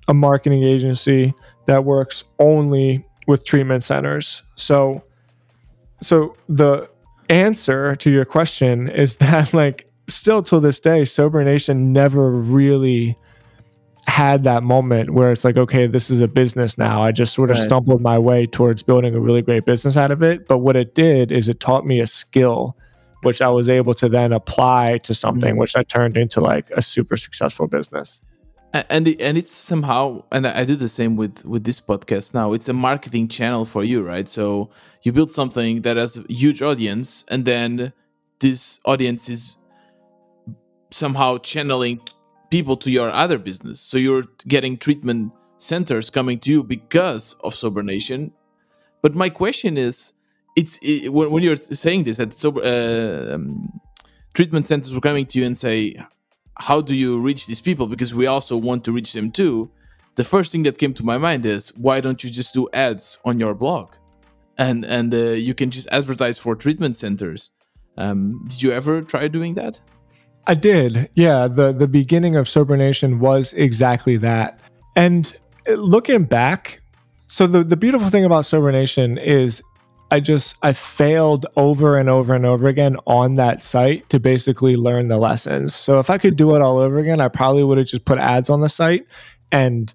a 0.08 0.14
marketing 0.14 0.64
agency 0.64 1.32
that 1.66 1.84
works 1.84 2.24
only 2.38 3.04
with 3.26 3.44
treatment 3.44 3.82
centers. 3.82 4.42
So 4.56 5.02
so 6.00 6.36
the 6.48 6.88
answer 7.30 7.96
to 7.96 8.10
your 8.10 8.24
question 8.24 8.88
is 8.88 9.16
that 9.16 9.54
like 9.54 9.88
still 10.08 10.42
till 10.42 10.60
this 10.60 10.80
day 10.80 11.04
sober 11.04 11.42
nation 11.42 11.92
never 11.92 12.30
really 12.30 13.16
had 14.06 14.44
that 14.44 14.62
moment 14.62 15.10
where 15.10 15.32
it's 15.32 15.44
like 15.44 15.56
okay 15.56 15.86
this 15.86 16.10
is 16.10 16.20
a 16.20 16.28
business 16.28 16.76
now 16.76 17.02
i 17.02 17.10
just 17.10 17.32
sort 17.32 17.50
of 17.50 17.56
right. 17.56 17.64
stumbled 17.64 18.02
my 18.02 18.18
way 18.18 18.44
towards 18.46 18.82
building 18.82 19.14
a 19.14 19.18
really 19.18 19.40
great 19.40 19.64
business 19.64 19.96
out 19.96 20.10
of 20.10 20.22
it 20.22 20.46
but 20.46 20.58
what 20.58 20.76
it 20.76 20.94
did 20.94 21.32
is 21.32 21.48
it 21.48 21.58
taught 21.58 21.86
me 21.86 22.00
a 22.00 22.06
skill 22.06 22.76
which 23.22 23.40
i 23.40 23.48
was 23.48 23.70
able 23.70 23.94
to 23.94 24.06
then 24.06 24.30
apply 24.30 24.98
to 24.98 25.14
something 25.14 25.52
mm-hmm. 25.52 25.58
which 25.58 25.74
i 25.74 25.82
turned 25.82 26.18
into 26.18 26.38
like 26.38 26.70
a 26.72 26.82
super 26.82 27.16
successful 27.16 27.66
business 27.66 28.20
and 28.74 29.08
and 29.20 29.38
it's 29.38 29.54
somehow 29.54 30.24
and 30.32 30.46
I 30.46 30.64
do 30.64 30.74
the 30.74 30.88
same 30.88 31.16
with 31.16 31.44
with 31.44 31.64
this 31.64 31.80
podcast 31.80 32.34
now. 32.34 32.52
It's 32.52 32.68
a 32.68 32.72
marketing 32.72 33.28
channel 33.28 33.64
for 33.64 33.84
you, 33.84 34.02
right? 34.02 34.28
So 34.28 34.70
you 35.02 35.12
build 35.12 35.30
something 35.30 35.82
that 35.82 35.96
has 35.96 36.16
a 36.16 36.24
huge 36.28 36.60
audience, 36.60 37.24
and 37.28 37.44
then 37.44 37.92
this 38.40 38.80
audience 38.84 39.28
is 39.28 39.56
somehow 40.90 41.38
channeling 41.38 42.00
people 42.50 42.76
to 42.78 42.90
your 42.90 43.10
other 43.10 43.38
business. 43.38 43.80
So 43.80 43.96
you're 43.96 44.24
getting 44.48 44.76
treatment 44.76 45.32
centers 45.58 46.10
coming 46.10 46.38
to 46.40 46.50
you 46.50 46.62
because 46.62 47.34
of 47.44 47.54
Sober 47.54 47.82
Nation. 47.82 48.32
But 49.02 49.14
my 49.14 49.28
question 49.28 49.76
is, 49.76 50.12
it's 50.56 50.78
it, 50.82 51.12
when, 51.12 51.30
when, 51.30 51.42
you're 51.42 51.56
saying 51.56 52.04
this 52.04 52.16
that 52.16 52.32
sober 52.32 52.62
uh, 52.62 53.34
um, 53.34 53.80
treatment 54.34 54.66
centers 54.66 54.92
were 54.94 55.00
coming 55.00 55.26
to 55.26 55.38
you 55.38 55.46
and 55.46 55.56
say, 55.56 55.96
how 56.56 56.80
do 56.80 56.94
you 56.94 57.20
reach 57.20 57.46
these 57.46 57.60
people? 57.60 57.86
Because 57.86 58.14
we 58.14 58.26
also 58.26 58.56
want 58.56 58.84
to 58.84 58.92
reach 58.92 59.12
them 59.12 59.30
too. 59.30 59.70
The 60.16 60.24
first 60.24 60.52
thing 60.52 60.62
that 60.64 60.78
came 60.78 60.94
to 60.94 61.04
my 61.04 61.18
mind 61.18 61.44
is 61.44 61.70
why 61.76 62.00
don't 62.00 62.22
you 62.22 62.30
just 62.30 62.54
do 62.54 62.68
ads 62.72 63.18
on 63.24 63.40
your 63.40 63.54
blog, 63.54 63.94
and 64.56 64.84
and 64.84 65.12
uh, 65.12 65.32
you 65.32 65.54
can 65.54 65.70
just 65.70 65.88
advertise 65.90 66.38
for 66.38 66.54
treatment 66.54 66.96
centers. 66.96 67.50
Um, 67.96 68.44
did 68.48 68.62
you 68.62 68.72
ever 68.72 69.02
try 69.02 69.28
doing 69.28 69.54
that? 69.54 69.80
I 70.46 70.54
did. 70.54 71.10
Yeah, 71.14 71.48
the 71.48 71.72
the 71.72 71.88
beginning 71.88 72.36
of 72.36 72.48
Sober 72.48 72.76
Nation 72.76 73.18
was 73.18 73.52
exactly 73.54 74.16
that. 74.18 74.60
And 74.94 75.34
looking 75.66 76.24
back, 76.24 76.80
so 77.28 77.46
the 77.46 77.64
the 77.64 77.76
beautiful 77.76 78.08
thing 78.10 78.24
about 78.24 78.46
Sober 78.46 78.70
Nation 78.70 79.18
is 79.18 79.62
I 80.10 80.20
just 80.20 80.56
I 80.62 80.72
failed 80.72 81.46
over 81.56 81.98
and 81.98 82.08
over 82.08 82.34
and 82.34 82.46
over 82.46 82.68
again 82.68 82.96
on 83.06 83.34
that 83.34 83.62
site 83.62 84.08
to 84.10 84.20
basically 84.20 84.76
learn 84.76 85.08
the 85.08 85.16
lessons. 85.16 85.74
So 85.74 85.98
if 85.98 86.10
I 86.10 86.18
could 86.18 86.36
do 86.36 86.54
it 86.54 86.62
all 86.62 86.78
over 86.78 86.98
again, 86.98 87.20
I 87.20 87.28
probably 87.28 87.64
would 87.64 87.78
have 87.78 87.86
just 87.86 88.04
put 88.04 88.18
ads 88.18 88.50
on 88.50 88.60
the 88.60 88.68
site 88.68 89.06
and 89.50 89.92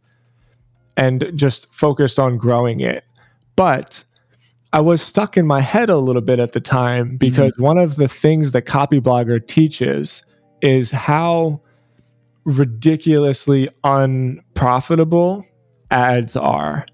and 0.98 1.32
just 1.36 1.74
focused 1.74 2.20
on 2.20 2.38
growing 2.38 2.82
it. 2.82 3.06
But 3.56 4.04
I 4.74 4.82
was 4.82 5.02
stuck 5.02 5.38
in 5.38 5.48
my 5.48 5.62
head 5.62 5.90
a 5.90 5.98
little 5.98 6.22
bit 6.22 6.40
at 6.40 6.52
the 6.52 6.60
time 6.60 7.18
because 7.18 7.52
mm-hmm. 7.54 7.64
one 7.64 7.78
of 7.78 7.96
the 7.96 8.08
things 8.08 8.52
that 8.52 8.66
Copyblogger 8.66 9.48
teaches 9.48 10.24
is 10.62 10.92
how 10.92 11.62
ridiculously 12.44 13.70
unprofitable 13.84 15.46
ads 15.92 16.36
are. 16.36 16.86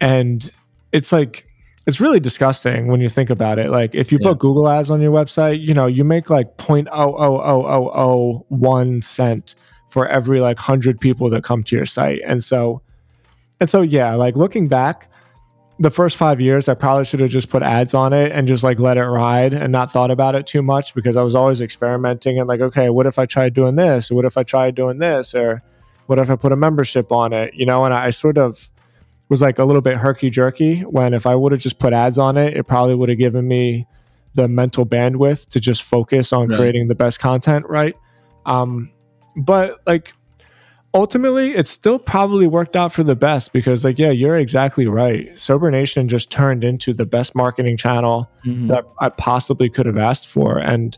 And 0.00 0.50
it's 0.92 1.12
like 1.12 1.45
it's 1.86 2.00
really 2.00 2.18
disgusting 2.18 2.88
when 2.88 3.00
you 3.00 3.08
think 3.08 3.30
about 3.30 3.58
it. 3.58 3.70
Like 3.70 3.94
if 3.94 4.10
you 4.10 4.18
yeah. 4.20 4.30
put 4.30 4.40
Google 4.40 4.68
ads 4.68 4.90
on 4.90 5.00
your 5.00 5.12
website, 5.12 5.64
you 5.64 5.72
know, 5.72 5.86
you 5.86 6.02
make 6.02 6.28
like 6.28 6.56
point 6.56 6.88
oh 6.90 7.14
oh 7.16 7.36
oh 7.38 7.64
oh 7.66 7.90
oh 7.94 8.46
one 8.48 9.02
cent 9.02 9.54
for 9.88 10.06
every 10.08 10.40
like 10.40 10.58
hundred 10.58 11.00
people 11.00 11.30
that 11.30 11.44
come 11.44 11.62
to 11.64 11.76
your 11.76 11.86
site. 11.86 12.20
And 12.26 12.42
so 12.42 12.82
and 13.60 13.70
so 13.70 13.82
yeah, 13.82 14.14
like 14.14 14.36
looking 14.36 14.66
back, 14.66 15.08
the 15.78 15.90
first 15.90 16.16
five 16.16 16.40
years 16.40 16.68
I 16.68 16.74
probably 16.74 17.04
should 17.04 17.20
have 17.20 17.30
just 17.30 17.50
put 17.50 17.62
ads 17.62 17.94
on 17.94 18.12
it 18.12 18.32
and 18.32 18.48
just 18.48 18.64
like 18.64 18.80
let 18.80 18.96
it 18.96 19.04
ride 19.04 19.54
and 19.54 19.70
not 19.70 19.92
thought 19.92 20.10
about 20.10 20.34
it 20.34 20.46
too 20.46 20.62
much 20.62 20.92
because 20.92 21.16
I 21.16 21.22
was 21.22 21.36
always 21.36 21.60
experimenting 21.60 22.38
and 22.40 22.48
like, 22.48 22.60
okay, 22.60 22.90
what 22.90 23.06
if 23.06 23.18
I 23.18 23.26
tried 23.26 23.54
doing 23.54 23.76
this? 23.76 24.10
What 24.10 24.24
if 24.24 24.36
I 24.36 24.42
tried 24.42 24.74
doing 24.74 24.98
this? 24.98 25.34
Or 25.34 25.62
what 26.06 26.18
if 26.18 26.30
I 26.30 26.36
put 26.36 26.50
a 26.50 26.56
membership 26.56 27.12
on 27.12 27.32
it? 27.32 27.54
You 27.54 27.64
know, 27.64 27.84
and 27.84 27.94
I 27.94 28.10
sort 28.10 28.38
of 28.38 28.68
was 29.28 29.42
like 29.42 29.58
a 29.58 29.64
little 29.64 29.82
bit 29.82 29.96
herky 29.96 30.30
jerky 30.30 30.80
when 30.82 31.14
if 31.14 31.26
I 31.26 31.34
would 31.34 31.52
have 31.52 31.60
just 31.60 31.78
put 31.78 31.92
ads 31.92 32.18
on 32.18 32.36
it, 32.36 32.56
it 32.56 32.64
probably 32.64 32.94
would 32.94 33.08
have 33.08 33.18
given 33.18 33.46
me 33.48 33.86
the 34.34 34.48
mental 34.48 34.86
bandwidth 34.86 35.48
to 35.48 35.60
just 35.60 35.82
focus 35.82 36.32
on 36.32 36.48
right. 36.48 36.56
creating 36.56 36.88
the 36.88 36.94
best 36.94 37.18
content, 37.18 37.66
right? 37.68 37.96
Um, 38.44 38.90
but 39.36 39.80
like 39.86 40.12
ultimately, 40.96 41.54
it 41.54 41.66
still 41.66 41.98
probably 41.98 42.46
worked 42.46 42.74
out 42.74 42.92
for 42.92 43.04
the 43.04 43.14
best 43.14 43.52
because, 43.52 43.84
like, 43.84 43.98
yeah, 43.98 44.10
you're 44.10 44.36
exactly 44.36 44.86
right. 44.86 45.36
Sober 45.36 45.70
Nation 45.70 46.08
just 46.08 46.30
turned 46.30 46.64
into 46.64 46.94
the 46.94 47.04
best 47.04 47.34
marketing 47.34 47.76
channel 47.76 48.30
mm-hmm. 48.44 48.68
that 48.68 48.84
I 48.98 49.10
possibly 49.10 49.68
could 49.68 49.86
have 49.86 49.98
asked 49.98 50.28
for, 50.28 50.58
and 50.58 50.96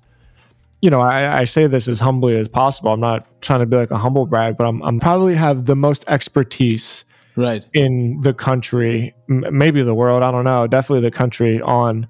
you 0.80 0.90
know, 0.90 1.00
I, 1.00 1.40
I, 1.40 1.44
say 1.44 1.66
this 1.66 1.88
as 1.88 1.98
humbly 1.98 2.36
as 2.36 2.46
possible. 2.46 2.92
I'm 2.92 3.00
not 3.00 3.26
trying 3.42 3.58
to 3.58 3.66
be 3.66 3.76
like 3.76 3.90
a 3.90 3.98
humble 3.98 4.26
brag, 4.26 4.56
but 4.56 4.64
I'm, 4.68 4.80
I'm 4.84 5.00
probably 5.00 5.34
have 5.34 5.66
the 5.66 5.74
most 5.74 6.04
expertise 6.06 7.04
right 7.38 7.66
in 7.72 8.20
the 8.22 8.34
country 8.34 9.14
maybe 9.28 9.82
the 9.82 9.94
world 9.94 10.22
i 10.22 10.30
don't 10.30 10.44
know 10.44 10.66
definitely 10.66 11.00
the 11.00 11.10
country 11.10 11.60
on 11.62 12.06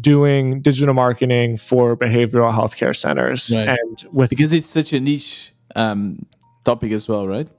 doing 0.00 0.60
digital 0.62 0.94
marketing 0.94 1.56
for 1.56 1.96
behavioral 1.96 2.54
health 2.54 2.76
care 2.76 2.94
centers 2.94 3.54
right. 3.54 3.68
and 3.68 4.06
with 4.12 4.30
because 4.30 4.52
it's 4.52 4.68
such 4.68 4.92
a 4.92 5.00
niche 5.00 5.52
um, 5.76 6.24
topic 6.64 6.92
as 6.92 7.08
well 7.08 7.26
right 7.26 7.50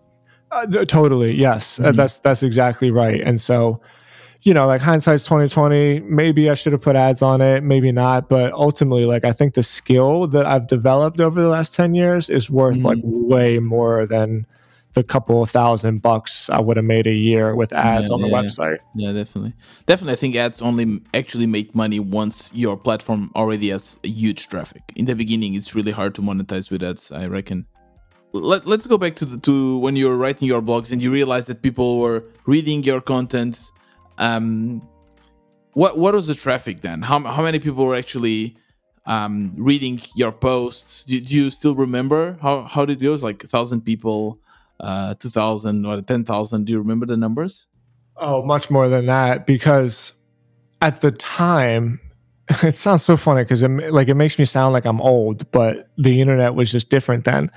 uh, 0.51 0.66
th- 0.66 0.88
totally 0.88 1.34
yes 1.34 1.80
uh, 1.80 1.84
mm-hmm. 1.84 1.89
uh, 1.89 1.91
that's 1.91 2.20
that's 2.20 2.43
exactly 2.43 2.91
right 2.91 3.22
and 3.22 3.41
so 3.41 3.80
you 4.43 4.53
know 4.53 4.66
like 4.66 4.80
hindsight's 4.80 5.26
2020 5.26 5.99
maybe 6.01 6.49
i 6.49 6.53
should 6.53 6.72
have 6.72 6.82
put 6.82 6.95
ads 6.95 7.22
on 7.22 7.41
it 7.41 7.62
maybe 7.64 7.91
not 7.91 8.30
but 8.30 8.53
ultimately 8.53 9.05
like 9.05 9.26
i 9.26 9.34
think 9.34 9.53
the 9.53 9.64
skill 9.64 10.28
that 10.28 10.45
i've 10.45 10.68
developed 10.68 11.20
over 11.20 11.41
the 11.41 11.49
last 11.49 11.74
10 11.74 11.93
years 11.93 12.30
is 12.30 12.49
worth 12.49 12.78
mm-hmm. 12.78 12.88
like 12.88 12.99
way 13.03 13.59
more 13.59 14.05
than 14.05 14.45
the 14.93 15.03
couple 15.03 15.41
of 15.41 15.49
thousand 15.49 16.01
bucks 16.01 16.49
I 16.49 16.59
would 16.59 16.77
have 16.77 16.85
made 16.85 17.07
a 17.07 17.13
year 17.13 17.55
with 17.55 17.71
ads 17.71 18.09
yeah, 18.09 18.13
on 18.13 18.21
the 18.21 18.27
yeah, 18.27 18.41
website. 18.41 18.79
Yeah, 18.95 19.11
definitely. 19.13 19.53
Definitely, 19.85 20.13
I 20.13 20.15
think 20.17 20.35
ads 20.35 20.61
only 20.61 21.01
actually 21.13 21.47
make 21.47 21.73
money 21.73 21.99
once 21.99 22.51
your 22.53 22.77
platform 22.77 23.31
already 23.35 23.69
has 23.69 23.97
huge 24.03 24.47
traffic. 24.47 24.83
In 24.95 25.05
the 25.05 25.15
beginning, 25.15 25.55
it's 25.55 25.73
really 25.73 25.91
hard 25.91 26.15
to 26.15 26.21
monetize 26.21 26.69
with 26.69 26.83
ads, 26.83 27.11
I 27.11 27.27
reckon. 27.27 27.65
Let, 28.33 28.65
let's 28.65 28.87
go 28.87 28.97
back 28.97 29.15
to 29.17 29.25
the 29.25 29.37
to 29.39 29.77
when 29.77 29.95
you 29.95 30.07
were 30.07 30.17
writing 30.17 30.47
your 30.47 30.61
blogs 30.61 30.91
and 30.91 31.01
you 31.01 31.11
realized 31.11 31.47
that 31.49 31.61
people 31.61 31.99
were 31.99 32.23
reading 32.45 32.83
your 32.83 33.01
content. 33.01 33.71
Um, 34.17 34.81
what 35.73 35.97
what 35.97 36.13
was 36.13 36.27
the 36.27 36.35
traffic 36.35 36.81
then? 36.81 37.01
How 37.01 37.19
how 37.19 37.43
many 37.43 37.59
people 37.59 37.85
were 37.85 37.95
actually 37.95 38.57
um, 39.05 39.53
reading 39.57 40.01
your 40.15 40.31
posts? 40.31 41.05
Do, 41.05 41.19
do 41.19 41.35
you 41.35 41.49
still 41.49 41.75
remember 41.75 42.37
how 42.41 42.63
how 42.63 42.85
did 42.85 43.01
it 43.01 43.03
go? 43.03 43.09
It 43.09 43.13
was 43.13 43.23
like 43.23 43.43
a 43.43 43.47
thousand 43.47 43.81
people 43.81 44.39
uh, 44.82 45.13
2000 45.15 45.86
or 45.86 46.01
10,000. 46.01 46.65
Do 46.65 46.73
you 46.73 46.79
remember 46.79 47.05
the 47.05 47.17
numbers? 47.17 47.67
Oh, 48.17 48.43
much 48.43 48.69
more 48.69 48.89
than 48.89 49.05
that 49.05 49.45
because 49.45 50.13
at 50.82 51.01
the 51.01 51.11
time, 51.11 51.99
it 52.63 52.75
sounds 52.75 53.03
so 53.03 53.15
funny 53.15 53.43
because 53.43 53.63
it 53.63 53.69
like 53.93 54.09
it 54.09 54.15
makes 54.15 54.38
me 54.38 54.45
sound 54.45 54.73
like 54.73 54.86
I'm 54.86 55.01
old, 55.01 55.49
but 55.51 55.89
the 55.97 56.19
internet 56.19 56.55
was 56.55 56.71
just 56.71 56.89
different 56.89 57.25
then. 57.25 57.49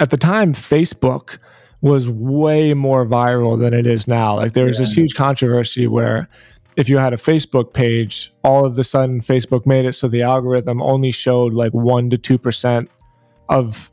At 0.00 0.10
the 0.10 0.16
time, 0.16 0.52
Facebook 0.54 1.38
was 1.82 2.08
way 2.08 2.74
more 2.74 3.04
viral 3.06 3.58
than 3.58 3.74
it 3.74 3.86
is 3.86 4.08
now. 4.08 4.36
Like 4.36 4.54
there 4.54 4.64
was 4.64 4.78
yeah. 4.78 4.86
this 4.86 4.94
huge 4.94 5.14
controversy 5.14 5.86
where 5.86 6.28
if 6.76 6.88
you 6.88 6.96
had 6.96 7.12
a 7.12 7.16
Facebook 7.16 7.72
page, 7.74 8.32
all 8.44 8.64
of 8.64 8.78
a 8.78 8.84
sudden 8.84 9.20
Facebook 9.20 9.66
made 9.66 9.84
it 9.84 9.92
so 9.92 10.08
the 10.08 10.22
algorithm 10.22 10.80
only 10.80 11.10
showed 11.10 11.52
like 11.52 11.72
one 11.72 12.08
to 12.10 12.16
two 12.16 12.38
percent 12.38 12.90
of 13.48 13.91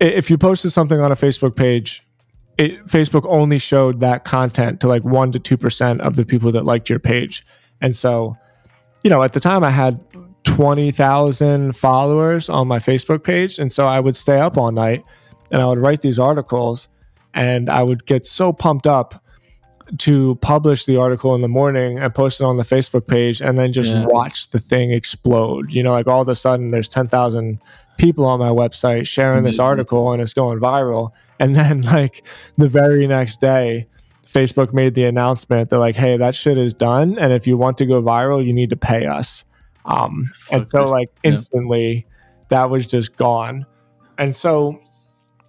if 0.00 0.30
you 0.30 0.38
posted 0.38 0.72
something 0.72 1.00
on 1.00 1.12
a 1.12 1.16
Facebook 1.16 1.56
page, 1.56 2.04
it, 2.58 2.86
Facebook 2.86 3.24
only 3.26 3.58
showed 3.58 4.00
that 4.00 4.24
content 4.24 4.80
to 4.80 4.88
like 4.88 5.04
one 5.04 5.32
to 5.32 5.38
two 5.38 5.56
percent 5.56 6.00
of 6.02 6.16
the 6.16 6.24
people 6.24 6.52
that 6.52 6.64
liked 6.64 6.90
your 6.90 6.98
page, 6.98 7.44
and 7.80 7.96
so, 7.96 8.36
you 9.02 9.10
know, 9.10 9.22
at 9.22 9.32
the 9.32 9.40
time 9.40 9.64
I 9.64 9.70
had 9.70 9.98
twenty 10.44 10.90
thousand 10.90 11.76
followers 11.76 12.48
on 12.48 12.68
my 12.68 12.78
Facebook 12.78 13.24
page, 13.24 13.58
and 13.58 13.72
so 13.72 13.86
I 13.86 14.00
would 14.00 14.16
stay 14.16 14.40
up 14.40 14.56
all 14.56 14.70
night 14.72 15.04
and 15.50 15.60
I 15.60 15.66
would 15.66 15.78
write 15.78 16.02
these 16.02 16.18
articles, 16.18 16.88
and 17.34 17.68
I 17.68 17.82
would 17.82 18.06
get 18.06 18.26
so 18.26 18.52
pumped 18.52 18.86
up 18.86 19.22
to 19.98 20.36
publish 20.36 20.86
the 20.86 20.96
article 20.96 21.34
in 21.34 21.42
the 21.42 21.48
morning 21.48 21.98
and 21.98 22.14
post 22.14 22.40
it 22.40 22.44
on 22.44 22.56
the 22.56 22.64
Facebook 22.64 23.06
page 23.06 23.40
and 23.40 23.58
then 23.58 23.72
just 23.72 23.90
yeah. 23.90 24.06
watch 24.06 24.50
the 24.50 24.58
thing 24.58 24.90
explode. 24.90 25.72
You 25.72 25.82
know, 25.82 25.92
like 25.92 26.06
all 26.06 26.22
of 26.22 26.28
a 26.28 26.34
sudden 26.34 26.70
there's 26.70 26.88
10,000 26.88 27.60
people 27.98 28.24
on 28.24 28.38
my 28.38 28.48
website 28.48 29.06
sharing 29.06 29.40
Amazing. 29.40 29.52
this 29.52 29.58
article 29.58 30.12
and 30.12 30.22
it's 30.22 30.32
going 30.32 30.60
viral. 30.60 31.10
And 31.38 31.54
then 31.54 31.82
like 31.82 32.26
the 32.56 32.68
very 32.68 33.06
next 33.06 33.40
day, 33.40 33.86
Facebook 34.26 34.72
made 34.72 34.94
the 34.94 35.04
announcement 35.04 35.68
that 35.70 35.78
like, 35.78 35.96
hey, 35.96 36.16
that 36.16 36.34
shit 36.34 36.56
is 36.56 36.72
done. 36.72 37.18
And 37.18 37.32
if 37.32 37.46
you 37.46 37.58
want 37.58 37.76
to 37.78 37.86
go 37.86 38.00
viral, 38.02 38.44
you 38.44 38.52
need 38.52 38.70
to 38.70 38.76
pay 38.76 39.06
us. 39.06 39.44
Um, 39.84 40.24
and 40.50 40.66
so 40.66 40.84
like 40.84 41.10
instantly 41.22 41.94
yeah. 41.94 42.02
that 42.48 42.70
was 42.70 42.86
just 42.86 43.16
gone. 43.16 43.66
And 44.16 44.34
so 44.34 44.80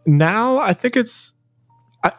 now 0.05 0.57
I 0.57 0.73
think 0.73 0.97
it's, 0.97 1.33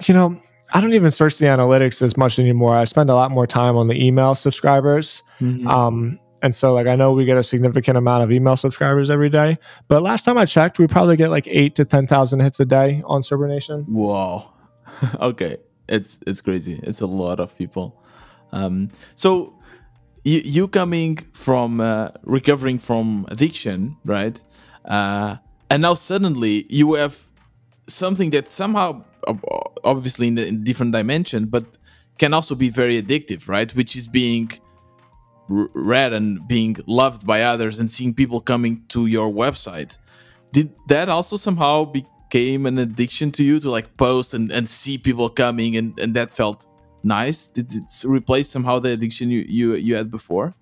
you 0.07 0.15
know, 0.15 0.41
I 0.75 0.81
don't 0.81 0.93
even 0.93 1.11
search 1.11 1.39
the 1.39 1.47
analytics 1.47 2.03
as 2.03 2.17
much 2.17 2.39
anymore. 2.39 2.77
I 2.77 2.85
spend 2.85 3.09
a 3.09 3.15
lot 3.15 3.31
more 3.31 3.47
time 3.47 3.77
on 3.77 3.87
the 3.87 3.95
email 3.95 4.35
subscribers. 4.35 5.23
Mm-hmm. 5.41 5.69
Um, 5.69 6.19
and 6.43 6.55
so, 6.55 6.75
like, 6.75 6.89
I 6.89 6.97
know 6.97 7.13
we 7.13 7.25
get 7.25 7.39
a 7.39 7.43
significant 7.43 7.97
amount 7.97 8.25
of 8.25 8.33
email 8.33 8.57
subscribers 8.57 9.09
every 9.09 9.31
day, 9.31 9.57
but 9.89 10.03
last 10.03 10.25
time 10.25 10.37
I 10.37 10.45
checked, 10.45 10.79
we 10.79 10.87
probably 10.87 11.17
get 11.17 11.31
like 11.31 11.47
eight 11.47 11.75
to 11.77 11.85
ten 11.85 12.07
thousand 12.07 12.41
hits 12.41 12.61
a 12.61 12.67
day 12.67 13.03
on 13.07 13.23
Sober 13.23 13.49
Nation. 13.49 13.85
Whoa, 13.89 14.53
okay, 15.21 15.57
it's 15.89 16.19
it's 16.27 16.43
crazy. 16.43 16.81
It's 16.83 17.01
a 17.01 17.07
lot 17.07 17.41
of 17.41 17.57
people. 17.57 18.03
Um, 18.53 18.91
so 19.15 19.55
you, 20.25 20.41
you 20.45 20.69
coming 20.69 21.19
from 21.33 21.81
uh, 21.81 22.11
recovering 22.25 22.79
from 22.79 23.27
addiction, 23.29 23.97
right? 24.05 24.43
Uh, 24.85 25.37
and 25.71 25.83
now 25.83 25.95
suddenly 25.95 26.67
you 26.69 26.95
have 26.95 27.27
something 27.89 28.31
that 28.31 28.51
somehow, 28.51 29.05
obviously 29.85 30.29
in 30.29 30.39
a 30.39 30.53
different 30.53 30.93
dimension, 30.93 31.47
but 31.47 31.65
can 32.19 32.33
also 32.33 32.55
be 32.55 32.69
very 32.69 33.01
addictive, 33.01 33.49
right? 33.49 33.75
Which 33.75 33.97
is 33.97 34.07
being 34.07 34.51
read 35.49 36.13
and 36.13 36.47
being 36.49 36.77
loved 36.87 37.27
by 37.27 37.43
others 37.43 37.79
and 37.79 37.91
seeing 37.91 38.15
people 38.15 38.41
coming 38.41 38.83
to 38.89 39.07
your 39.07 39.31
website. 39.31 39.99
Did 40.53 40.73
that 40.89 41.09
also 41.09 41.37
somehow 41.37 41.85
became 41.85 42.67
an 42.67 42.79
addiction 42.79 43.31
to 43.33 43.45
you 43.45 43.61
to 43.61 43.71
like 43.71 43.97
post 43.97 44.35
and, 44.35 44.51
and 44.51 44.69
see 44.69 44.97
people 44.97 45.29
coming 45.29 45.77
and, 45.77 45.99
and 45.99 46.15
that 46.15 46.33
felt 46.33 46.67
nice? 47.03 47.49
Did 47.49 47.75
it 47.75 48.05
replace 48.05 48.49
somehow 48.49 48.79
the 48.79 48.91
addiction 48.91 49.31
you 49.31 49.45
you, 49.49 49.75
you 49.75 49.97
had 49.97 50.11
before? 50.11 50.55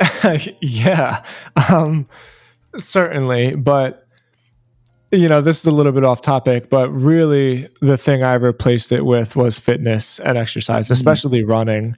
Yeah 0.60 1.24
um 1.70 2.06
certainly 2.76 3.54
but 3.54 4.05
you 5.12 5.28
know 5.28 5.40
this 5.40 5.60
is 5.60 5.66
a 5.66 5.70
little 5.70 5.92
bit 5.92 6.04
off 6.04 6.20
topic 6.20 6.68
but 6.68 6.88
really 6.90 7.68
the 7.80 7.96
thing 7.96 8.22
i 8.22 8.34
replaced 8.34 8.90
it 8.92 9.04
with 9.04 9.36
was 9.36 9.58
fitness 9.58 10.18
and 10.20 10.36
exercise 10.36 10.86
mm-hmm. 10.86 10.92
especially 10.94 11.40
mm-hmm. 11.40 11.50
running 11.50 11.96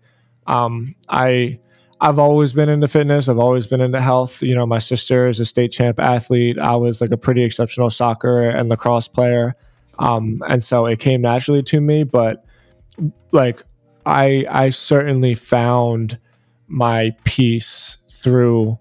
um, 0.48 0.94
I 1.08 1.60
I've 2.00 2.18
always 2.18 2.52
been 2.52 2.68
into 2.68 2.88
fitness. 2.88 3.28
I've 3.28 3.38
always 3.38 3.66
been 3.66 3.80
into 3.80 4.00
health. 4.00 4.42
You 4.42 4.54
know, 4.54 4.66
my 4.66 4.78
sister 4.78 5.28
is 5.28 5.38
a 5.40 5.44
state 5.44 5.72
champ 5.72 6.00
athlete. 6.00 6.58
I 6.58 6.74
was 6.76 7.00
like 7.00 7.10
a 7.10 7.16
pretty 7.16 7.44
exceptional 7.44 7.90
soccer 7.90 8.48
and 8.48 8.68
lacrosse 8.68 9.08
player. 9.08 9.54
Um, 9.98 10.42
and 10.48 10.62
so 10.62 10.86
it 10.86 11.00
came 11.00 11.20
naturally 11.20 11.62
to 11.64 11.80
me, 11.80 12.04
but 12.04 12.44
like 13.32 13.62
I 14.06 14.46
I 14.48 14.70
certainly 14.70 15.34
found 15.34 16.18
my 16.66 17.10
peace 17.24 17.98
through 18.10 18.78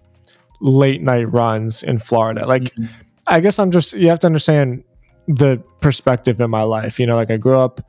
late 0.60 1.02
night 1.02 1.30
runs 1.30 1.82
in 1.82 1.98
Florida. 1.98 2.46
Like 2.46 2.74
mm-hmm. 2.74 2.86
I 3.28 3.40
guess 3.40 3.58
I'm 3.58 3.70
just 3.70 3.92
you 3.92 4.08
have 4.08 4.20
to 4.20 4.26
understand 4.26 4.84
the 5.26 5.62
perspective 5.80 6.40
in 6.40 6.50
my 6.50 6.62
life. 6.62 6.98
You 6.98 7.06
know, 7.06 7.16
like 7.16 7.30
I 7.30 7.36
grew 7.36 7.58
up 7.58 7.80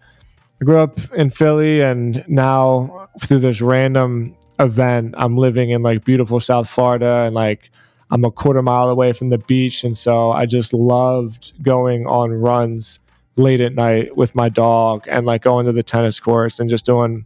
I 0.61 0.65
grew 0.65 0.79
up 0.79 0.99
in 1.13 1.29
Philly 1.29 1.81
and 1.81 2.23
now 2.27 3.09
through 3.23 3.39
this 3.39 3.61
random 3.61 4.35
event 4.59 5.15
I'm 5.17 5.37
living 5.37 5.69
in 5.69 5.81
like 5.81 6.03
beautiful 6.03 6.39
South 6.41 6.69
Florida 6.69 7.23
and 7.25 7.33
like 7.33 7.71
I'm 8.11 8.25
a 8.25 8.31
quarter 8.31 8.61
mile 8.61 8.89
away 8.89 9.13
from 9.13 9.29
the 9.29 9.37
beach 9.37 9.83
and 9.83 9.95
so 9.95 10.31
I 10.31 10.45
just 10.45 10.73
loved 10.73 11.53
going 11.63 12.05
on 12.07 12.31
runs 12.31 12.99
late 13.37 13.61
at 13.61 13.73
night 13.73 14.17
with 14.17 14.35
my 14.35 14.49
dog 14.49 15.05
and 15.07 15.25
like 15.25 15.43
going 15.43 15.65
to 15.65 15.71
the 15.71 15.83
tennis 15.83 16.19
courts 16.19 16.59
and 16.59 16.69
just 16.69 16.85
doing 16.85 17.25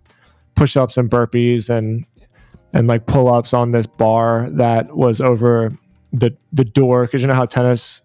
push-ups 0.55 0.97
and 0.97 1.09
burpees 1.09 1.70
and 1.70 2.05
and 2.74 2.88
like 2.88 3.07
pull-ups 3.07 3.53
on 3.53 3.72
this 3.72 3.88
bar 3.88 4.47
that 4.51 4.95
was 4.95 5.22
over 5.22 5.76
the 6.14 6.36
the 6.53 6.64
door 6.64 7.05
because 7.05 7.22
you 7.22 7.28
know 7.28 7.34
how 7.34 7.45
tennis 7.45 8.01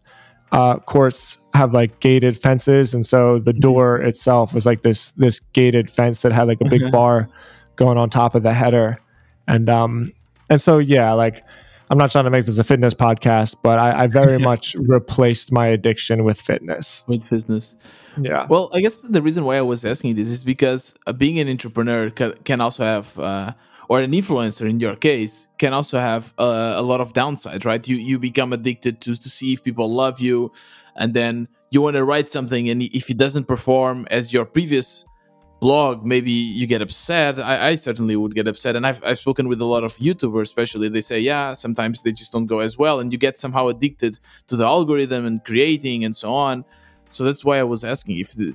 uh, 0.50 0.78
courts 0.78 1.36
have 1.52 1.74
like 1.74 2.00
gated 2.00 2.40
fences 2.40 2.94
and 2.94 3.04
so 3.04 3.38
the 3.38 3.52
mm-hmm. 3.52 3.60
door 3.60 3.98
itself 3.98 4.54
was 4.54 4.64
like 4.64 4.82
this 4.82 5.10
this 5.12 5.40
gated 5.52 5.90
fence 5.90 6.22
that 6.22 6.32
had 6.32 6.48
like 6.48 6.60
a 6.60 6.68
big 6.68 6.80
mm-hmm. 6.80 6.90
bar 6.90 7.28
going 7.76 7.98
on 7.98 8.08
top 8.08 8.34
of 8.34 8.42
the 8.42 8.52
header 8.52 8.98
and 9.46 9.68
um 9.68 10.12
and 10.48 10.60
so 10.60 10.78
yeah 10.78 11.12
like 11.12 11.44
i'm 11.90 11.98
not 11.98 12.10
trying 12.10 12.24
to 12.24 12.30
make 12.30 12.46
this 12.46 12.56
a 12.58 12.64
fitness 12.64 12.94
podcast 12.94 13.56
but 13.62 13.78
i, 13.78 14.04
I 14.04 14.06
very 14.06 14.38
much 14.50 14.74
replaced 14.76 15.52
my 15.52 15.66
addiction 15.66 16.24
with 16.24 16.40
fitness 16.40 17.04
with 17.06 17.26
fitness 17.26 17.76
yeah. 18.22 18.46
Well, 18.48 18.70
I 18.72 18.80
guess 18.80 18.96
the 18.96 19.22
reason 19.22 19.44
why 19.44 19.56
I 19.56 19.62
was 19.62 19.84
asking 19.84 20.14
this 20.16 20.28
is 20.28 20.44
because 20.44 20.94
uh, 21.06 21.12
being 21.12 21.38
an 21.38 21.48
entrepreneur 21.48 22.10
can, 22.10 22.34
can 22.44 22.60
also 22.60 22.84
have, 22.84 23.18
uh, 23.18 23.52
or 23.88 24.00
an 24.00 24.12
influencer 24.12 24.68
in 24.68 24.80
your 24.80 24.96
case, 24.96 25.48
can 25.58 25.72
also 25.72 25.98
have 25.98 26.32
a 26.38 26.82
lot 26.82 27.00
of 27.00 27.12
downsides, 27.12 27.64
right? 27.64 27.86
You 27.86 27.96
you 27.96 28.18
become 28.18 28.52
addicted 28.52 29.00
to 29.02 29.16
to 29.16 29.28
see 29.28 29.52
if 29.54 29.62
people 29.62 29.92
love 29.92 30.20
you, 30.20 30.52
and 30.96 31.14
then 31.14 31.48
you 31.70 31.82
want 31.82 31.96
to 31.96 32.04
write 32.04 32.28
something, 32.28 32.68
and 32.68 32.82
if 32.82 33.10
it 33.10 33.16
doesn't 33.16 33.44
perform 33.44 34.06
as 34.10 34.32
your 34.32 34.44
previous 34.44 35.04
blog, 35.60 36.04
maybe 36.04 36.30
you 36.30 36.66
get 36.68 36.80
upset. 36.80 37.40
I, 37.40 37.70
I 37.70 37.74
certainly 37.74 38.14
would 38.14 38.34
get 38.34 38.46
upset, 38.46 38.76
and 38.76 38.86
I've 38.86 39.02
I've 39.04 39.18
spoken 39.18 39.48
with 39.48 39.60
a 39.60 39.64
lot 39.64 39.84
of 39.84 39.96
YouTubers, 39.96 40.42
especially. 40.42 40.88
They 40.88 41.00
say, 41.00 41.20
yeah, 41.20 41.54
sometimes 41.54 42.02
they 42.02 42.12
just 42.12 42.30
don't 42.32 42.46
go 42.46 42.60
as 42.60 42.78
well, 42.78 43.00
and 43.00 43.12
you 43.12 43.18
get 43.18 43.38
somehow 43.38 43.68
addicted 43.68 44.18
to 44.48 44.56
the 44.56 44.64
algorithm 44.64 45.26
and 45.26 45.44
creating 45.44 46.04
and 46.04 46.14
so 46.14 46.32
on 46.32 46.64
so 47.08 47.24
that's 47.24 47.44
why 47.44 47.58
i 47.58 47.64
was 47.64 47.84
asking 47.84 48.18
if 48.18 48.32
the 48.32 48.54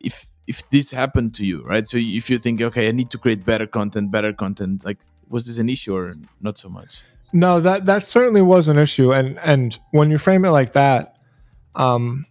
if 0.00 0.26
if 0.48 0.68
this 0.70 0.90
happened 0.90 1.34
to 1.34 1.44
you 1.44 1.62
right? 1.62 1.86
So 1.86 1.98
if 2.00 2.28
you 2.30 2.38
think 2.38 2.60
okay 2.60 2.88
i 2.88 2.92
need 2.92 3.10
to 3.10 3.18
create 3.18 3.44
better 3.44 3.66
content 3.66 4.10
better 4.10 4.32
content 4.32 4.84
like 4.84 4.98
was 5.28 5.46
this 5.46 5.58
an 5.58 5.68
issue 5.68 5.94
or 5.94 6.16
not 6.40 6.56
so 6.56 6.68
much? 6.68 7.02
No 7.32 7.60
that 7.60 7.84
that 7.84 8.02
certainly 8.02 8.42
was 8.42 8.66
an 8.66 8.78
issue. 8.78 9.12
And 9.12 9.38
and 9.40 9.78
when 9.92 10.10
you 10.10 10.18
frame 10.18 10.44
it 10.44 10.50
like 10.50 10.72
that 10.72 11.16
um 11.76 12.24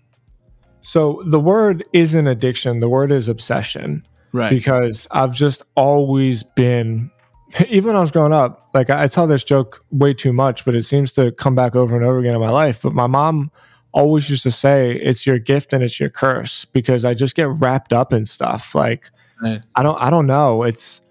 so 0.81 1.21
the 1.25 1.39
word 1.39 1.83
isn't 1.93 2.27
addiction. 2.27 2.79
The 2.79 2.89
word 2.89 3.11
is 3.11 3.29
obsession. 3.29 4.05
Right. 4.33 4.49
Because 4.49 5.07
i've 5.11 5.33
just 5.33 5.63
always 5.75 6.43
been 6.43 7.11
even 7.69 7.87
when 7.89 7.95
i 7.95 8.01
was 8.01 8.11
growing 8.11 8.33
up 8.33 8.69
like 8.73 8.89
I, 8.89 9.03
I 9.03 9.07
tell 9.07 9.27
this 9.27 9.43
joke 9.43 9.81
way 9.91 10.13
too 10.13 10.33
much 10.33 10.65
but 10.65 10.75
it 10.75 10.83
seems 10.83 11.13
to 11.13 11.31
come 11.31 11.55
back 11.55 11.75
over 11.75 11.95
and 11.95 12.03
over 12.03 12.19
again 12.19 12.33
in 12.33 12.41
my 12.41 12.49
life. 12.49 12.81
But 12.81 12.93
my 12.93 13.07
mom 13.07 13.51
always 13.93 14.29
used 14.29 14.43
to 14.43 14.51
say 14.51 14.95
it's 14.95 15.25
your 15.25 15.39
gift 15.39 15.73
and 15.73 15.83
it's 15.83 15.99
your 15.99 16.09
curse 16.09 16.65
because 16.65 17.05
I 17.05 17.13
just 17.13 17.35
get 17.35 17.47
wrapped 17.47 17.93
up 17.93 18.13
in 18.13 18.25
stuff. 18.25 18.75
Like 18.75 19.09
right. 19.41 19.61
I 19.75 19.83
don't 19.83 19.99
I 20.01 20.09
don't 20.09 20.27
know. 20.27 20.63
It's 20.63 21.01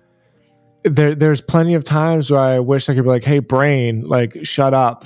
there 0.84 1.14
there's 1.14 1.40
plenty 1.40 1.74
of 1.74 1.84
times 1.84 2.30
where 2.30 2.40
I 2.40 2.58
wish 2.60 2.88
I 2.88 2.94
could 2.94 3.04
be 3.04 3.10
like, 3.10 3.24
hey 3.24 3.40
brain, 3.40 4.02
like 4.02 4.38
shut 4.44 4.74
up. 4.74 5.04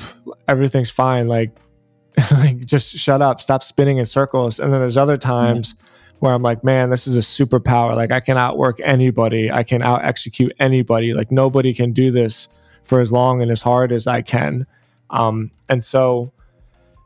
Everything's 0.49 0.91
fine. 0.91 1.29
Like 1.29 1.51
like 2.33 2.65
just 2.67 2.97
shut 2.97 3.23
up, 3.23 3.41
stop 3.41 3.63
spinning 3.63 3.99
in 3.99 4.05
circles. 4.05 4.59
And 4.59 4.73
then 4.73 4.81
there's 4.81 4.97
other 4.97 5.17
times 5.17 5.75
where 6.19 6.35
I'm 6.35 6.43
like, 6.43 6.63
man, 6.63 6.91
this 6.91 7.07
is 7.07 7.17
a 7.17 7.21
superpower. 7.21 7.97
Like 7.97 8.13
I 8.13 8.21
can 8.21 8.37
outwork 8.37 8.79
anybody. 8.83 9.51
I 9.51 9.63
can 9.63 9.83
out 9.83 10.05
execute 10.05 10.53
anybody. 10.61 11.15
Like 11.15 11.31
nobody 11.31 11.73
can 11.73 11.93
do 11.93 12.11
this 12.11 12.49
for 12.85 13.01
as 13.01 13.11
long 13.11 13.41
and 13.41 13.51
as 13.51 13.63
hard 13.63 13.91
as 13.93 14.07
I 14.07 14.21
can. 14.23 14.67
Um, 15.11 15.51
and 15.69 15.83
so 15.83 16.33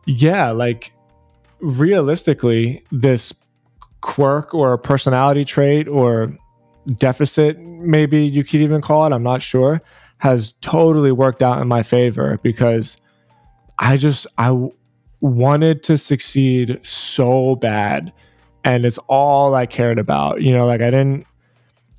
yeah, 0.06 0.50
like 0.50 0.92
realistically, 1.60 2.84
this 2.90 3.32
quirk 4.00 4.52
or 4.54 4.76
personality 4.76 5.44
trait 5.44 5.88
or 5.88 6.36
deficit, 6.98 7.58
maybe 7.58 8.24
you 8.26 8.44
could 8.44 8.60
even 8.60 8.82
call 8.82 9.06
it, 9.06 9.12
I'm 9.12 9.22
not 9.22 9.42
sure, 9.42 9.80
has 10.18 10.52
totally 10.60 11.12
worked 11.12 11.42
out 11.42 11.60
in 11.60 11.68
my 11.68 11.82
favor 11.82 12.38
because 12.42 12.96
I 13.78 13.96
just, 13.96 14.26
I 14.38 14.48
w- 14.48 14.72
wanted 15.20 15.82
to 15.84 15.96
succeed 15.96 16.78
so 16.82 17.56
bad. 17.56 18.12
And 18.64 18.84
it's 18.84 18.98
all 19.08 19.54
I 19.54 19.66
cared 19.66 19.98
about. 19.98 20.42
You 20.42 20.52
know, 20.52 20.66
like 20.66 20.80
I 20.80 20.90
didn't, 20.90 21.26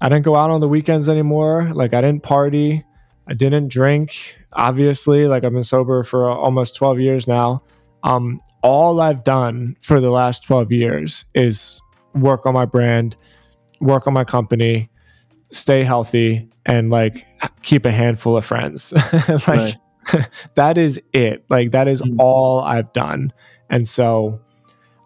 I 0.02 0.10
didn't 0.10 0.26
go 0.26 0.36
out 0.36 0.50
on 0.52 0.62
the 0.62 0.68
weekends 0.68 1.10
anymore. 1.10 1.72
Like 1.74 1.94
I 1.94 2.02
didn't 2.02 2.24
party. 2.24 2.84
I 3.28 3.34
didn't 3.34 3.70
drink. 3.70 4.36
Obviously, 4.54 5.28
like 5.28 5.44
I've 5.44 5.54
been 5.54 5.64
sober 5.64 6.04
for 6.04 6.30
almost 6.30 6.76
12 6.76 7.00
years 7.00 7.28
now. 7.28 7.64
Um, 8.06 8.40
all 8.62 9.02
I've 9.02 9.24
done 9.24 9.76
for 9.82 10.00
the 10.00 10.12
last 10.12 10.44
12 10.46 10.72
years 10.72 11.26
is 11.34 11.82
work 12.14 12.46
on 12.46 12.54
my 12.54 12.66
brand, 12.66 13.18
work 13.82 14.08
on 14.08 14.14
my 14.14 14.24
company, 14.24 14.90
stay 15.52 15.84
healthy, 15.84 16.48
and 16.66 16.90
like 16.90 17.26
keep 17.64 17.84
a 17.84 17.92
handful 17.92 18.38
of 18.38 18.46
friends. 18.46 18.94
like 19.48 19.76
that 20.56 20.78
is 20.78 21.02
it. 21.14 21.44
Like 21.50 21.72
that 21.72 21.88
is 21.88 22.02
mm-hmm. 22.02 22.20
all 22.20 22.62
I've 22.62 22.94
done. 22.94 23.34
And 23.70 23.90
so 23.90 24.40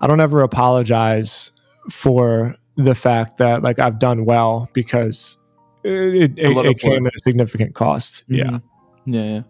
I 0.01 0.07
don't 0.07 0.21
ever 0.21 0.41
apologize 0.41 1.51
for 1.89 2.55
the 2.75 2.95
fact 2.95 3.37
that 3.37 3.63
like 3.63 3.79
I've 3.79 3.99
done 3.99 4.25
well 4.25 4.69
because 4.73 5.37
it, 5.83 6.37
it, 6.37 6.57
it 6.57 6.79
came 6.79 7.07
at 7.07 7.15
a 7.15 7.19
significant 7.19 7.75
cost. 7.75 8.25
Mm-hmm. 8.29 8.35
Yeah. 8.35 8.59
Yeah. 9.05 9.33
Yeah 9.35 9.41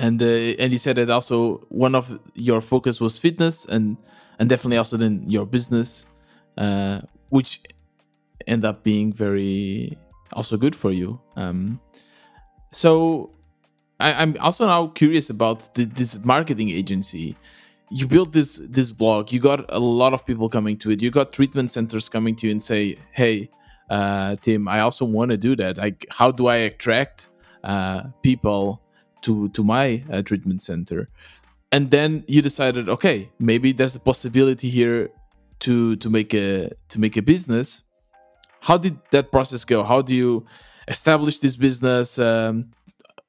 and 0.00 0.22
uh, 0.22 0.26
and 0.58 0.72
you 0.72 0.78
said 0.78 0.96
that 0.96 1.10
also 1.10 1.58
one 1.68 1.94
of 1.94 2.18
your 2.34 2.60
focus 2.62 3.00
was 3.00 3.18
fitness 3.18 3.66
and 3.66 3.98
and 4.38 4.48
definitely 4.48 4.78
also 4.78 4.96
then 4.96 5.22
your 5.28 5.46
business 5.46 6.06
uh, 6.56 7.00
which 7.28 7.60
end 8.46 8.64
up 8.64 8.82
being 8.82 9.12
very 9.12 9.96
also 10.32 10.56
good 10.56 10.74
for 10.74 10.90
you. 10.90 11.20
Um, 11.36 11.80
so 12.72 13.30
I, 13.98 14.22
am 14.22 14.36
also 14.40 14.66
now 14.66 14.86
curious 14.88 15.28
about 15.28 15.72
the, 15.74 15.84
this 15.84 16.18
marketing 16.24 16.70
agency. 16.70 17.36
You 17.90 18.06
built 18.06 18.32
this 18.32 18.56
this 18.70 18.90
blog. 18.92 19.32
You 19.32 19.40
got 19.40 19.66
a 19.68 19.80
lot 19.80 20.14
of 20.14 20.24
people 20.24 20.48
coming 20.48 20.78
to 20.78 20.90
it. 20.90 21.02
You 21.02 21.10
got 21.10 21.32
treatment 21.32 21.70
centers 21.70 22.08
coming 22.08 22.34
to 22.36 22.46
you 22.46 22.52
and 22.52 22.62
say 22.62 22.96
hey 23.12 23.50
uh, 23.90 24.36
tim 24.40 24.68
i 24.68 24.80
also 24.80 25.04
want 25.04 25.30
to 25.30 25.36
do 25.36 25.54
that. 25.56 25.76
Like 25.76 26.06
how 26.10 26.30
do 26.30 26.46
i 26.46 26.56
attract 26.56 27.28
uh, 27.64 28.04
people 28.22 28.80
to 29.22 29.48
to 29.50 29.64
my 29.64 30.02
uh, 30.12 30.22
treatment 30.22 30.62
center. 30.62 31.08
And 31.72 31.90
then 31.90 32.24
you 32.26 32.42
decided 32.42 32.88
okay 32.88 33.30
maybe 33.38 33.72
there's 33.72 33.96
a 33.96 34.00
possibility 34.00 34.68
here 34.68 35.10
to 35.60 35.96
to 35.96 36.10
make 36.10 36.34
a 36.34 36.70
to 36.88 37.00
make 37.00 37.16
a 37.16 37.22
business. 37.22 37.82
How 38.60 38.76
did 38.76 38.98
that 39.10 39.32
process 39.32 39.64
go? 39.64 39.82
How 39.82 40.02
do 40.02 40.14
you 40.14 40.44
establish 40.88 41.38
this 41.38 41.56
business? 41.56 42.18
Um, 42.18 42.72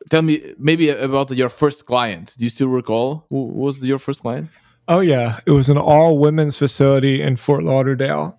tell 0.10 0.22
me 0.22 0.54
maybe 0.58 0.90
about 0.90 1.32
your 1.32 1.50
first 1.50 1.86
client. 1.86 2.36
Do 2.38 2.44
you 2.44 2.50
still 2.50 2.68
recall 2.68 3.26
who 3.30 3.46
was 3.46 3.86
your 3.86 4.00
first 4.00 4.22
client? 4.22 4.50
Oh 4.88 5.00
yeah. 5.00 5.40
It 5.46 5.52
was 5.52 5.70
an 5.70 5.78
all 5.78 6.18
women's 6.18 6.58
facility 6.58 7.22
in 7.22 7.38
fort 7.38 7.64
lauderdale. 7.64 8.38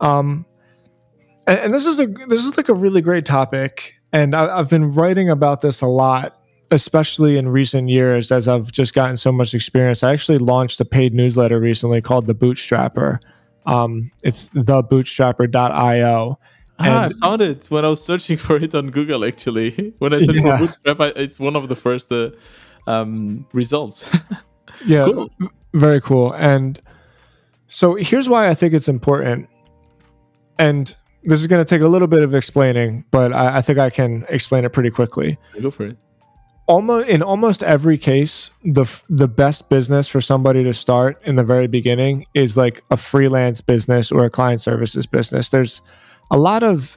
Um, 0.00 0.44
and, 1.46 1.58
and, 1.60 1.74
this 1.74 1.86
is 1.86 2.00
a 2.00 2.06
this 2.28 2.44
is 2.44 2.56
like 2.56 2.68
a 2.68 2.74
really 2.74 3.00
great 3.00 3.24
topic. 3.24 3.94
And 4.12 4.34
I, 4.34 4.58
i've 4.58 4.68
been 4.68 4.90
writing 4.90 5.30
about 5.30 5.60
this 5.60 5.80
a 5.80 5.86
lot 5.86 6.41
especially 6.72 7.36
in 7.36 7.48
recent 7.48 7.88
years, 7.88 8.32
as 8.32 8.48
I've 8.48 8.72
just 8.72 8.94
gotten 8.94 9.16
so 9.16 9.30
much 9.30 9.54
experience, 9.54 10.02
I 10.02 10.12
actually 10.12 10.38
launched 10.38 10.80
a 10.80 10.84
paid 10.84 11.14
newsletter 11.14 11.60
recently 11.60 12.00
called 12.00 12.26
The 12.26 12.34
Bootstrapper. 12.34 13.20
Um, 13.66 14.10
it's 14.24 14.48
thebootstrapper.io. 14.48 16.38
Ah, 16.78 17.04
I 17.04 17.08
found 17.20 17.42
it 17.42 17.66
when 17.70 17.84
I 17.84 17.88
was 17.88 18.02
searching 18.02 18.36
for 18.44 18.56
it 18.56 18.74
on 18.74 18.90
Google. 18.90 19.24
Actually, 19.24 19.94
when 19.98 20.14
I 20.14 20.18
searched 20.18 20.40
yeah. 20.40 20.56
for 20.56 20.64
Bootstrap, 20.64 21.00
I, 21.00 21.06
it's 21.08 21.38
one 21.38 21.54
of 21.54 21.68
the 21.68 21.76
first 21.76 22.10
uh, 22.10 22.30
um, 22.86 23.46
results. 23.52 24.10
yeah, 24.86 25.04
cool. 25.04 25.30
very 25.74 26.00
cool. 26.00 26.32
And 26.32 26.80
so 27.68 27.94
here's 27.94 28.28
why 28.28 28.48
I 28.48 28.54
think 28.54 28.74
it's 28.74 28.88
important. 28.88 29.48
And 30.58 30.94
this 31.24 31.40
is 31.40 31.46
going 31.46 31.64
to 31.64 31.68
take 31.68 31.82
a 31.82 31.88
little 31.88 32.08
bit 32.08 32.22
of 32.22 32.34
explaining, 32.34 33.04
but 33.10 33.32
I, 33.32 33.58
I 33.58 33.62
think 33.62 33.78
I 33.78 33.90
can 33.90 34.24
explain 34.28 34.64
it 34.64 34.72
pretty 34.72 34.90
quickly. 34.90 35.38
Go 35.60 35.70
for 35.70 35.86
it. 35.86 35.96
Almost 36.72 37.08
in 37.08 37.22
almost 37.22 37.62
every 37.62 37.98
case, 37.98 38.50
the 38.64 38.86
the 39.10 39.28
best 39.28 39.68
business 39.68 40.08
for 40.08 40.22
somebody 40.22 40.64
to 40.64 40.72
start 40.72 41.20
in 41.26 41.36
the 41.36 41.44
very 41.44 41.66
beginning 41.66 42.24
is 42.32 42.56
like 42.56 42.82
a 42.90 42.96
freelance 42.96 43.60
business 43.60 44.10
or 44.10 44.24
a 44.24 44.30
client 44.30 44.62
services 44.62 45.04
business. 45.04 45.50
There's 45.50 45.82
a 46.30 46.38
lot 46.38 46.62
of 46.62 46.96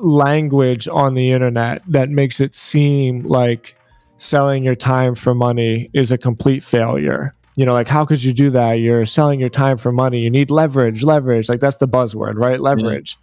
language 0.00 0.88
on 0.88 1.14
the 1.14 1.30
internet 1.30 1.82
that 1.86 2.10
makes 2.10 2.40
it 2.40 2.52
seem 2.56 3.22
like 3.22 3.76
selling 4.16 4.64
your 4.64 4.74
time 4.74 5.14
for 5.14 5.36
money 5.36 5.88
is 5.92 6.10
a 6.10 6.18
complete 6.18 6.64
failure. 6.64 7.32
You 7.56 7.64
know, 7.64 7.74
like 7.74 7.86
how 7.86 8.04
could 8.04 8.24
you 8.24 8.32
do 8.32 8.50
that? 8.50 8.72
You're 8.74 9.06
selling 9.06 9.38
your 9.38 9.50
time 9.50 9.78
for 9.78 9.92
money. 9.92 10.18
You 10.18 10.30
need 10.30 10.50
leverage, 10.50 11.04
leverage. 11.04 11.48
Like 11.48 11.60
that's 11.60 11.76
the 11.76 11.86
buzzword, 11.86 12.34
right? 12.34 12.60
Leverage. 12.60 13.16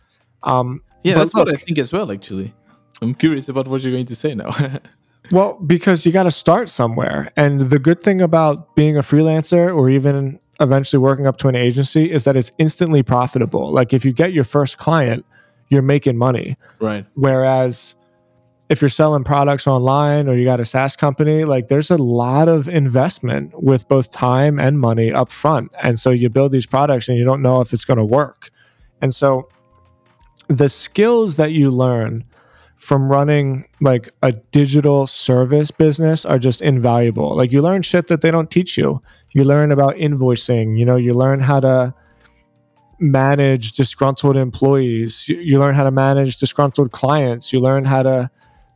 Yeah, 0.46 0.60
um, 0.60 0.82
yeah 1.04 1.16
that's 1.16 1.34
look, 1.34 1.48
what 1.48 1.56
I 1.56 1.58
think 1.58 1.78
as 1.78 1.92
well. 1.92 2.10
Actually, 2.10 2.54
I'm 3.02 3.14
curious 3.14 3.50
about 3.50 3.68
what 3.68 3.82
you're 3.82 3.92
going 3.92 4.06
to 4.06 4.16
say 4.16 4.34
now. 4.34 4.52
well, 5.32 5.54
because 5.66 6.06
you 6.06 6.12
got 6.12 6.24
to 6.24 6.32
start 6.32 6.70
somewhere, 6.70 7.32
and 7.38 7.70
the 7.70 7.80
good 7.80 8.02
thing 8.02 8.22
about 8.22 8.76
being 8.76 8.98
a 8.98 9.02
freelancer 9.02 9.76
or 9.76 9.90
even 9.90 10.40
eventually 10.60 11.00
working 11.00 11.28
up 11.28 11.38
to 11.38 11.48
an 11.48 11.56
agency 11.56 12.12
is 12.12 12.24
that 12.24 12.38
it's 12.38 12.52
instantly 12.58 13.04
profitable. 13.04 13.72
Like 13.72 13.94
if 13.94 14.06
you 14.06 14.14
get 14.14 14.32
your 14.34 14.44
first 14.44 14.78
client, 14.78 15.26
you're 15.70 15.82
making 15.82 16.18
money. 16.18 16.58
Right. 16.80 17.06
Whereas 17.16 17.96
if 18.70 18.82
you're 18.82 18.90
selling 18.90 19.24
products 19.24 19.68
online 19.68 20.30
or 20.30 20.36
you 20.36 20.46
got 20.46 20.60
a 20.60 20.66
SaaS 20.66 20.96
company, 20.96 21.44
like 21.44 21.68
there's 21.68 21.92
a 21.92 21.98
lot 21.98 22.48
of 22.48 22.70
investment 22.70 23.52
with 23.62 23.88
both 23.88 24.12
time 24.12 24.60
and 24.60 24.80
money 24.80 25.12
up 25.12 25.32
front. 25.32 25.72
And 25.82 26.00
so 26.00 26.10
you 26.10 26.30
build 26.30 26.52
these 26.52 26.66
products 26.66 27.10
and 27.10 27.18
you 27.18 27.26
don't 27.26 27.42
know 27.42 27.60
if 27.62 27.74
it's 27.74 27.86
going 27.86 27.98
to 27.98 28.06
work. 28.06 28.50
And 29.02 29.14
so 29.14 29.50
the 30.48 30.70
skills 30.70 31.38
that 31.38 31.52
you 31.52 31.72
learn 31.72 32.24
from 32.82 33.12
running 33.12 33.64
like 33.80 34.10
a 34.24 34.32
digital 34.32 35.06
service 35.06 35.70
business 35.70 36.26
are 36.26 36.40
just 36.40 36.64
invaluable. 36.64 37.36
Like 37.36 37.52
you 37.52 37.62
learn 37.62 37.84
shit 37.84 38.08
that 38.08 38.22
they 38.22 38.32
don't 38.32 38.50
teach 38.50 38.76
you. 38.76 39.00
You 39.30 39.44
learn 39.44 39.72
about 39.72 39.94
invoicing, 39.98 40.80
you 40.80 40.84
know, 40.84 40.96
you 40.96 41.14
learn 41.14 41.40
how 41.40 41.60
to 41.60 41.94
manage 43.00 43.74
disgruntled 43.74 44.36
employees. 44.36 45.30
You, 45.30 45.38
you 45.38 45.60
learn 45.60 45.76
how 45.76 45.84
to 45.84 45.92
manage 45.92 46.38
disgruntled 46.38 46.92
clients. 46.92 47.54
You 47.54 47.60
learn 47.60 47.86
how 47.86 48.02
to 48.02 48.32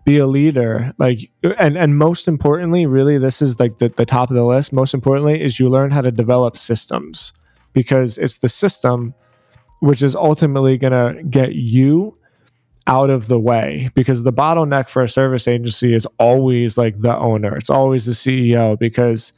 be 0.05 0.19
a 0.19 0.27
leader. 0.27 0.93
Like, 0.99 1.31
and 1.57 1.75
and 1.75 1.97
most 1.97 2.27
importantly, 2.27 2.85
really, 2.85 3.17
this 3.17 3.41
is 3.41 3.59
like 3.59 3.79
the, 3.79 3.89
the 3.89 4.05
top 4.05 4.29
of 4.29 4.35
the 4.35 4.45
list. 4.45 4.71
Most 4.71 4.93
importantly, 4.93 5.41
is 5.41 5.59
you 5.59 5.67
learn 5.67 5.89
how 5.89 6.01
to 6.01 6.11
develop 6.11 6.57
systems 6.57 7.33
because 7.73 8.19
it's 8.19 8.37
the 8.37 8.49
system 8.49 9.15
which 9.79 10.03
is 10.03 10.15
ultimately 10.15 10.77
going 10.77 10.93
to 10.93 11.23
get 11.23 11.55
you 11.55 12.15
out 12.87 13.09
of 13.09 13.27
the 13.27 13.39
way 13.39 13.89
because 13.95 14.23
the 14.23 14.33
bottleneck 14.33 14.89
for 14.89 15.01
a 15.01 15.09
service 15.09 15.47
agency 15.47 15.93
is 15.93 16.05
always 16.19 16.77
like 16.77 16.99
the 17.01 17.17
owner 17.17 17.55
it's 17.55 17.69
always 17.69 18.05
the 18.05 18.11
ceo 18.11 18.77
because 18.77 19.33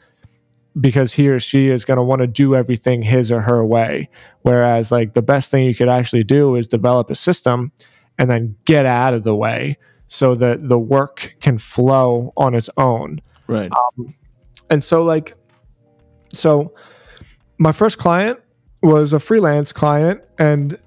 because 0.80 1.14
he 1.14 1.28
or 1.28 1.40
she 1.40 1.70
is 1.70 1.86
going 1.86 1.98
to 1.98 2.04
want 2.04 2.22
to 2.22 2.28
do 2.28 2.56
everything 2.56 3.02
his 3.02 3.32
or 3.32 3.42
her 3.42 3.66
way. 3.66 4.10
Whereas, 4.42 4.92
like, 4.92 5.14
the 5.14 5.22
best 5.22 5.52
thing 5.52 5.66
you 5.66 5.76
could 5.76 5.90
actually 5.90 6.24
do 6.24 6.56
is 6.56 6.68
develop 6.68 7.10
a 7.10 7.16
system 7.16 7.72
and 8.18 8.30
then 8.30 8.56
get 8.66 8.86
out 8.86 9.14
of 9.14 9.24
the 9.24 9.36
way 9.36 9.78
so 10.08 10.36
that 10.36 10.68
the 10.68 10.80
work 10.80 11.36
can 11.42 11.58
flow 11.58 12.34
on 12.38 12.54
its 12.54 12.70
own. 12.78 13.22
Right. 13.48 13.72
Um, 13.72 14.14
and 14.70 14.84
so, 14.84 15.04
like, 15.04 15.34
so 16.34 16.74
my 17.58 17.72
first 17.72 17.98
client 17.98 18.40
was 18.84 19.14
a 19.14 19.20
freelance 19.20 19.72
client. 19.72 20.22
And 20.38 20.78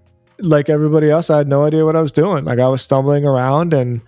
like 0.42 0.68
everybody 0.68 1.10
else, 1.10 1.30
I 1.30 1.38
had 1.38 1.48
no 1.48 1.64
idea 1.64 1.84
what 1.84 1.96
I 1.96 2.00
was 2.00 2.12
doing. 2.12 2.44
Like, 2.44 2.58
I 2.58 2.68
was 2.68 2.82
stumbling 2.82 3.24
around 3.24 3.74
and 3.74 4.00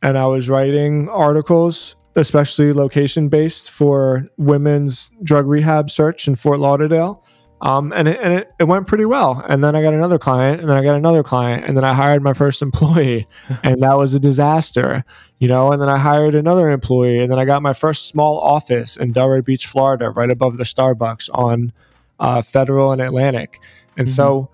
and 0.00 0.16
I 0.16 0.26
was 0.26 0.48
writing 0.48 1.08
articles 1.08 1.96
especially 2.18 2.72
location 2.72 3.28
based 3.28 3.70
for 3.70 4.28
women's 4.36 5.10
drug 5.22 5.46
rehab 5.46 5.90
search 5.90 6.26
in 6.26 6.36
Fort 6.36 6.58
Lauderdale. 6.58 7.24
Um, 7.60 7.92
and 7.92 8.06
it, 8.06 8.20
and 8.22 8.34
it, 8.34 8.52
it 8.60 8.64
went 8.64 8.86
pretty 8.86 9.04
well. 9.04 9.44
And 9.48 9.64
then 9.64 9.74
I 9.74 9.82
got 9.82 9.92
another 9.92 10.18
client, 10.18 10.60
and 10.60 10.68
then 10.68 10.76
I 10.76 10.82
got 10.82 10.94
another 10.94 11.24
client, 11.24 11.64
and 11.64 11.76
then 11.76 11.84
I 11.84 11.92
hired 11.92 12.22
my 12.22 12.32
first 12.32 12.62
employee, 12.68 13.26
and 13.64 13.82
that 13.82 13.98
was 13.98 14.14
a 14.14 14.20
disaster, 14.20 15.04
you 15.38 15.48
know. 15.48 15.72
And 15.72 15.82
then 15.82 15.88
I 15.88 15.98
hired 15.98 16.36
another 16.36 16.70
employee, 16.70 17.20
and 17.20 17.32
then 17.32 17.38
I 17.38 17.44
got 17.44 17.62
my 17.62 17.72
first 17.72 18.06
small 18.06 18.38
office 18.38 18.96
in 18.96 19.12
Delray 19.12 19.44
Beach, 19.44 19.66
Florida, 19.66 20.10
right 20.10 20.30
above 20.30 20.56
the 20.56 20.64
Starbucks 20.64 21.30
on 21.34 21.72
uh, 22.20 22.42
Federal 22.42 22.92
and 22.92 23.00
Atlantic. 23.00 23.60
And 23.96 24.06
mm-hmm. 24.06 24.14
so, 24.14 24.50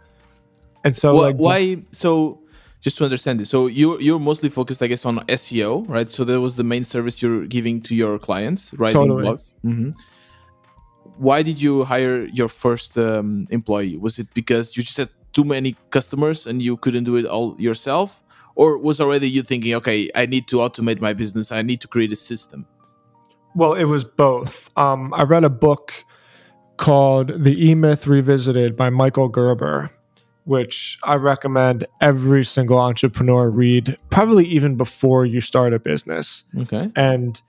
and 0.85 0.95
so, 0.95 1.15
well, 1.15 1.25
like, 1.25 1.37
why? 1.37 1.83
So 1.91 2.45
just 2.85 2.99
to 2.99 3.05
understand 3.05 3.41
this 3.41 3.49
so 3.49 3.67
you 3.67 3.99
you're 3.99 4.19
mostly 4.19 4.51
focused 4.51 4.83
i 4.83 4.87
guess 4.87 5.07
on 5.07 5.17
seo 5.41 5.89
right? 5.89 6.11
So 6.11 6.23
that 6.25 6.39
was 6.39 6.57
the 6.57 6.65
main 6.65 6.85
service 6.85 7.23
you're 7.23 7.47
giving 7.47 7.81
to 7.87 7.95
your 7.95 8.19
clients 8.19 8.75
writing 8.75 9.09
totally. 9.09 9.25
blogs? 9.25 9.53
Mm-hmm. 9.65 9.91
why 11.17 11.43
did 11.43 11.61
you 11.61 11.85
hire 11.85 12.27
your 12.41 12.49
first 12.49 12.99
um, 12.99 13.47
employee? 13.51 13.97
Was 13.97 14.19
it 14.19 14.29
because 14.35 14.77
you 14.77 14.83
just 14.83 14.99
had 14.99 15.09
too 15.33 15.45
many 15.45 15.77
customers 15.91 16.47
and 16.47 16.61
you 16.61 16.77
couldn't 16.77 17.05
do 17.05 17.17
it 17.17 17.25
all 17.25 17.57
yourself? 17.59 18.23
Or 18.57 18.79
was 18.79 19.01
already 19.01 19.29
you 19.37 19.43
thinking 19.43 19.73
okay 19.81 20.11
i 20.15 20.27
need 20.27 20.47
to 20.49 20.57
automate 20.57 21.01
my 21.01 21.13
business. 21.15 21.51
I 21.51 21.63
need 21.63 21.81
to 21.85 21.89
create 21.89 22.13
a 22.13 22.21
system 22.31 22.67
well 23.55 23.73
it 23.83 23.89
was 23.95 24.05
both. 24.05 24.71
Um, 24.77 25.15
i 25.15 25.23
read 25.23 25.45
a 25.45 25.55
book 25.67 25.93
called 26.77 27.29
the 27.47 27.55
e-myth 27.69 28.07
revisited 28.07 28.77
by 28.77 28.91
michael 28.91 29.29
gerber 29.29 29.91
which 30.45 30.99
I 31.03 31.15
recommend 31.17 31.87
every 32.01 32.45
single 32.45 32.79
entrepreneur 32.79 33.49
read, 33.49 33.97
probably 34.11 34.47
even 34.47 34.77
before 34.77 35.25
you 35.25 35.41
start 35.41 35.73
a 35.73 35.79
business. 35.79 36.45
Okay. 36.59 36.91
And 36.97 37.41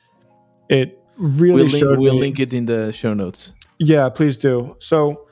it 0.69 0.99
really 1.17 1.63
we'll 1.63 1.89
link, 1.89 1.99
we'll 1.99 2.15
link 2.15 2.39
it 2.39 2.53
in 2.53 2.65
the 2.65 2.91
show 2.91 3.13
notes. 3.13 3.53
Yeah, 3.79 4.09
please 4.09 4.37
do. 4.37 4.75
So, 4.79 5.27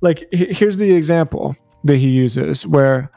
like, 0.00 0.26
here's 0.32 0.76
the 0.76 0.92
example 0.92 1.56
that 1.84 1.96
he 1.96 2.08
uses 2.08 2.66
where 2.66 3.10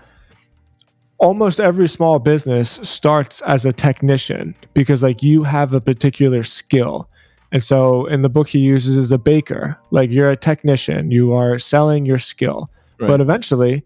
almost 1.18 1.60
every 1.60 1.88
small 1.88 2.20
business 2.20 2.80
starts 2.84 3.42
as 3.42 3.66
a 3.66 3.74
technician 3.74 4.54
because, 4.76 5.02
like, 5.02 5.24
you 5.24 5.44
have 5.44 5.74
a 5.74 5.82
particular 5.82 6.44
skill. 6.44 7.10
And 7.52 7.64
so, 7.64 8.06
in 8.06 8.22
the 8.22 8.30
book, 8.30 8.48
he 8.48 8.60
uses 8.60 8.98
as 8.98 9.12
a 9.12 9.18
baker, 9.18 9.76
like, 9.90 10.12
you're 10.12 10.30
a 10.30 10.38
technician, 10.38 11.10
you 11.10 11.34
are 11.34 11.58
selling 11.58 12.06
your 12.06 12.20
skill 12.20 12.70
Right. 13.00 13.08
But 13.08 13.22
eventually, 13.22 13.84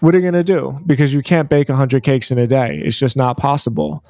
what 0.00 0.14
are 0.14 0.18
you 0.18 0.22
going 0.22 0.34
to 0.34 0.44
do? 0.44 0.78
Because 0.86 1.12
you 1.12 1.22
can't 1.22 1.48
bake 1.48 1.68
100 1.68 2.02
cakes 2.02 2.30
in 2.30 2.38
a 2.38 2.46
day. 2.46 2.80
It's 2.84 2.98
just 2.98 3.16
not 3.16 3.36
possible. 3.36 4.04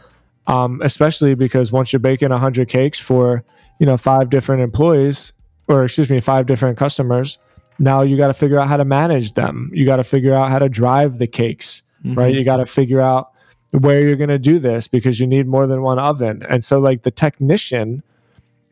Um, 0.46 0.80
especially 0.82 1.34
because 1.34 1.70
once 1.70 1.92
you're 1.92 2.00
baking 2.00 2.30
100 2.30 2.68
cakes 2.68 2.98
for, 2.98 3.44
you 3.78 3.86
know, 3.86 3.96
five 3.96 4.30
different 4.30 4.62
employees, 4.62 5.32
or 5.68 5.84
excuse 5.84 6.10
me, 6.10 6.20
five 6.20 6.46
different 6.46 6.78
customers, 6.78 7.38
now 7.78 8.02
you 8.02 8.16
got 8.16 8.28
to 8.28 8.34
figure 8.34 8.58
out 8.58 8.68
how 8.68 8.76
to 8.76 8.84
manage 8.84 9.34
them. 9.34 9.70
You 9.72 9.84
got 9.86 9.96
to 9.96 10.04
figure 10.04 10.34
out 10.34 10.50
how 10.50 10.58
to 10.58 10.68
drive 10.68 11.18
the 11.18 11.26
cakes, 11.26 11.82
mm-hmm. 12.04 12.18
right? 12.18 12.34
You 12.34 12.44
got 12.44 12.56
to 12.56 12.66
figure 12.66 13.00
out 13.00 13.30
where 13.70 14.02
you're 14.02 14.16
going 14.16 14.30
to 14.30 14.38
do 14.38 14.58
this 14.58 14.88
because 14.88 15.20
you 15.20 15.26
need 15.26 15.46
more 15.46 15.66
than 15.66 15.82
one 15.82 15.98
oven. 15.98 16.44
And 16.48 16.64
so, 16.64 16.80
like, 16.80 17.02
the 17.02 17.10
technician 17.10 18.02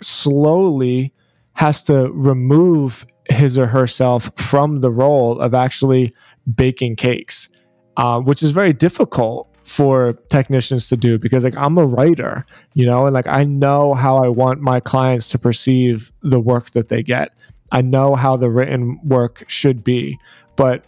slowly 0.00 1.12
has 1.54 1.82
to 1.82 2.10
remove 2.12 3.06
his 3.30 3.58
or 3.58 3.66
herself 3.66 4.30
from 4.36 4.80
the 4.80 4.90
role 4.90 5.40
of 5.40 5.54
actually 5.54 6.14
baking 6.56 6.96
cakes, 6.96 7.48
uh, 7.96 8.20
which 8.20 8.42
is 8.42 8.50
very 8.50 8.72
difficult 8.72 9.48
for 9.64 10.14
technicians 10.30 10.88
to 10.88 10.96
do 10.96 11.18
because 11.18 11.44
like 11.44 11.56
I'm 11.56 11.76
a 11.76 11.84
writer, 11.84 12.46
you 12.72 12.86
know, 12.86 13.04
and 13.04 13.12
like 13.12 13.26
I 13.26 13.44
know 13.44 13.92
how 13.92 14.16
I 14.16 14.28
want 14.28 14.60
my 14.60 14.80
clients 14.80 15.28
to 15.30 15.38
perceive 15.38 16.10
the 16.22 16.40
work 16.40 16.70
that 16.70 16.88
they 16.88 17.02
get. 17.02 17.32
I 17.70 17.82
know 17.82 18.14
how 18.14 18.36
the 18.36 18.48
written 18.48 18.98
work 19.04 19.44
should 19.46 19.84
be, 19.84 20.18
but 20.56 20.84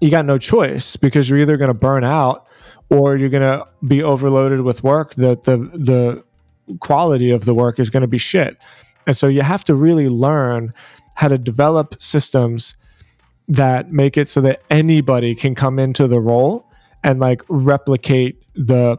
you 0.00 0.10
got 0.10 0.24
no 0.24 0.38
choice 0.38 0.96
because 0.96 1.28
you're 1.28 1.38
either 1.38 1.58
going 1.58 1.68
to 1.68 1.74
burn 1.74 2.02
out 2.02 2.46
or 2.88 3.16
you're 3.16 3.28
going 3.28 3.42
to 3.42 3.66
be 3.86 4.02
overloaded 4.02 4.62
with 4.62 4.82
work 4.82 5.14
that 5.16 5.44
the 5.44 5.58
the 5.74 6.24
quality 6.80 7.30
of 7.30 7.44
the 7.44 7.54
work 7.54 7.78
is 7.78 7.90
going 7.90 8.00
to 8.00 8.06
be 8.06 8.18
shit. 8.18 8.56
And 9.06 9.16
so 9.16 9.28
you 9.28 9.42
have 9.42 9.64
to 9.64 9.74
really 9.74 10.08
learn 10.08 10.72
how 11.14 11.28
to 11.28 11.38
develop 11.38 12.00
systems 12.02 12.76
that 13.48 13.92
make 13.92 14.16
it 14.16 14.28
so 14.28 14.40
that 14.40 14.62
anybody 14.70 15.34
can 15.34 15.54
come 15.54 15.78
into 15.78 16.06
the 16.08 16.20
role 16.20 16.66
and 17.04 17.20
like 17.20 17.42
replicate 17.48 18.42
the 18.54 18.98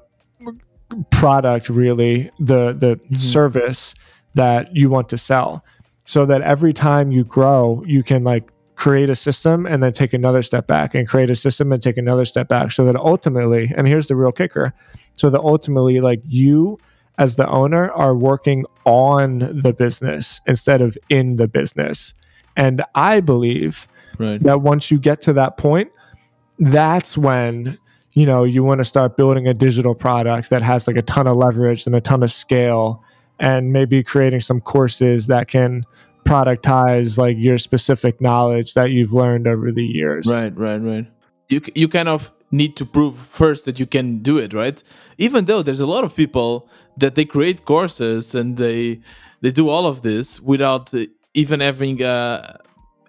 product 1.12 1.70
really 1.70 2.30
the 2.40 2.74
the 2.74 2.96
mm-hmm. 2.96 3.16
service 3.16 3.96
that 4.36 4.76
you 4.76 4.90
want 4.90 5.10
to 5.10 5.18
sell 5.18 5.64
so 6.06 6.26
that 6.26 6.42
every 6.42 6.74
time 6.74 7.12
you 7.12 7.24
grow 7.24 7.84
you 7.88 8.04
can 8.04 8.24
like 8.24 8.50
create 8.76 9.10
a 9.10 9.16
system 9.16 9.66
and 9.66 9.82
then 9.82 9.92
take 9.92 10.14
another 10.14 10.42
step 10.42 10.68
back 10.68 10.94
and 10.94 11.08
create 11.08 11.30
a 11.30 11.36
system 11.36 11.72
and 11.72 11.82
take 11.82 11.98
another 11.98 12.26
step 12.26 12.48
back 12.48 12.72
so 12.72 12.86
that 12.86 12.96
ultimately 12.96 13.72
and 13.76 13.88
here's 13.88 14.08
the 14.08 14.16
real 14.16 14.32
kicker 14.32 14.74
so 15.14 15.30
that 15.30 15.40
ultimately 15.40 16.00
like 16.00 16.22
you 16.28 16.78
as 17.18 17.36
the 17.36 17.48
owner 17.48 17.92
are 17.92 18.16
working 18.16 18.66
on 18.86 19.40
the 19.62 19.74
business 19.74 20.42
instead 20.48 20.82
of 20.82 20.98
in 21.10 21.36
the 21.36 21.48
business. 21.48 22.14
And 22.56 22.84
I 22.96 23.20
believe 23.20 23.88
right. 24.18 24.42
that 24.44 24.62
once 24.62 24.92
you 24.92 25.00
get 25.00 25.22
to 25.24 25.34
that 25.34 25.58
point, 25.58 25.92
that's 26.60 27.18
when 27.18 27.78
you 28.14 28.26
know 28.26 28.44
you 28.44 28.64
want 28.64 28.80
to 28.80 28.86
start 28.86 29.18
building 29.18 29.48
a 29.48 29.54
digital 29.54 29.96
product 29.96 30.50
that 30.50 30.62
has 30.62 30.88
like 30.88 30.96
a 30.96 31.02
ton 31.02 31.28
of 31.28 31.36
leverage 31.36 31.86
and 31.86 31.96
a 31.96 32.02
ton 32.02 32.24
of 32.24 32.32
scale 32.32 33.04
and 33.40 33.74
maybe 33.74 34.04
creating 34.04 34.40
some 34.40 34.62
courses 34.62 35.28
that 35.28 35.48
can 35.48 35.84
productize 36.26 37.18
like 37.18 37.36
your 37.38 37.58
specific 37.58 38.22
knowledge 38.22 38.76
that 38.76 38.92
you've 38.92 39.12
learned 39.12 39.48
over 39.48 39.72
the 39.72 39.84
years 39.84 40.26
right 40.28 40.56
right 40.58 40.78
right 40.78 41.08
you 41.50 41.62
you 41.76 41.88
kind 41.88 42.08
of 42.08 42.32
need 42.52 42.78
to 42.78 42.86
prove 42.86 43.18
first 43.18 43.66
that 43.66 43.80
you 43.80 43.86
can 43.86 44.20
do 44.20 44.38
it 44.38 44.54
right 44.54 44.84
even 45.18 45.46
though 45.46 45.64
there's 45.64 45.80
a 45.80 45.88
lot 45.88 46.04
of 46.04 46.16
people 46.16 46.70
that 46.98 47.16
they 47.16 47.26
create 47.26 47.66
courses 47.66 48.36
and 48.36 48.58
they 48.58 49.00
they 49.42 49.52
do 49.52 49.70
all 49.70 49.86
of 49.88 50.02
this 50.02 50.40
without 50.40 50.92
even 51.34 51.60
having 51.60 52.02
uh, 52.04 52.58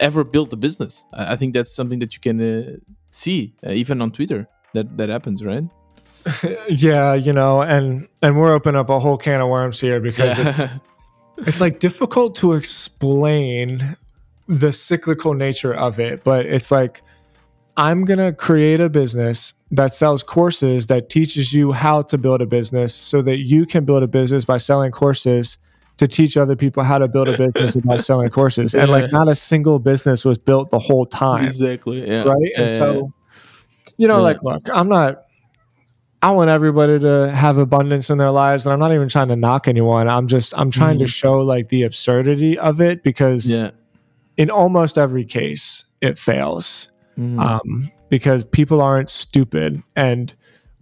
ever 0.01 0.25
built 0.25 0.53
a 0.53 0.57
business 0.57 1.05
i 1.15 1.37
think 1.37 1.55
that's 1.55 1.75
something 1.75 1.99
that 1.99 2.15
you 2.15 2.21
can 2.21 2.41
uh, 2.41 2.77
see 3.11 3.55
uh, 3.67 3.71
even 3.71 4.01
on 4.01 4.11
twitter 4.11 4.49
that 4.73 4.97
that 4.97 5.09
happens 5.09 5.45
right 5.45 5.65
yeah 6.69 7.15
you 7.15 7.33
know 7.33 7.63
and 7.63 8.09
and 8.23 8.39
we're 8.39 8.53
opening 8.53 8.79
up 8.79 8.89
a 8.89 8.99
whole 8.99 9.19
can 9.19 9.41
of 9.41 9.49
worms 9.49 9.79
here 9.81 10.01
because 10.01 10.37
yeah. 10.39 10.49
it's 10.49 10.73
it's 11.49 11.61
like 11.61 11.79
difficult 11.79 12.35
to 12.35 12.55
explain 12.55 13.97
the 14.49 14.73
cyclical 14.73 15.35
nature 15.35 15.75
of 15.75 16.01
it 16.01 16.25
but 16.25 16.47
it's 16.47 16.71
like 16.71 17.03
I'm 17.77 18.05
going 18.05 18.19
to 18.19 18.33
create 18.33 18.81
a 18.81 18.89
business 18.89 19.53
that 19.73 19.93
sells 19.93 20.23
courses 20.23 20.87
that 20.87 21.11
teaches 21.11 21.53
you 21.53 21.73
how 21.73 22.03
to 22.03 22.19
build 22.19 22.41
a 22.41 22.47
business 22.47 22.95
so 22.95 23.23
that 23.23 23.39
you 23.39 23.67
can 23.67 23.85
build 23.85 24.03
a 24.03 24.07
business 24.07 24.45
by 24.45 24.59
selling 24.59 24.93
courses 24.93 25.59
to 25.97 26.09
teach 26.09 26.37
other 26.37 26.57
people 26.57 26.83
how 26.83 26.99
to 26.99 27.09
build 27.09 27.29
a 27.29 27.37
business 27.37 27.77
by 27.85 27.97
selling 27.97 28.31
courses. 28.31 28.75
And 28.75 28.91
like 28.91 29.11
not 29.13 29.29
a 29.29 29.35
single 29.35 29.79
business 29.79 30.25
was 30.25 30.39
built 30.39 30.71
the 30.71 30.79
whole 30.79 31.07
time. 31.07 31.45
Exactly. 31.45 32.07
Yeah. 32.07 32.25
Right. 32.25 32.37
Yeah, 32.43 32.61
and 32.61 32.69
so, 32.69 33.13
you 33.97 34.07
know, 34.07 34.17
yeah. 34.17 34.23
like, 34.23 34.43
look, 34.43 34.63
I'm 34.73 34.89
not, 34.89 35.25
I 36.23 36.31
want 36.31 36.51
everybody 36.51 36.99
to 37.01 37.31
have 37.31 37.59
abundance 37.59 38.09
in 38.09 38.19
their 38.19 38.31
lives. 38.31 38.67
And 38.67 38.73
I'm 38.73 38.79
not 38.79 38.93
even 38.93 39.09
trying 39.09 39.29
to 39.29 39.37
knock 39.37 39.69
anyone. 39.69 40.09
I'm 40.09 40.29
just, 40.29 40.55
I'm 40.57 40.71
trying 40.71 40.97
mm-hmm. 40.97 41.07
to 41.07 41.11
show 41.11 41.39
like 41.39 41.69
the 41.69 41.83
absurdity 41.83 42.57
of 42.59 42.81
it 42.81 43.03
because 43.03 43.47
yeah. 43.47 43.71
in 44.37 44.49
almost 44.51 44.97
every 44.97 45.25
case, 45.25 45.85
it 46.01 46.19
fails 46.19 46.89
mm. 47.19 47.41
um, 47.41 47.91
because 48.09 48.45
people 48.45 48.81
aren't 48.81 49.11
stupid 49.11 49.83
and 49.97 50.35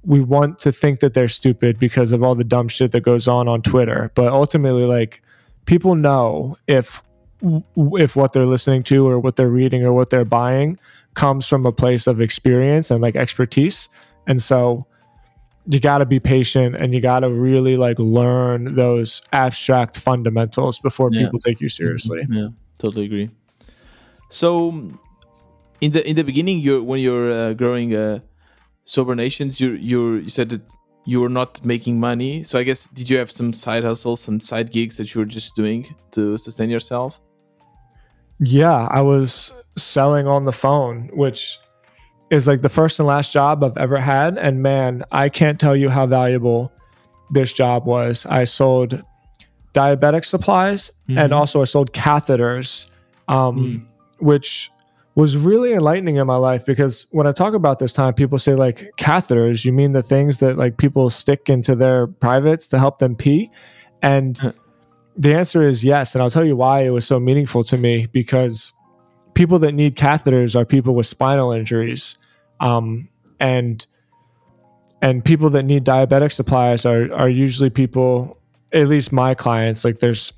we 0.05 0.21
want 0.21 0.59
to 0.59 0.73
think 0.73 1.01
that 1.01 1.15
they're 1.15 1.29
stupid 1.29 1.79
because 1.79 2.13
of 2.13 2.23
all 2.23 2.35
the 2.35 2.45
dumb 2.45 2.69
shit 2.69 2.93
that 2.93 3.03
goes 3.03 3.29
on 3.29 3.49
on 3.49 3.63
Twitter. 3.63 4.11
But 4.15 4.33
ultimately, 4.33 4.85
like 4.85 5.23
people 5.67 5.95
know 5.95 6.57
if 6.67 7.03
if 7.77 8.17
what 8.17 8.33
they're 8.33 8.47
listening 8.47 8.83
to 8.85 9.07
or 9.07 9.19
what 9.19 9.37
they're 9.37 9.49
reading 9.49 9.85
or 9.85 9.93
what 9.93 10.11
they're 10.11 10.25
buying 10.25 10.79
comes 11.15 11.47
from 11.47 11.67
a 11.67 11.73
place 11.73 12.07
of 12.07 12.21
experience 12.21 12.91
and 12.91 13.01
like 13.01 13.17
expertise, 13.17 13.89
and 14.27 14.43
so 14.43 14.87
you 15.67 15.79
got 15.79 15.99
to 15.99 16.07
be 16.07 16.19
patient 16.19 16.75
and 16.75 16.93
you 16.93 17.01
got 17.01 17.21
to 17.21 17.31
really 17.31 17.77
like 17.77 17.97
learn 17.99 18.75
those 18.75 19.23
abstract 19.33 19.99
fundamentals 19.99 20.79
before 20.81 21.11
yeah. 21.13 21.23
people 21.25 21.39
take 21.39 21.61
you 21.61 21.69
seriously. 21.69 22.27
Yeah, 22.29 22.49
totally 22.79 23.05
agree. 23.05 23.31
So 24.29 24.99
in 25.83 25.91
the 25.93 26.09
in 26.09 26.17
the 26.17 26.25
beginning, 26.25 26.61
you 26.61 26.83
when 26.83 27.01
you're 27.01 27.31
uh, 27.33 27.53
growing 27.53 27.95
uh, 27.95 28.21
sober 28.85 29.15
nations, 29.15 29.61
you 29.61 29.73
you 29.73 30.15
you 30.15 30.31
said 30.31 30.49
that 30.51 30.63
you 31.05 31.21
were 31.21 31.29
not 31.29 31.63
making 31.65 31.99
money. 31.99 32.45
So 32.45 32.59
I 32.59 32.63
guess 32.63 32.87
did 32.87 33.11
you 33.11 33.19
have 33.19 33.31
some 33.31 33.53
side 33.53 33.83
hustles, 33.83 34.21
some 34.21 34.41
side 34.41 34.71
gigs 34.71 34.97
that 34.97 35.13
you 35.13 35.21
were 35.21 35.27
just 35.27 35.57
doing 35.57 35.95
to 36.13 36.39
sustain 36.39 36.71
yourself? 36.71 37.21
Yeah, 38.39 38.87
I 38.91 39.01
was 39.03 39.53
selling 39.77 40.27
on 40.29 40.45
the 40.45 40.53
phone, 40.53 41.11
which 41.13 41.59
is 42.31 42.47
like 42.47 42.63
the 42.63 42.69
first 42.69 43.01
and 43.01 43.07
last 43.07 43.33
job 43.33 43.65
I've 43.65 43.77
ever 43.77 43.99
had. 43.99 44.39
And 44.39 44.63
man, 44.63 45.05
I 45.11 45.29
can't 45.29 45.59
tell 45.59 45.77
you 45.77 45.89
how 45.91 46.07
valuable 46.07 46.73
this 47.31 47.53
job 47.53 47.87
was. 47.87 48.25
I 48.27 48.45
sold 48.45 49.03
diabetic 49.75 50.25
supplies 50.25 50.93
mm-hmm. 51.09 51.19
and 51.19 51.33
also 51.35 51.61
I 51.61 51.65
sold 51.65 51.93
catheters, 51.93 52.87
um, 53.29 53.57
mm. 53.57 53.87
which 54.19 54.71
was 55.15 55.37
really 55.37 55.73
enlightening 55.73 56.17
in 56.17 56.27
my 56.27 56.37
life 56.37 56.65
because 56.65 57.07
when 57.11 57.27
I 57.27 57.33
talk 57.33 57.55
about 57.55 57.79
this 57.79 57.93
time, 57.93 58.15
people 58.15 58.39
say 58.39 58.55
like 58.55 58.91
catheters, 58.97 59.65
you 59.65 59.73
mean 59.73 59.93
the 59.93 60.03
things 60.03 60.39
that 60.39 60.57
like 60.57 60.79
people 60.79 61.11
stick 61.11 61.51
into 61.51 61.75
their 61.75 62.07
privates 62.07 62.67
to 62.69 62.79
help 62.79 62.99
them 62.99 63.15
pee? 63.15 63.51
And 64.01 64.55
the 65.17 65.35
answer 65.35 65.69
is 65.69 65.85
yes. 65.85 66.15
And 66.15 66.23
I'll 66.23 66.31
tell 66.31 66.45
you 66.47 66.57
why 66.57 66.83
it 66.83 66.91
was 66.91 67.07
so 67.07 67.21
meaningful 67.21 67.63
to 67.65 67.77
me 67.77 68.07
because 68.07 68.73
people 69.35 69.59
that 69.59 69.73
need 69.73 69.97
catheters 69.97 70.57
are 70.57 70.65
people 70.65 70.95
with 70.95 71.07
spinal 71.07 71.53
injuries. 71.53 72.17
Um, 72.61 73.09
and 73.41 73.85
and 75.03 75.25
people 75.25 75.51
that 75.51 75.65
need 75.65 75.85
diabetic 75.85 76.33
supplies 76.33 76.87
are 76.87 77.13
are 77.13 77.29
usually 77.29 77.69
people 77.69 78.39
at 78.73 78.89
least 78.89 79.13
my 79.13 79.35
clients 79.35 79.85
like 79.85 79.99
there's 79.99 80.33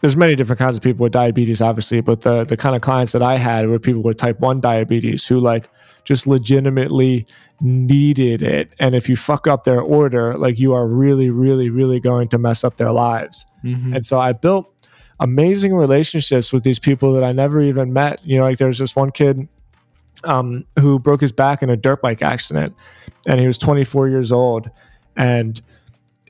there's 0.00 0.16
many 0.16 0.34
different 0.34 0.58
kinds 0.58 0.76
of 0.76 0.82
people 0.82 1.02
with 1.04 1.12
diabetes, 1.12 1.60
obviously, 1.60 2.00
but 2.00 2.22
the 2.22 2.44
the 2.44 2.56
kind 2.56 2.76
of 2.76 2.82
clients 2.82 3.12
that 3.12 3.22
I 3.22 3.36
had 3.36 3.68
were 3.68 3.78
people 3.78 4.02
with 4.02 4.16
type 4.16 4.38
one 4.40 4.60
diabetes 4.60 5.26
who 5.26 5.40
like 5.40 5.68
just 6.04 6.26
legitimately 6.26 7.26
needed 7.60 8.42
it. 8.42 8.74
And 8.78 8.94
if 8.94 9.08
you 9.08 9.16
fuck 9.16 9.46
up 9.46 9.64
their 9.64 9.80
order, 9.80 10.38
like 10.38 10.58
you 10.58 10.72
are 10.72 10.86
really, 10.86 11.28
really, 11.30 11.68
really 11.68 12.00
going 12.00 12.28
to 12.28 12.38
mess 12.38 12.64
up 12.64 12.76
their 12.76 12.92
lives. 12.92 13.44
Mm-hmm. 13.64 13.94
And 13.94 14.04
so 14.04 14.20
I 14.20 14.32
built 14.32 14.72
amazing 15.20 15.74
relationships 15.74 16.52
with 16.52 16.62
these 16.62 16.78
people 16.78 17.12
that 17.12 17.24
I 17.24 17.32
never 17.32 17.60
even 17.60 17.92
met. 17.92 18.24
You 18.24 18.38
know, 18.38 18.44
like 18.44 18.58
there's 18.58 18.78
this 18.78 18.94
one 18.94 19.10
kid 19.10 19.48
um, 20.24 20.64
who 20.78 20.98
broke 20.98 21.20
his 21.20 21.32
back 21.32 21.62
in 21.62 21.70
a 21.70 21.76
dirt 21.76 22.00
bike 22.00 22.22
accident, 22.22 22.74
and 23.26 23.40
he 23.40 23.46
was 23.46 23.58
24 23.58 24.08
years 24.08 24.32
old, 24.32 24.70
and 25.16 25.60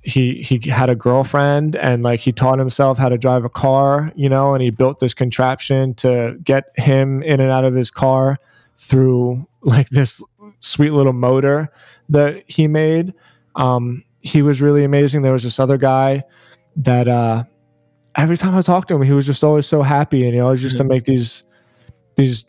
he 0.09 0.41
he 0.43 0.59
had 0.71 0.89
a 0.89 0.95
girlfriend 0.95 1.77
and 1.77 2.03
like 2.03 2.19
he 2.19 2.33
taught 2.33 2.59
himself 2.59 2.97
how 2.97 3.09
to 3.09 3.19
drive 3.19 3.45
a 3.45 3.49
car 3.49 4.11
you 4.17 4.29
know 4.29 4.55
and 4.55 4.63
he 4.63 4.71
built 4.71 5.01
this 5.01 5.13
contraption 5.13 5.93
to 5.95 6.37
get 6.43 6.65
him 6.77 7.23
in 7.23 7.41
and 7.41 7.51
out 7.51 7.65
of 7.65 7.75
his 7.75 7.91
car 7.91 8.39
through 8.77 9.47
like 9.63 9.89
this 9.91 10.23
sweet 10.61 10.93
little 10.93 11.13
motor 11.13 11.69
that 12.09 12.43
he 12.47 12.67
made. 12.67 13.13
Um, 13.57 14.03
he 14.21 14.43
was 14.43 14.63
really 14.63 14.85
amazing. 14.85 15.23
There 15.23 15.33
was 15.33 15.43
this 15.43 15.59
other 15.59 15.77
guy 15.77 16.23
that 16.77 17.09
uh, 17.09 17.45
every 18.17 18.37
time 18.37 18.55
i 18.55 18.63
talked 18.63 18.89
to 18.89 18.95
him 18.95 19.03
he 19.03 19.13
was 19.13 19.27
just 19.27 19.43
always 19.45 19.67
so 19.67 19.83
happy 19.83 20.25
and 20.25 20.35
he 20.35 20.41
always 20.41 20.63
used 20.63 20.77
to 20.77 20.85
make 20.85 21.05
these 21.05 21.45
these 22.17 22.47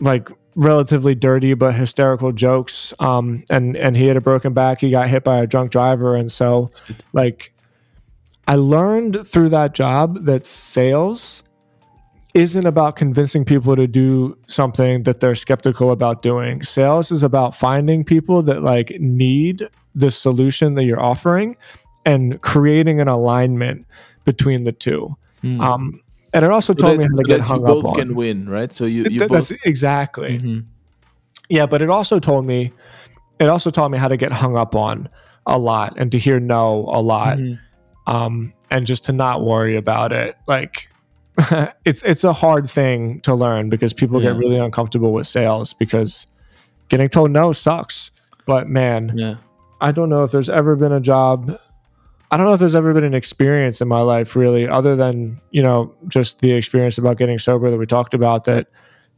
like 0.00 0.28
relatively 0.56 1.14
dirty 1.14 1.54
but 1.54 1.74
hysterical 1.74 2.32
jokes. 2.32 2.92
Um, 2.98 3.44
and 3.50 3.76
and 3.76 3.96
he 3.96 4.06
had 4.06 4.16
a 4.16 4.20
broken 4.20 4.52
back. 4.52 4.80
He 4.80 4.90
got 4.90 5.08
hit 5.08 5.24
by 5.24 5.38
a 5.38 5.46
drunk 5.46 5.70
driver, 5.70 6.16
and 6.16 6.30
so 6.30 6.70
like 7.12 7.52
I 8.46 8.56
learned 8.56 9.26
through 9.26 9.48
that 9.50 9.74
job 9.74 10.24
that 10.24 10.46
sales 10.46 11.42
isn't 12.34 12.66
about 12.66 12.96
convincing 12.96 13.44
people 13.44 13.76
to 13.76 13.86
do 13.86 14.36
something 14.48 15.04
that 15.04 15.20
they're 15.20 15.36
skeptical 15.36 15.92
about 15.92 16.20
doing. 16.20 16.62
Sales 16.62 17.12
is 17.12 17.22
about 17.22 17.54
finding 17.54 18.04
people 18.04 18.42
that 18.42 18.62
like 18.62 18.92
need 18.98 19.68
the 19.94 20.10
solution 20.10 20.74
that 20.74 20.82
you're 20.82 21.00
offering 21.00 21.56
and 22.04 22.42
creating 22.42 23.00
an 23.00 23.06
alignment 23.06 23.86
between 24.24 24.64
the 24.64 24.72
two. 24.72 25.16
Mm. 25.44 25.60
Um, 25.60 26.00
and 26.34 26.44
it 26.44 26.50
also 26.50 26.74
told 26.74 26.98
me 26.98 27.04
how 27.04 27.14
to 27.14 27.22
get 27.22 27.40
hung 27.40 27.60
you 27.60 27.66
both 27.66 27.84
up 27.86 27.94
can 27.94 28.10
on. 28.10 28.14
win, 28.16 28.48
right? 28.48 28.72
So 28.72 28.86
you, 28.86 29.04
you 29.04 29.20
Th- 29.20 29.28
both 29.28 29.52
exactly. 29.64 30.38
Mm-hmm. 30.38 30.60
Yeah, 31.48 31.64
but 31.66 31.80
it 31.80 31.90
also 31.90 32.18
told 32.18 32.44
me, 32.44 32.72
it 33.38 33.48
also 33.48 33.70
taught 33.70 33.90
me 33.90 33.98
how 33.98 34.08
to 34.08 34.16
get 34.16 34.32
hung 34.32 34.58
up 34.58 34.74
on 34.74 35.08
a 35.46 35.56
lot 35.56 35.94
and 35.96 36.10
to 36.10 36.18
hear 36.18 36.40
no 36.40 36.90
a 36.92 37.00
lot, 37.00 37.38
mm-hmm. 37.38 38.12
um, 38.12 38.52
and 38.70 38.84
just 38.84 39.04
to 39.04 39.12
not 39.12 39.44
worry 39.44 39.76
about 39.76 40.10
it. 40.10 40.36
Like 40.48 40.88
it's 41.84 42.02
it's 42.02 42.24
a 42.24 42.32
hard 42.32 42.68
thing 42.68 43.20
to 43.20 43.34
learn 43.34 43.70
because 43.70 43.92
people 43.92 44.20
yeah. 44.20 44.32
get 44.32 44.38
really 44.38 44.58
uncomfortable 44.58 45.12
with 45.12 45.28
sales 45.28 45.72
because 45.72 46.26
getting 46.88 47.08
told 47.08 47.30
no 47.30 47.52
sucks. 47.52 48.10
But 48.44 48.68
man, 48.68 49.12
yeah. 49.14 49.36
I 49.80 49.92
don't 49.92 50.08
know 50.08 50.24
if 50.24 50.32
there's 50.32 50.50
ever 50.50 50.74
been 50.74 50.92
a 50.92 51.00
job 51.00 51.58
I 52.34 52.36
don't 52.36 52.46
know 52.46 52.52
if 52.52 52.58
there's 52.58 52.74
ever 52.74 52.92
been 52.92 53.04
an 53.04 53.14
experience 53.14 53.80
in 53.80 53.86
my 53.86 54.00
life 54.00 54.34
really, 54.34 54.66
other 54.66 54.96
than 54.96 55.40
you 55.52 55.62
know 55.62 55.94
just 56.08 56.40
the 56.40 56.50
experience 56.50 56.98
about 56.98 57.16
getting 57.16 57.38
sober 57.38 57.70
that 57.70 57.78
we 57.78 57.86
talked 57.86 58.12
about 58.12 58.42
that 58.46 58.66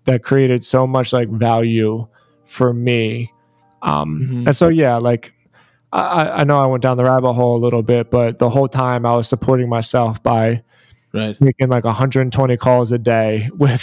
that 0.04 0.22
created 0.22 0.62
so 0.62 0.86
much 0.86 1.14
like 1.14 1.30
value 1.30 2.06
for 2.44 2.74
me. 2.74 3.32
Um, 3.80 4.20
mm-hmm. 4.20 4.48
And 4.48 4.54
so 4.54 4.68
yeah, 4.68 4.96
like 4.96 5.32
I, 5.94 6.28
I 6.28 6.44
know 6.44 6.60
I 6.60 6.66
went 6.66 6.82
down 6.82 6.98
the 6.98 7.04
rabbit 7.04 7.32
hole 7.32 7.56
a 7.56 7.62
little 7.62 7.82
bit, 7.82 8.10
but 8.10 8.38
the 8.38 8.50
whole 8.50 8.68
time 8.68 9.06
I 9.06 9.14
was 9.14 9.26
supporting 9.30 9.70
myself 9.70 10.22
by 10.22 10.62
right. 11.14 11.40
making 11.40 11.70
like 11.70 11.84
120 11.84 12.56
calls 12.58 12.92
a 12.92 12.98
day 12.98 13.48
with 13.56 13.80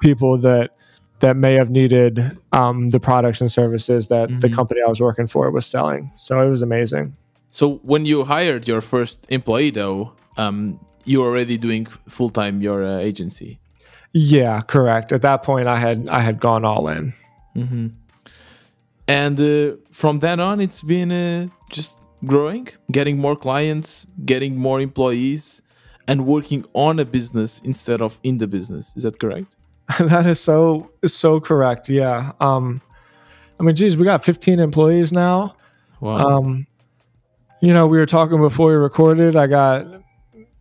people 0.00 0.38
that 0.42 0.76
that 1.18 1.36
may 1.36 1.54
have 1.54 1.70
needed 1.70 2.38
um, 2.52 2.90
the 2.90 3.00
products 3.00 3.40
and 3.40 3.50
services 3.50 4.06
that 4.06 4.28
mm-hmm. 4.28 4.38
the 4.38 4.48
company 4.48 4.80
I 4.80 4.88
was 4.88 5.00
working 5.00 5.26
for 5.26 5.50
was 5.50 5.66
selling. 5.66 6.12
So 6.14 6.40
it 6.40 6.48
was 6.48 6.62
amazing. 6.62 7.16
So 7.50 7.76
when 7.82 8.06
you 8.06 8.24
hired 8.24 8.66
your 8.66 8.80
first 8.80 9.26
employee, 9.28 9.70
though, 9.70 10.12
um, 10.36 10.80
you 11.04 11.20
were 11.20 11.28
already 11.28 11.58
doing 11.58 11.86
full 11.86 12.30
time 12.30 12.62
your 12.62 12.84
uh, 12.84 12.98
agency. 12.98 13.58
Yeah, 14.12 14.60
correct. 14.62 15.12
At 15.12 15.22
that 15.22 15.42
point, 15.42 15.66
I 15.68 15.78
had 15.78 16.08
I 16.08 16.20
had 16.20 16.40
gone 16.40 16.64
all 16.64 16.88
in. 16.88 17.12
Mm-hmm. 17.56 17.88
and 19.08 19.40
uh, 19.40 19.76
from 19.90 20.20
then 20.20 20.38
on 20.38 20.60
it's 20.60 20.82
been 20.82 21.10
uh, 21.10 21.48
just 21.68 21.96
growing 22.24 22.68
getting 22.92 23.18
more 23.18 23.34
clients 23.34 24.06
getting 24.24 24.56
more 24.56 24.80
employees 24.80 25.60
and 26.06 26.26
working 26.26 26.64
on 26.74 27.00
a 27.00 27.04
business 27.04 27.60
instead 27.64 28.00
of 28.00 28.20
in 28.22 28.38
the 28.38 28.46
business 28.46 28.92
is 28.94 29.02
that 29.02 29.18
correct 29.18 29.56
that 29.98 30.26
is 30.26 30.38
so 30.38 30.88
so 31.04 31.40
correct 31.40 31.88
yeah 31.88 32.30
um 32.40 32.80
i 33.58 33.64
mean 33.64 33.74
geez 33.74 33.96
we 33.96 34.04
got 34.04 34.24
15 34.24 34.60
employees 34.60 35.10
now 35.12 35.56
wow. 36.00 36.18
um 36.18 36.66
you 37.60 37.72
know 37.72 37.86
we 37.86 37.98
were 37.98 38.06
talking 38.06 38.38
before 38.40 38.68
we 38.70 38.74
recorded 38.74 39.36
i 39.36 39.46
got 39.46 39.86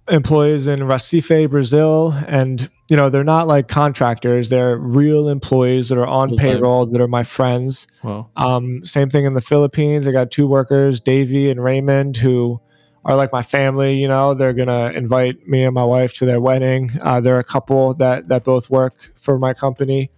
employees 0.10 0.68
in 0.68 0.80
Recife, 0.80 1.50
Brazil, 1.50 2.14
and 2.28 2.70
you 2.90 2.98
know 2.98 3.10
they're 3.10 3.24
not 3.24 3.48
like 3.48 3.68
contractors; 3.68 4.50
they're 4.50 4.78
real 4.78 5.30
employees 5.30 5.90
that 5.90 5.98
are 5.98 6.08
on 6.08 6.34
okay. 6.34 6.42
payroll 6.42 6.86
that 6.88 7.02
are 7.02 7.08
my 7.08 7.24
friends. 7.24 7.88
Wow. 8.04 8.30
Um, 8.36 8.84
same 8.84 9.10
thing 9.10 9.26
in 9.26 9.34
the 9.34 9.42
Philippines. 9.42 10.08
I 10.08 10.12
got 10.12 10.32
two 10.32 10.48
workers, 10.48 11.00
Davey 11.00 11.50
and 11.50 11.64
Raymond, 11.64 12.18
who 12.18 12.60
are 13.06 13.16
like 13.16 13.32
my 13.32 13.42
family. 13.42 13.96
You 13.96 14.08
know, 14.08 14.34
they're 14.34 14.54
gonna 14.54 14.92
invite 14.92 15.48
me 15.48 15.64
and 15.64 15.74
my 15.74 15.86
wife 15.86 16.14
to 16.16 16.26
their 16.26 16.42
wedding. 16.42 16.92
Uh, 17.02 17.22
they're 17.22 17.40
a 17.40 17.44
couple 17.44 17.94
that 17.96 18.28
that 18.28 18.44
both 18.44 18.70
work 18.70 18.96
for 19.16 19.38
my 19.38 19.54
company. 19.54 20.12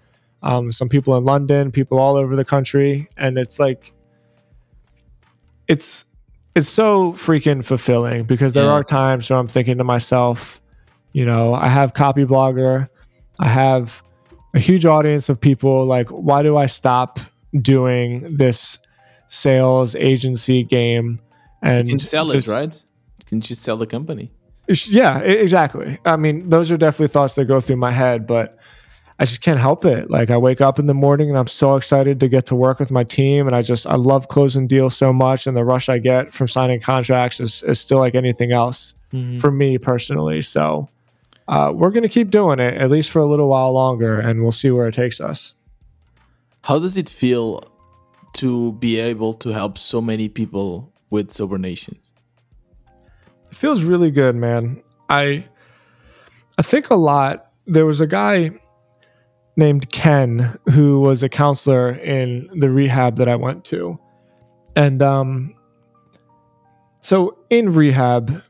Um, 0.43 0.71
some 0.71 0.89
people 0.89 1.15
in 1.17 1.25
London, 1.25 1.71
people 1.71 1.99
all 1.99 2.15
over 2.15 2.35
the 2.35 2.45
country, 2.45 3.07
and 3.17 3.37
it's 3.37 3.59
like 3.59 3.93
it's 5.67 6.05
it's 6.55 6.69
so 6.69 7.13
freaking 7.13 7.63
fulfilling 7.63 8.23
because 8.23 8.53
there 8.53 8.65
yeah. 8.65 8.71
are 8.71 8.83
times 8.83 9.29
where 9.29 9.39
I'm 9.39 9.47
thinking 9.47 9.77
to 9.77 9.83
myself, 9.83 10.61
you 11.13 11.25
know, 11.25 11.53
I 11.53 11.67
have 11.67 11.93
Copyblogger, 11.93 12.89
I 13.39 13.47
have 13.47 14.03
a 14.53 14.59
huge 14.59 14.85
audience 14.85 15.29
of 15.29 15.39
people. 15.39 15.85
Like, 15.85 16.09
why 16.09 16.43
do 16.43 16.57
I 16.57 16.65
stop 16.65 17.19
doing 17.61 18.35
this 18.35 18.77
sales 19.27 19.95
agency 19.95 20.63
game? 20.63 21.19
And 21.61 21.87
you 21.87 21.93
can 21.93 21.99
sell 21.99 22.29
just, 22.29 22.47
it, 22.47 22.51
right? 22.51 22.83
You 23.19 23.25
can 23.25 23.41
just 23.41 23.61
sell 23.63 23.77
the 23.77 23.87
company. 23.87 24.31
Yeah, 24.87 25.19
exactly. 25.19 25.99
I 26.05 26.17
mean, 26.17 26.49
those 26.49 26.71
are 26.71 26.77
definitely 26.77 27.09
thoughts 27.09 27.35
that 27.35 27.45
go 27.45 27.59
through 27.59 27.77
my 27.77 27.91
head, 27.91 28.25
but 28.25 28.57
I 29.19 29.25
just 29.25 29.41
can't 29.41 29.59
help 29.59 29.85
it. 29.85 30.09
Like 30.09 30.31
I 30.31 30.37
wake 30.37 30.61
up 30.61 30.79
in 30.79 30.87
the 30.87 30.93
morning 30.93 31.29
and 31.29 31.37
I'm 31.37 31.47
so 31.47 31.75
excited 31.75 32.19
to 32.19 32.27
get 32.27 32.45
to 32.47 32.55
work 32.55 32.79
with 32.79 32.89
my 32.89 33.03
team. 33.03 33.45
And 33.45 33.55
I 33.55 33.61
just, 33.61 33.85
I 33.85 33.95
love 33.95 34.29
closing 34.29 34.67
deals 34.67 34.97
so 34.97 35.13
much. 35.13 35.45
And 35.45 35.55
the 35.55 35.63
rush 35.63 35.89
I 35.89 35.99
get 35.99 36.33
from 36.33 36.47
signing 36.47 36.81
contracts 36.81 37.39
is, 37.39 37.61
is 37.63 37.79
still 37.79 37.99
like 37.99 38.15
anything 38.15 38.51
else 38.51 38.95
mm-hmm. 39.13 39.39
for 39.39 39.51
me 39.51 39.77
personally. 39.77 40.41
So 40.41 40.89
uh, 41.47 41.71
we're 41.73 41.91
going 41.91 42.03
to 42.03 42.09
keep 42.09 42.31
doing 42.31 42.59
it 42.59 42.75
at 42.75 42.89
least 42.89 43.11
for 43.11 43.19
a 43.19 43.25
little 43.25 43.47
while 43.47 43.71
longer 43.73 44.19
and 44.19 44.41
we'll 44.41 44.51
see 44.51 44.71
where 44.71 44.87
it 44.87 44.93
takes 44.93 45.21
us. 45.21 45.53
How 46.63 46.79
does 46.79 46.97
it 46.97 47.09
feel 47.09 47.63
to 48.33 48.71
be 48.73 48.99
able 48.99 49.33
to 49.35 49.49
help 49.49 49.77
so 49.77 50.01
many 50.01 50.29
people 50.29 50.91
with 51.09 51.31
Sober 51.31 51.57
Nations? 51.57 52.11
It 53.51 53.57
feels 53.57 53.83
really 53.83 54.11
good, 54.11 54.35
man. 54.35 54.81
I, 55.09 55.45
I 56.57 56.61
think 56.61 56.89
a 56.89 56.95
lot. 56.95 57.51
There 57.67 57.85
was 57.85 58.01
a 58.01 58.07
guy 58.07 58.51
named 59.57 59.91
Ken 59.91 60.57
who 60.71 61.01
was 61.01 61.23
a 61.23 61.29
counselor 61.29 61.91
in 61.91 62.49
the 62.59 62.69
rehab 62.69 63.17
that 63.17 63.27
I 63.27 63.35
went 63.35 63.65
to. 63.65 63.99
And 64.75 65.01
um 65.01 65.55
so 67.01 67.37
in 67.49 67.73
rehab 67.73 68.41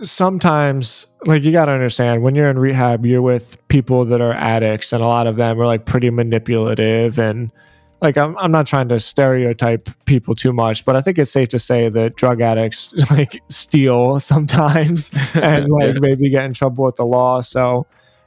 sometimes 0.00 1.06
like 1.26 1.42
you 1.44 1.52
got 1.52 1.66
to 1.66 1.72
understand 1.72 2.22
when 2.22 2.34
you're 2.34 2.50
in 2.50 2.58
rehab 2.58 3.06
you're 3.06 3.22
with 3.22 3.56
people 3.68 4.04
that 4.04 4.20
are 4.20 4.32
addicts 4.32 4.92
and 4.92 5.02
a 5.02 5.06
lot 5.06 5.26
of 5.26 5.36
them 5.36 5.60
are 5.60 5.66
like 5.66 5.84
pretty 5.86 6.10
manipulative 6.10 7.18
and 7.18 7.52
like 8.00 8.18
I'm, 8.18 8.36
I'm 8.38 8.50
not 8.50 8.66
trying 8.66 8.88
to 8.88 8.98
stereotype 8.98 9.88
people 10.06 10.34
too 10.34 10.52
much 10.52 10.84
but 10.84 10.96
i 10.96 11.00
think 11.00 11.18
it's 11.18 11.30
safe 11.30 11.48
to 11.50 11.58
say 11.58 11.88
that 11.88 12.16
drug 12.16 12.40
addicts 12.40 12.92
like 13.10 13.40
steal 13.48 14.18
sometimes 14.18 15.10
and 15.34 15.68
like 15.70 15.94
yeah. 15.94 16.00
maybe 16.00 16.28
get 16.30 16.44
in 16.44 16.52
trouble 16.52 16.84
with 16.84 16.96
the 16.96 17.06
law 17.06 17.40
so 17.40 17.86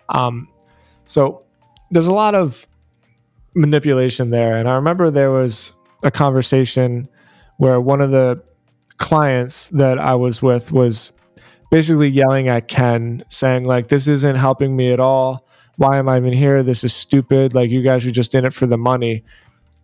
um 0.10 0.48
so 1.06 1.45
there's 1.92 2.08
a 2.08 2.14
lot 2.14 2.36
of 2.36 2.68
manipulation 3.54 4.28
there. 4.28 4.58
And 4.58 4.70
I 4.70 4.76
remember 4.76 5.10
there 5.10 5.32
was 5.32 5.72
a 6.04 6.12
conversation 6.12 7.08
where 7.58 7.80
one 7.80 8.02
of 8.02 8.12
the 8.12 8.42
clients 8.98 9.70
that 9.70 9.98
I 10.00 10.16
was 10.16 10.42
with 10.42 10.72
was 10.72 11.12
basically 11.72 12.10
yelling 12.10 12.48
at 12.48 12.68
Ken, 12.68 13.24
saying, 13.30 13.66
like, 13.66 13.90
this 13.90 14.08
isn't 14.08 14.36
helping 14.36 14.76
me 14.76 14.92
at 14.92 15.00
all. 15.00 15.48
Why 15.78 15.98
am 15.98 16.08
I 16.08 16.18
even 16.18 16.34
here? 16.34 16.64
This 16.64 16.84
is 16.84 16.94
stupid. 16.94 17.54
Like, 17.54 17.70
you 17.70 17.82
guys 17.82 18.06
are 18.06 18.12
just 18.12 18.36
in 18.36 18.46
it 18.46 18.54
for 18.54 18.68
the 18.68 18.78
money. 18.78 19.24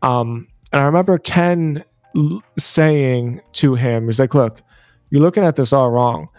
Um, 0.01 0.47
and 0.71 0.81
I 0.81 0.85
remember 0.85 1.17
Ken 1.17 1.83
l- 2.15 2.43
saying 2.57 3.41
to 3.53 3.75
him, 3.75 4.05
he's 4.05 4.19
like, 4.19 4.33
look, 4.33 4.61
you're 5.09 5.21
looking 5.21 5.43
at 5.43 5.55
this 5.55 5.73
all 5.73 5.91
wrong. 5.91 6.29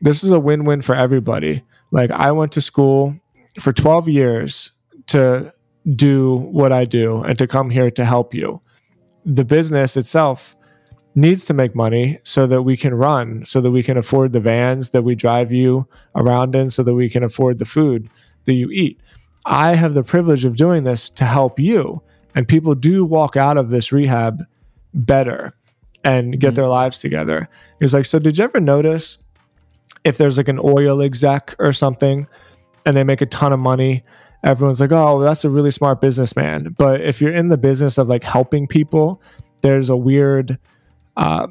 This 0.00 0.24
is 0.24 0.30
a 0.30 0.40
win 0.40 0.64
win 0.64 0.82
for 0.82 0.94
everybody. 0.94 1.62
Like, 1.92 2.10
I 2.10 2.32
went 2.32 2.52
to 2.52 2.60
school 2.60 3.14
for 3.60 3.72
12 3.72 4.08
years 4.08 4.72
to 5.08 5.52
do 5.94 6.36
what 6.50 6.72
I 6.72 6.84
do 6.84 7.22
and 7.22 7.38
to 7.38 7.46
come 7.46 7.70
here 7.70 7.90
to 7.90 8.04
help 8.04 8.34
you. 8.34 8.60
The 9.24 9.44
business 9.44 9.96
itself 9.96 10.56
needs 11.14 11.44
to 11.46 11.54
make 11.54 11.74
money 11.74 12.18
so 12.24 12.46
that 12.46 12.62
we 12.62 12.76
can 12.76 12.94
run, 12.94 13.44
so 13.44 13.60
that 13.60 13.70
we 13.70 13.82
can 13.82 13.96
afford 13.96 14.32
the 14.32 14.40
vans 14.40 14.90
that 14.90 15.02
we 15.02 15.14
drive 15.14 15.50
you 15.50 15.86
around 16.14 16.54
in, 16.54 16.70
so 16.70 16.82
that 16.82 16.94
we 16.94 17.08
can 17.08 17.24
afford 17.24 17.58
the 17.58 17.64
food 17.64 18.08
that 18.44 18.54
you 18.54 18.70
eat. 18.70 19.00
I 19.46 19.74
have 19.74 19.94
the 19.94 20.02
privilege 20.02 20.44
of 20.44 20.56
doing 20.56 20.84
this 20.84 21.08
to 21.10 21.24
help 21.24 21.58
you. 21.58 22.02
And 22.34 22.46
people 22.46 22.74
do 22.74 23.04
walk 23.04 23.36
out 23.36 23.56
of 23.56 23.70
this 23.70 23.92
rehab 23.92 24.42
better 24.92 25.54
and 26.04 26.38
get 26.38 26.48
mm-hmm. 26.48 26.56
their 26.56 26.68
lives 26.68 26.98
together. 26.98 27.48
He 27.78 27.84
was 27.84 27.94
like, 27.94 28.04
So, 28.04 28.18
did 28.18 28.36
you 28.36 28.44
ever 28.44 28.60
notice 28.60 29.18
if 30.04 30.18
there's 30.18 30.36
like 30.36 30.48
an 30.48 30.60
oil 30.62 31.00
exec 31.00 31.54
or 31.58 31.72
something 31.72 32.26
and 32.84 32.96
they 32.96 33.04
make 33.04 33.22
a 33.22 33.26
ton 33.26 33.52
of 33.52 33.58
money 33.58 34.04
everyone's 34.44 34.80
like, 34.80 34.92
oh, 34.92 35.20
that's 35.20 35.44
a 35.44 35.50
really 35.50 35.70
smart 35.70 36.00
businessman. 36.00 36.74
But 36.78 37.00
if 37.00 37.20
you're 37.20 37.32
in 37.32 37.48
the 37.48 37.56
business 37.56 37.98
of 37.98 38.08
like 38.08 38.22
helping 38.22 38.66
people, 38.66 39.20
there's 39.62 39.88
a 39.88 39.96
weird 39.96 40.58
uh, 41.16 41.48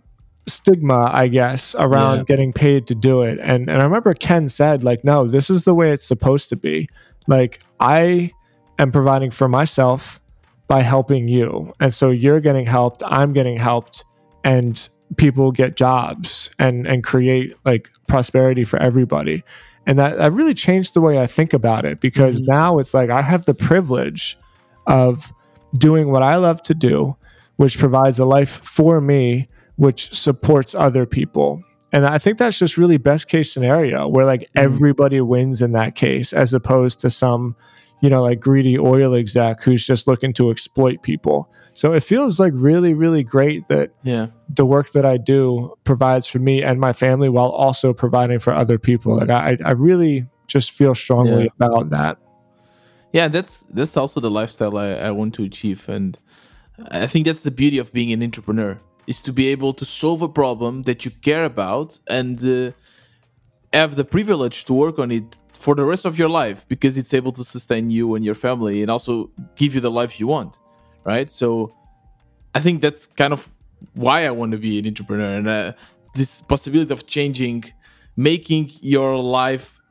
stigma, 0.48 1.10
I 1.14 1.28
guess, 1.28 1.76
around 1.78 2.18
yeah. 2.18 2.24
getting 2.24 2.54
paid 2.54 2.88
to 2.88 2.96
do 2.96 3.22
it. 3.22 3.40
And 3.42 3.70
and 3.70 3.82
I 3.82 3.84
remember 3.84 4.14
Ken 4.14 4.48
said, 4.48 4.84
like, 4.84 5.04
no, 5.04 5.28
this 5.28 5.50
is 5.50 5.64
the 5.64 5.74
way 5.74 5.92
it's 5.92 6.06
supposed 6.06 6.50
to 6.50 6.56
be. 6.56 6.90
Like, 7.28 7.60
I 7.80 8.32
am 8.80 8.92
providing 8.92 9.32
for 9.32 9.48
myself 9.48 10.20
by 10.68 10.82
helping 10.82 11.28
you. 11.28 11.74
And 11.80 11.94
so 11.94 12.10
you're 12.10 12.40
getting 12.40 12.66
helped, 12.66 13.04
I'm 13.06 13.34
getting 13.34 13.58
helped, 13.58 14.06
and 14.44 14.88
people 15.18 15.52
get 15.52 15.76
jobs 15.76 16.50
and 16.60 16.88
and 16.88 17.04
create 17.04 17.56
like 17.66 17.90
prosperity 18.08 18.64
for 18.64 18.82
everybody 18.82 19.44
and 19.88 20.00
that, 20.00 20.18
that 20.18 20.34
really 20.34 20.54
changed 20.54 20.94
the 20.94 21.02
way 21.02 21.20
i 21.20 21.28
think 21.28 21.54
about 21.54 21.86
it 21.86 22.00
because 22.00 22.42
mm-hmm. 22.42 22.54
now 22.54 22.80
it's 22.80 22.94
like 22.94 23.10
i 23.10 23.22
have 23.22 23.46
the 23.46 23.54
privilege 23.54 24.38
of 24.88 25.32
doing 25.78 26.12
what 26.12 26.24
i 26.24 26.36
love 26.36 26.62
to 26.64 26.74
do 26.74 27.16
which 27.58 27.78
provides 27.78 28.20
a 28.20 28.26
life 28.26 28.62
for 28.64 29.00
me 29.02 29.48
which 29.78 30.14
supports 30.14 30.76
other 30.76 31.06
people 31.06 31.62
and 31.92 32.06
i 32.06 32.18
think 32.18 32.38
that's 32.38 32.60
just 32.60 32.78
really 32.78 32.98
best 32.98 33.28
case 33.28 33.52
scenario 33.52 34.08
where 34.08 34.26
like 34.26 34.42
mm-hmm. 34.42 34.60
everybody 34.60 35.22
wins 35.22 35.62
in 35.62 35.72
that 35.72 35.96
case 35.96 36.34
as 36.34 36.54
opposed 36.54 37.00
to 37.00 37.10
some 37.10 37.56
you 38.02 38.10
know 38.10 38.24
like 38.24 38.40
greedy 38.40 38.78
oil 38.78 39.16
exec 39.16 39.62
who's 39.62 39.86
just 39.86 40.08
looking 40.08 40.34
to 40.34 40.50
exploit 40.50 41.02
people 41.02 41.50
so 41.76 41.92
it 41.92 42.04
feels 42.04 42.40
like 42.40 42.54
really, 42.56 42.94
really 42.94 43.22
great 43.22 43.68
that 43.68 43.92
yeah. 44.04 44.28
the 44.48 44.66
work 44.66 44.94
that 44.94 45.06
I 45.06 45.18
do 45.18 45.76
provides 45.84 46.26
for 46.26 46.40
me 46.40 46.64
and 46.64 46.80
my 46.80 46.94
family 46.94 47.28
while 47.28 47.50
also 47.50 47.94
providing 47.94 48.40
for 48.40 48.54
other 48.54 48.80
people. 48.80 49.18
Like 49.18 49.30
I, 49.30 49.58
I 49.64 49.74
really 49.74 50.26
just 50.48 50.72
feel 50.72 50.96
strongly 50.96 51.44
yeah. 51.44 51.50
about 51.60 51.90
that. 51.90 52.18
Yeah, 53.12 53.28
that's 53.28 53.66
that's 53.70 53.98
also 53.98 54.22
the 54.22 54.32
lifestyle 54.32 54.78
I, 54.78 54.92
I 54.94 55.12
want 55.12 55.34
to 55.36 55.44
achieve, 55.44 55.88
and 55.90 56.18
I 56.92 57.08
think 57.08 57.26
that's 57.26 57.44
the 57.44 57.52
beauty 57.52 57.78
of 57.78 57.92
being 57.92 58.12
an 58.14 58.24
entrepreneur 58.24 58.80
is 59.06 59.22
to 59.22 59.34
be 59.34 59.48
able 59.48 59.74
to 59.74 59.86
solve 59.86 60.22
a 60.22 60.30
problem 60.30 60.84
that 60.84 61.06
you 61.06 61.12
care 61.22 61.44
about 61.44 62.00
and 62.08 62.44
uh, 62.44 62.72
have 63.72 63.96
the 63.96 64.04
privilege 64.06 64.66
to 64.66 64.74
work 64.74 64.98
on 64.98 65.12
it 65.12 65.40
for 65.54 65.76
the 65.76 65.84
rest 65.84 66.06
of 66.06 66.18
your 66.18 66.30
life 66.30 66.66
because 66.68 66.98
it's 66.98 67.14
able 67.14 67.32
to 67.32 67.44
sustain 67.44 67.92
you 67.92 68.16
and 68.16 68.26
your 68.26 68.34
family 68.34 68.82
and 68.82 68.90
also 68.90 69.30
give 69.56 69.76
you 69.76 69.80
the 69.80 69.92
life 69.92 70.20
you 70.20 70.26
want 70.26 70.60
right? 71.06 71.30
So 71.30 71.74
I 72.54 72.60
think 72.60 72.82
that's 72.82 73.08
kind 73.08 73.34
of 73.34 73.50
why 73.94 74.26
I 74.26 74.32
want 74.32 74.52
to 74.52 74.58
be 74.58 74.80
an 74.80 74.88
entrepreneur 74.88 75.38
and 75.38 75.48
uh, 75.48 75.74
this 76.16 76.42
possibility 76.42 76.92
of 76.92 77.06
changing, 77.06 77.66
making 78.18 78.72
your 78.82 79.18
life 79.18 79.82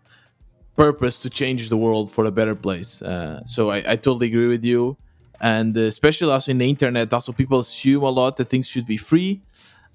purpose 0.77 1.19
to 1.21 1.31
change 1.31 1.69
the 1.69 1.77
world 1.77 2.11
for 2.11 2.25
a 2.25 2.33
better 2.33 2.55
place. 2.55 3.01
Uh, 3.01 3.45
so 3.45 3.71
I, 3.71 3.93
I, 3.93 3.97
totally 3.97 4.27
agree 4.27 4.49
with 4.49 4.65
you. 4.65 4.97
And 5.41 5.77
especially 5.77 6.33
also 6.33 6.51
in 6.51 6.59
the 6.59 6.69
internet, 6.69 7.13
also 7.13 7.33
people 7.33 7.61
assume 7.61 8.03
a 8.03 8.11
lot 8.11 8.37
that 8.39 8.47
things 8.47 8.67
should 8.67 8.87
be 8.87 8.97
free 8.97 9.43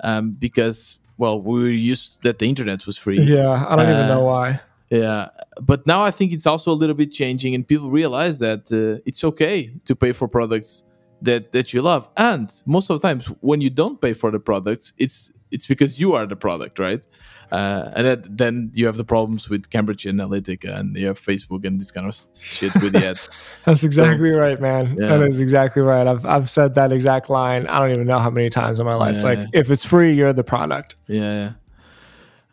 um, 0.01 0.31
because, 0.31 0.99
well, 1.17 1.41
we 1.41 1.63
were 1.63 1.69
used 1.69 2.23
that 2.23 2.39
the 2.39 2.45
internet 2.45 2.85
was 2.85 2.97
free. 2.97 3.19
Yeah, 3.19 3.65
I 3.67 3.75
don't 3.75 3.87
uh, 3.87 3.91
even 3.91 4.07
know 4.07 4.23
why. 4.23 4.61
Yeah, 4.89 5.29
but 5.61 5.85
now 5.85 6.01
I 6.01 6.11
think 6.11 6.31
it's 6.31 6.47
also 6.47 6.71
a 6.71 6.73
little 6.73 6.95
bit 6.95 7.11
changing, 7.11 7.53
and 7.53 7.67
people 7.67 7.91
realize 7.91 8.39
that 8.39 8.71
uh, 8.71 9.01
it's 9.05 9.23
okay 9.23 9.71
to 9.85 9.95
pay 9.95 10.13
for 10.13 10.27
products 10.27 10.83
that 11.21 11.51
that 11.51 11.73
you 11.73 11.81
love. 11.81 12.09
And 12.17 12.51
most 12.65 12.89
of 12.89 12.99
the 12.99 13.07
times 13.07 13.27
when 13.41 13.61
you 13.61 13.69
don't 13.69 14.01
pay 14.01 14.13
for 14.13 14.31
the 14.31 14.39
products 14.39 14.93
it's 14.97 15.31
it's 15.51 15.65
because 15.65 15.99
you 15.99 16.13
are 16.13 16.25
the 16.25 16.35
product 16.35 16.79
right? 16.79 17.05
Uh, 17.51 17.89
and 17.95 18.05
that, 18.05 18.37
then 18.37 18.69
you 18.75 18.85
have 18.85 18.95
the 18.95 19.03
problems 19.03 19.49
with 19.49 19.71
cambridge 19.71 20.03
analytica 20.03 20.77
and 20.77 20.95
you 20.95 21.07
have 21.07 21.19
facebook 21.19 21.65
and 21.65 21.81
this 21.81 21.89
kind 21.89 22.07
of 22.07 22.15
shit 22.37 22.71
with 22.75 22.93
the 22.93 23.03
ad. 23.03 23.19
That's 23.65 23.83
exactly 23.83 24.31
so, 24.31 24.37
right 24.37 24.61
man. 24.61 24.95
yeah. 24.99 25.17
that 25.17 25.27
is 25.27 25.39
exactly 25.39 25.81
right. 25.81 26.05
I've, 26.05 26.23
I've 26.27 26.47
said 26.47 26.75
that 26.75 26.91
exact 26.91 27.27
line 27.27 27.65
i 27.65 27.79
don't 27.79 27.91
even 27.91 28.05
know 28.05 28.19
how 28.19 28.29
many 28.29 28.51
times 28.51 28.79
in 28.79 28.85
my 28.85 28.93
life. 28.93 29.15
Yeah. 29.15 29.23
like 29.23 29.39
if 29.53 29.71
it's 29.71 29.83
free 29.83 30.13
you're 30.13 30.31
the 30.31 30.43
product. 30.43 30.95
Yeah 31.07 31.53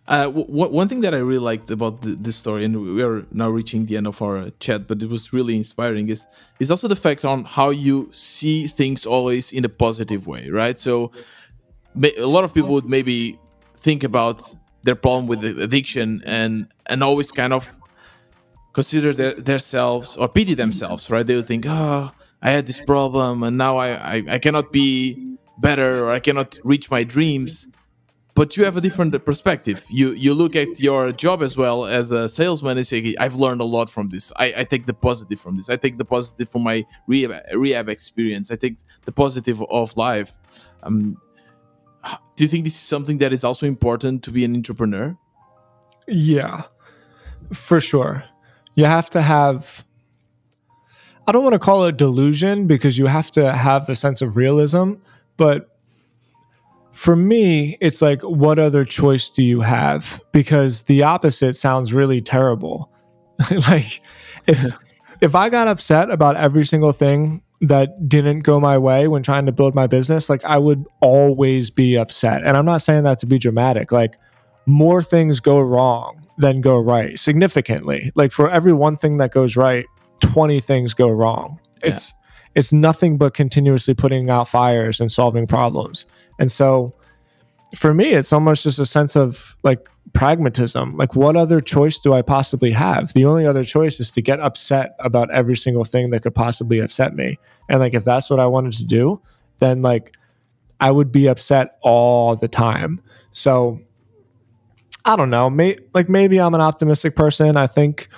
uh, 0.09 0.25
w- 0.25 0.47
one 0.71 0.89
thing 0.89 1.01
that 1.01 1.15
I 1.15 1.19
really 1.19 1.41
liked 1.41 1.71
about 1.71 2.03
the, 2.03 2.11
this 2.11 2.37
story, 2.37 2.65
and 2.65 2.95
we 2.95 3.03
are 3.03 3.27
now 3.33 3.51
reaching 3.51 3.87
the 3.87 3.97
end 3.97 4.07
of 4.07 4.23
our 4.23 4.51
chat, 4.61 4.87
but 4.87 5.03
it 5.03 5.09
was 5.09 5.33
really 5.33 5.57
inspiring, 5.57 6.09
is 6.09 6.27
is 6.61 6.71
also 6.71 6.87
the 6.87 6.97
fact 6.97 7.25
on 7.25 7.45
how 7.45 7.71
you 7.71 8.09
see 8.13 8.67
things 8.67 9.05
always 9.07 9.53
in 9.53 9.65
a 9.65 9.69
positive 9.69 10.27
way, 10.27 10.49
right? 10.49 10.79
So, 10.79 11.11
a 12.03 12.27
lot 12.27 12.45
of 12.45 12.55
people 12.55 12.71
would 12.71 12.89
maybe 12.89 13.39
think 13.75 14.05
about 14.05 14.55
their 14.85 14.95
problem 14.95 15.27
with 15.27 15.43
addiction 15.45 16.23
and 16.25 16.69
and 16.87 17.03
always 17.03 17.33
kind 17.33 17.53
of 17.53 17.73
consider 18.73 19.13
their, 19.13 19.35
themselves 19.35 20.17
or 20.17 20.29
pity 20.29 20.55
themselves, 20.55 21.11
right? 21.11 21.27
They 21.27 21.35
would 21.35 21.47
think, 21.47 21.65
oh, 21.67 22.13
I 22.43 22.51
had 22.53 22.67
this 22.67 22.79
problem, 22.79 23.43
and 23.43 23.59
now 23.59 23.77
I, 23.79 23.89
I, 24.17 24.23
I 24.37 24.39
cannot 24.39 24.71
be 24.71 25.37
better, 25.59 26.05
or 26.05 26.13
I 26.13 26.21
cannot 26.21 26.59
reach 26.63 26.91
my 26.91 27.03
dreams 27.03 27.69
but 28.37 28.55
you 28.55 28.65
have 28.65 28.77
a 28.77 28.83
different 28.83 29.13
perspective. 29.25 29.85
You 29.89 30.11
you 30.13 30.35
look 30.35 30.55
at 30.55 30.79
your 30.79 31.11
job 31.11 31.43
as 31.43 31.57
well 31.57 31.87
as 31.87 32.13
a 32.13 32.29
salesman 32.29 32.77
and 32.77 32.87
say, 32.87 33.15
I've 33.19 33.35
learned 33.35 33.63
a 33.63 33.65
lot 33.65 33.89
from 33.89 34.11
this. 34.11 34.31
I, 34.37 34.53
I 34.59 34.65
take 34.65 34.85
the 34.85 34.93
positive 34.93 35.41
from 35.41 35.57
this. 35.57 35.71
I 35.71 35.77
take 35.77 35.97
the 35.97 36.05
positive 36.05 36.49
from 36.49 36.63
my 36.63 36.85
rehab, 37.07 37.33
rehab 37.55 37.89
experience. 37.89 38.51
I 38.51 38.57
take 38.57 38.77
the 39.07 39.13
positive 39.13 39.63
of 39.71 39.97
life. 39.97 40.37
Um, 40.83 41.17
do 42.37 42.45
you 42.45 42.49
think 42.49 42.65
this 42.65 42.75
is 42.75 42.81
something 42.81 43.19
that 43.19 43.33
is 43.33 43.43
also 43.43 43.67
important 43.67 44.23
to 44.25 44.31
be 44.31 44.45
an 44.45 44.55
entrepreneur? 44.55 45.17
Yeah, 46.07 46.65
for 47.55 47.81
sure. 47.81 48.23
You 48.75 48.85
have 48.85 49.09
to 49.11 49.23
have. 49.23 49.83
I 51.27 51.33
don't 51.33 51.43
want 51.43 51.55
to 51.55 51.59
call 51.59 51.87
it 51.87 51.97
delusion 51.97 52.67
because 52.67 52.99
you 52.99 53.07
have 53.07 53.31
to 53.33 53.53
have 53.53 53.89
a 53.89 53.97
sense 53.97 54.21
of 54.21 54.37
realism, 54.37 54.93
but 55.39 55.76
for 56.97 57.15
me, 57.15 57.77
it's 57.83 58.01
like, 58.01 58.23
what 58.23 58.59
other 58.59 58.83
choice 58.83 59.29
do 59.29 59.45
you 59.45 59.61
have? 59.61 60.19
Because 60.33 60.83
the 60.83 61.03
opposite 61.03 61.55
sounds 61.55 61.93
really 61.93 62.23
terrible. 62.23 62.91
like, 63.69 64.01
if, 64.47 64.65
if 65.21 65.35
I 65.35 65.51
got 65.51 65.69
upset 65.69 66.11
about 66.11 66.37
every 66.37 66.65
single 66.65 66.93
thing 66.93 67.43
that 67.61 68.09
didn't 68.09 68.41
go 68.41 68.59
my 68.59 68.79
way 68.79 69.09
when 69.09 69.23
trying 69.23 69.45
to 69.45 69.53
build 69.53 69.75
my 69.75 69.87
business, 69.87 70.31
like, 70.31 70.43
I 70.45 70.57
would 70.57 70.87
always 71.03 71.69
be 71.69 71.97
upset. 71.97 72.43
And 72.47 72.57
I'm 72.57 72.65
not 72.65 72.81
saying 72.81 73.05
that 73.05 73.19
to 73.19 73.27
be 73.27 73.39
dramatic. 73.39 73.93
Like, 73.93 74.17
more 74.65 75.03
things 75.03 75.39
go 75.39 75.61
wrong 75.61 76.27
than 76.39 76.63
go 76.63 76.79
right 76.79 77.19
significantly. 77.19 78.11
Like, 78.15 78.33
for 78.33 78.49
every 78.49 78.73
one 78.73 78.97
thing 78.97 79.19
that 79.19 79.33
goes 79.33 79.55
right, 79.55 79.85
20 80.21 80.63
things 80.63 80.95
go 80.95 81.11
wrong. 81.11 81.61
Yeah. 81.85 81.91
It's, 81.91 82.15
it's 82.55 82.73
nothing 82.73 83.19
but 83.19 83.35
continuously 83.35 83.93
putting 83.93 84.31
out 84.31 84.49
fires 84.49 84.99
and 84.99 85.13
solving 85.13 85.47
problems. 85.47 86.07
And 86.39 86.51
so 86.51 86.95
for 87.75 87.93
me, 87.95 88.13
it's 88.13 88.33
almost 88.33 88.63
just 88.63 88.79
a 88.79 88.87
sense 88.87 89.17
of 89.17 89.57
like 89.63 89.89
pragmatism. 90.13 90.97
Like, 90.97 91.15
what 91.15 91.37
other 91.37 91.61
choice 91.61 91.99
do 91.99 92.13
I 92.13 92.23
possibly 92.23 92.73
have? 92.73 93.13
The 93.13 93.25
only 93.25 93.47
other 93.47 93.65
choice 93.65 94.01
is 94.01 94.11
to 94.13 94.23
get 94.23 94.41
upset 94.41 94.97
about 95.01 95.31
every 95.31 95.57
single 95.57 95.85
thing 95.85 96.11
that 96.11 96.23
could 96.23 96.35
possibly 96.35 96.79
upset 96.81 97.15
me. 97.15 97.39
And 97.69 97.81
like, 97.81 97.95
if 97.95 98.05
that's 98.05 98.31
what 98.31 98.41
I 98.41 98.47
wanted 98.47 98.75
to 98.75 98.85
do, 98.85 99.21
then 99.59 99.83
like 99.83 100.17
I 100.81 100.91
would 100.91 101.11
be 101.11 101.27
upset 101.27 101.79
all 101.83 102.37
the 102.37 102.49
time. 102.49 103.01
So 103.33 103.81
I 105.05 105.17
don't 105.17 105.31
know. 105.31 105.51
May, 105.51 105.77
like 105.95 106.09
maybe 106.09 106.41
I'm 106.41 106.55
an 106.55 106.61
optimistic 106.61 107.17
person. 107.17 107.57
I 107.57 107.67
think 107.67 108.09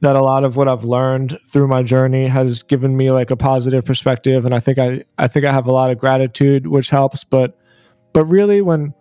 that 0.00 0.16
a 0.16 0.22
lot 0.22 0.44
of 0.44 0.56
what 0.56 0.68
I've 0.68 0.84
learned 0.84 1.38
through 1.46 1.68
my 1.68 1.82
journey 1.82 2.26
has 2.26 2.62
given 2.62 2.96
me 2.96 3.10
like 3.10 3.30
a 3.30 3.36
positive 3.36 3.84
perspective, 3.84 4.46
and 4.46 4.54
I 4.54 4.60
think 4.60 4.78
I 4.78 5.04
I 5.18 5.28
think 5.28 5.44
I 5.44 5.52
have 5.52 5.66
a 5.66 5.72
lot 5.72 5.90
of 5.90 5.98
gratitude, 5.98 6.66
which 6.66 6.88
helps. 6.88 7.22
But 7.22 7.58
but 8.12 8.24
really, 8.24 8.60
when 8.60 8.94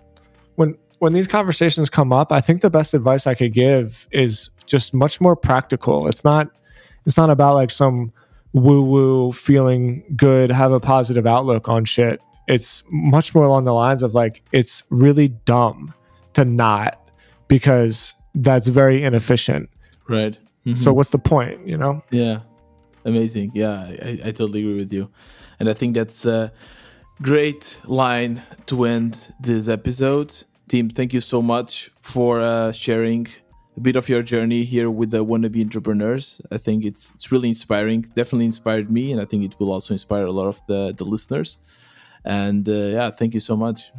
when 0.56 0.78
when 1.00 1.14
these 1.14 1.28
conversations 1.28 1.90
come 1.90 2.12
up, 2.12 2.32
I 2.32 2.42
think 2.42 2.62
the 2.62 2.70
best 2.70 2.94
advice 2.94 3.28
I 3.28 3.34
could 3.34 3.54
give 3.54 4.08
is 4.12 4.50
just 4.66 4.94
much 4.94 5.20
more 5.20 5.36
practical. 5.36 6.08
It's 6.08 6.24
not 6.24 6.50
it's 7.06 7.18
not 7.18 7.30
about 7.30 7.56
like 7.56 7.72
some 7.72 8.12
woo 8.54 8.82
woo 8.82 9.32
feeling 9.32 10.04
good, 10.16 10.52
have 10.52 10.72
a 10.72 10.80
positive 10.80 11.26
outlook 11.26 11.70
on 11.70 11.86
shit. 11.86 12.22
It's 12.48 12.84
much 12.90 13.36
more 13.36 13.44
along 13.44 13.66
the 13.66 13.74
lines 13.74 14.04
of 14.04 14.14
like 14.14 14.42
it's 14.52 14.84
really 14.90 15.30
dumb 15.46 15.94
to 16.34 16.46
not 16.46 17.10
because 17.48 18.14
that's 18.36 18.68
very 18.68 19.04
inefficient. 19.04 19.70
Right. 20.08 20.38
Mm-hmm. 20.66 20.76
So 20.76 20.94
what's 20.94 21.10
the 21.10 21.20
point, 21.20 21.68
you 21.68 21.78
know? 21.78 22.04
Yeah. 22.12 22.40
Amazing. 23.06 23.52
Yeah, 23.54 23.74
I, 23.74 24.20
I 24.26 24.32
totally 24.32 24.60
agree 24.60 24.76
with 24.76 24.92
you. 24.92 25.10
And 25.60 25.70
I 25.70 25.74
think 25.74 25.96
that's 25.96 26.26
a 26.26 26.52
great 27.22 27.80
line 27.86 28.42
to 28.68 28.86
end 28.86 29.34
this 29.40 29.68
episode. 29.68 30.34
Tim, 30.68 30.90
thank 30.90 31.14
you 31.14 31.22
so 31.22 31.42
much 31.42 31.92
for 32.02 32.40
uh, 32.42 32.72
sharing 32.72 33.28
a 33.76 33.80
bit 33.80 33.96
of 33.96 34.08
your 34.08 34.22
journey 34.22 34.64
here 34.64 34.90
with 34.90 35.12
the 35.12 35.26
wannabe 35.26 35.62
entrepreneurs. 35.62 36.42
I 36.52 36.58
think 36.58 36.86
it's 36.86 37.12
it's 37.12 37.32
really 37.32 37.50
inspiring. 37.50 38.02
Definitely 38.16 38.46
inspired 38.46 38.92
me, 38.92 39.12
and 39.12 39.22
I 39.22 39.26
think 39.26 39.44
it 39.44 39.60
will 39.60 39.72
also 39.72 39.94
inspire 39.94 40.26
a 40.26 40.32
lot 40.32 40.48
of 40.48 40.62
the 40.68 40.94
the 40.96 41.06
listeners. 41.06 41.58
And 42.26 42.68
uh, 42.68 42.74
yeah, 42.98 43.10
thank 43.12 43.34
you 43.34 43.40
so 43.40 43.56
much. 43.56 43.92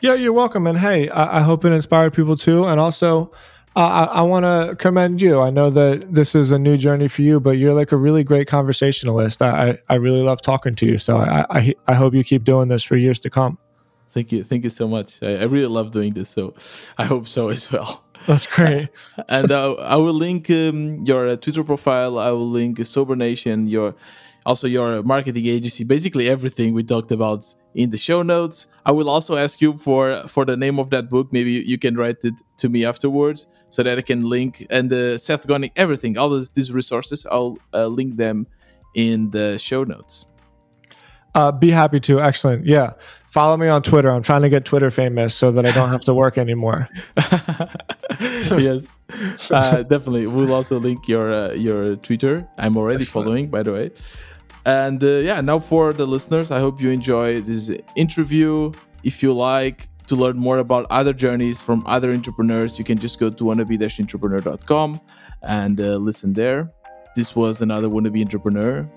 Yeah, 0.00 0.14
you're 0.14 0.32
welcome. 0.32 0.66
And 0.66 0.78
hey, 0.78 1.08
I, 1.10 1.38
I 1.38 1.40
hope 1.42 1.64
it 1.64 1.72
inspired 1.72 2.12
people 2.12 2.36
too. 2.36 2.64
And 2.64 2.80
also, 2.80 3.30
uh, 3.74 3.80
I, 3.80 4.04
I 4.04 4.22
want 4.22 4.44
to 4.44 4.76
commend 4.76 5.22
you. 5.22 5.40
I 5.40 5.50
know 5.50 5.70
that 5.70 6.14
this 6.14 6.34
is 6.34 6.50
a 6.50 6.58
new 6.58 6.76
journey 6.76 7.08
for 7.08 7.22
you, 7.22 7.40
but 7.40 7.52
you're 7.52 7.72
like 7.72 7.92
a 7.92 7.96
really 7.96 8.22
great 8.22 8.46
conversationalist. 8.48 9.40
I, 9.40 9.78
I 9.88 9.94
really 9.94 10.20
love 10.20 10.42
talking 10.42 10.74
to 10.76 10.86
you. 10.86 10.98
So 10.98 11.18
I, 11.18 11.46
I, 11.50 11.74
I 11.88 11.94
hope 11.94 12.14
you 12.14 12.22
keep 12.22 12.44
doing 12.44 12.68
this 12.68 12.82
for 12.82 12.96
years 12.96 13.18
to 13.20 13.30
come. 13.30 13.58
Thank 14.10 14.30
you. 14.30 14.44
Thank 14.44 14.64
you 14.64 14.70
so 14.70 14.86
much. 14.86 15.22
I, 15.22 15.38
I 15.38 15.44
really 15.44 15.68
love 15.68 15.90
doing 15.90 16.12
this. 16.12 16.28
So 16.28 16.54
I 16.98 17.06
hope 17.06 17.26
so 17.26 17.48
as 17.48 17.72
well. 17.72 18.04
That's 18.26 18.46
great. 18.46 18.90
and 19.28 19.50
uh, 19.50 19.74
I 19.74 19.96
will 19.96 20.12
link 20.12 20.50
um, 20.50 21.04
your 21.04 21.28
uh, 21.28 21.36
Twitter 21.36 21.64
profile. 21.64 22.18
I 22.18 22.30
will 22.30 22.48
link 22.48 22.84
Sober 22.84 23.16
Nation, 23.16 23.68
your 23.68 23.94
also 24.46 24.66
your 24.66 25.02
marketing 25.02 25.46
agency, 25.46 25.84
basically 25.84 26.28
everything 26.28 26.74
we 26.74 26.82
talked 26.82 27.12
about 27.12 27.44
in 27.74 27.90
the 27.90 27.98
show 27.98 28.22
notes. 28.22 28.66
I 28.84 28.92
will 28.92 29.08
also 29.08 29.36
ask 29.36 29.60
you 29.60 29.78
for 29.78 30.22
for 30.28 30.44
the 30.44 30.56
name 30.56 30.78
of 30.78 30.90
that 30.90 31.08
book. 31.08 31.32
Maybe 31.32 31.52
you 31.52 31.78
can 31.78 31.96
write 31.96 32.24
it 32.24 32.34
to 32.58 32.68
me 32.68 32.84
afterwards 32.84 33.46
so 33.70 33.82
that 33.82 33.98
I 33.98 34.02
can 34.02 34.22
link 34.22 34.66
and 34.70 34.92
uh, 34.92 35.16
Seth 35.18 35.46
Godin, 35.46 35.70
everything, 35.76 36.18
all 36.18 36.28
this, 36.30 36.50
these 36.50 36.72
resources. 36.72 37.26
I'll 37.30 37.56
uh, 37.72 37.86
link 37.86 38.16
them 38.16 38.46
in 38.94 39.30
the 39.30 39.58
show 39.58 39.84
notes. 39.84 40.26
Uh, 41.34 41.50
be 41.50 41.70
happy 41.70 41.98
to. 42.00 42.20
Excellent. 42.20 42.66
Yeah. 42.66 42.92
Follow 43.30 43.56
me 43.56 43.66
on 43.66 43.82
Twitter. 43.82 44.10
I'm 44.10 44.22
trying 44.22 44.42
to 44.42 44.50
get 44.50 44.66
Twitter 44.66 44.90
famous 44.90 45.34
so 45.34 45.50
that 45.52 45.64
I 45.64 45.72
don't 45.72 45.88
have 45.88 46.02
to 46.02 46.12
work 46.12 46.36
anymore. 46.36 46.86
yes, 48.20 48.86
uh, 49.50 49.82
definitely. 49.84 50.26
We'll 50.26 50.52
also 50.52 50.78
link 50.78 51.08
your 51.08 51.32
uh, 51.32 51.52
your 51.52 51.96
Twitter. 51.96 52.46
I'm 52.58 52.76
already 52.76 53.04
Excellent. 53.04 53.26
following, 53.26 53.48
by 53.48 53.62
the 53.62 53.72
way. 53.72 53.90
And 54.64 55.02
uh, 55.02 55.18
yeah, 55.18 55.40
now 55.40 55.58
for 55.58 55.92
the 55.92 56.06
listeners, 56.06 56.50
I 56.50 56.60
hope 56.60 56.80
you 56.80 56.90
enjoy 56.90 57.40
this 57.40 57.70
interview. 57.96 58.72
If 59.02 59.22
you 59.22 59.32
like 59.32 59.88
to 60.06 60.16
learn 60.16 60.36
more 60.36 60.58
about 60.58 60.86
other 60.90 61.12
journeys 61.12 61.62
from 61.62 61.84
other 61.86 62.12
entrepreneurs, 62.12 62.78
you 62.78 62.84
can 62.84 62.98
just 62.98 63.18
go 63.18 63.30
to 63.30 63.44
wannabe-entrepreneur.com 63.44 65.00
and 65.42 65.80
uh, 65.80 65.96
listen 65.96 66.32
there. 66.32 66.72
This 67.14 67.36
was 67.36 67.60
another 67.60 67.88
wannabe 67.88 68.20
entrepreneur. 68.20 68.88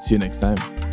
See 0.00 0.14
you 0.14 0.18
next 0.18 0.38
time. 0.38 0.85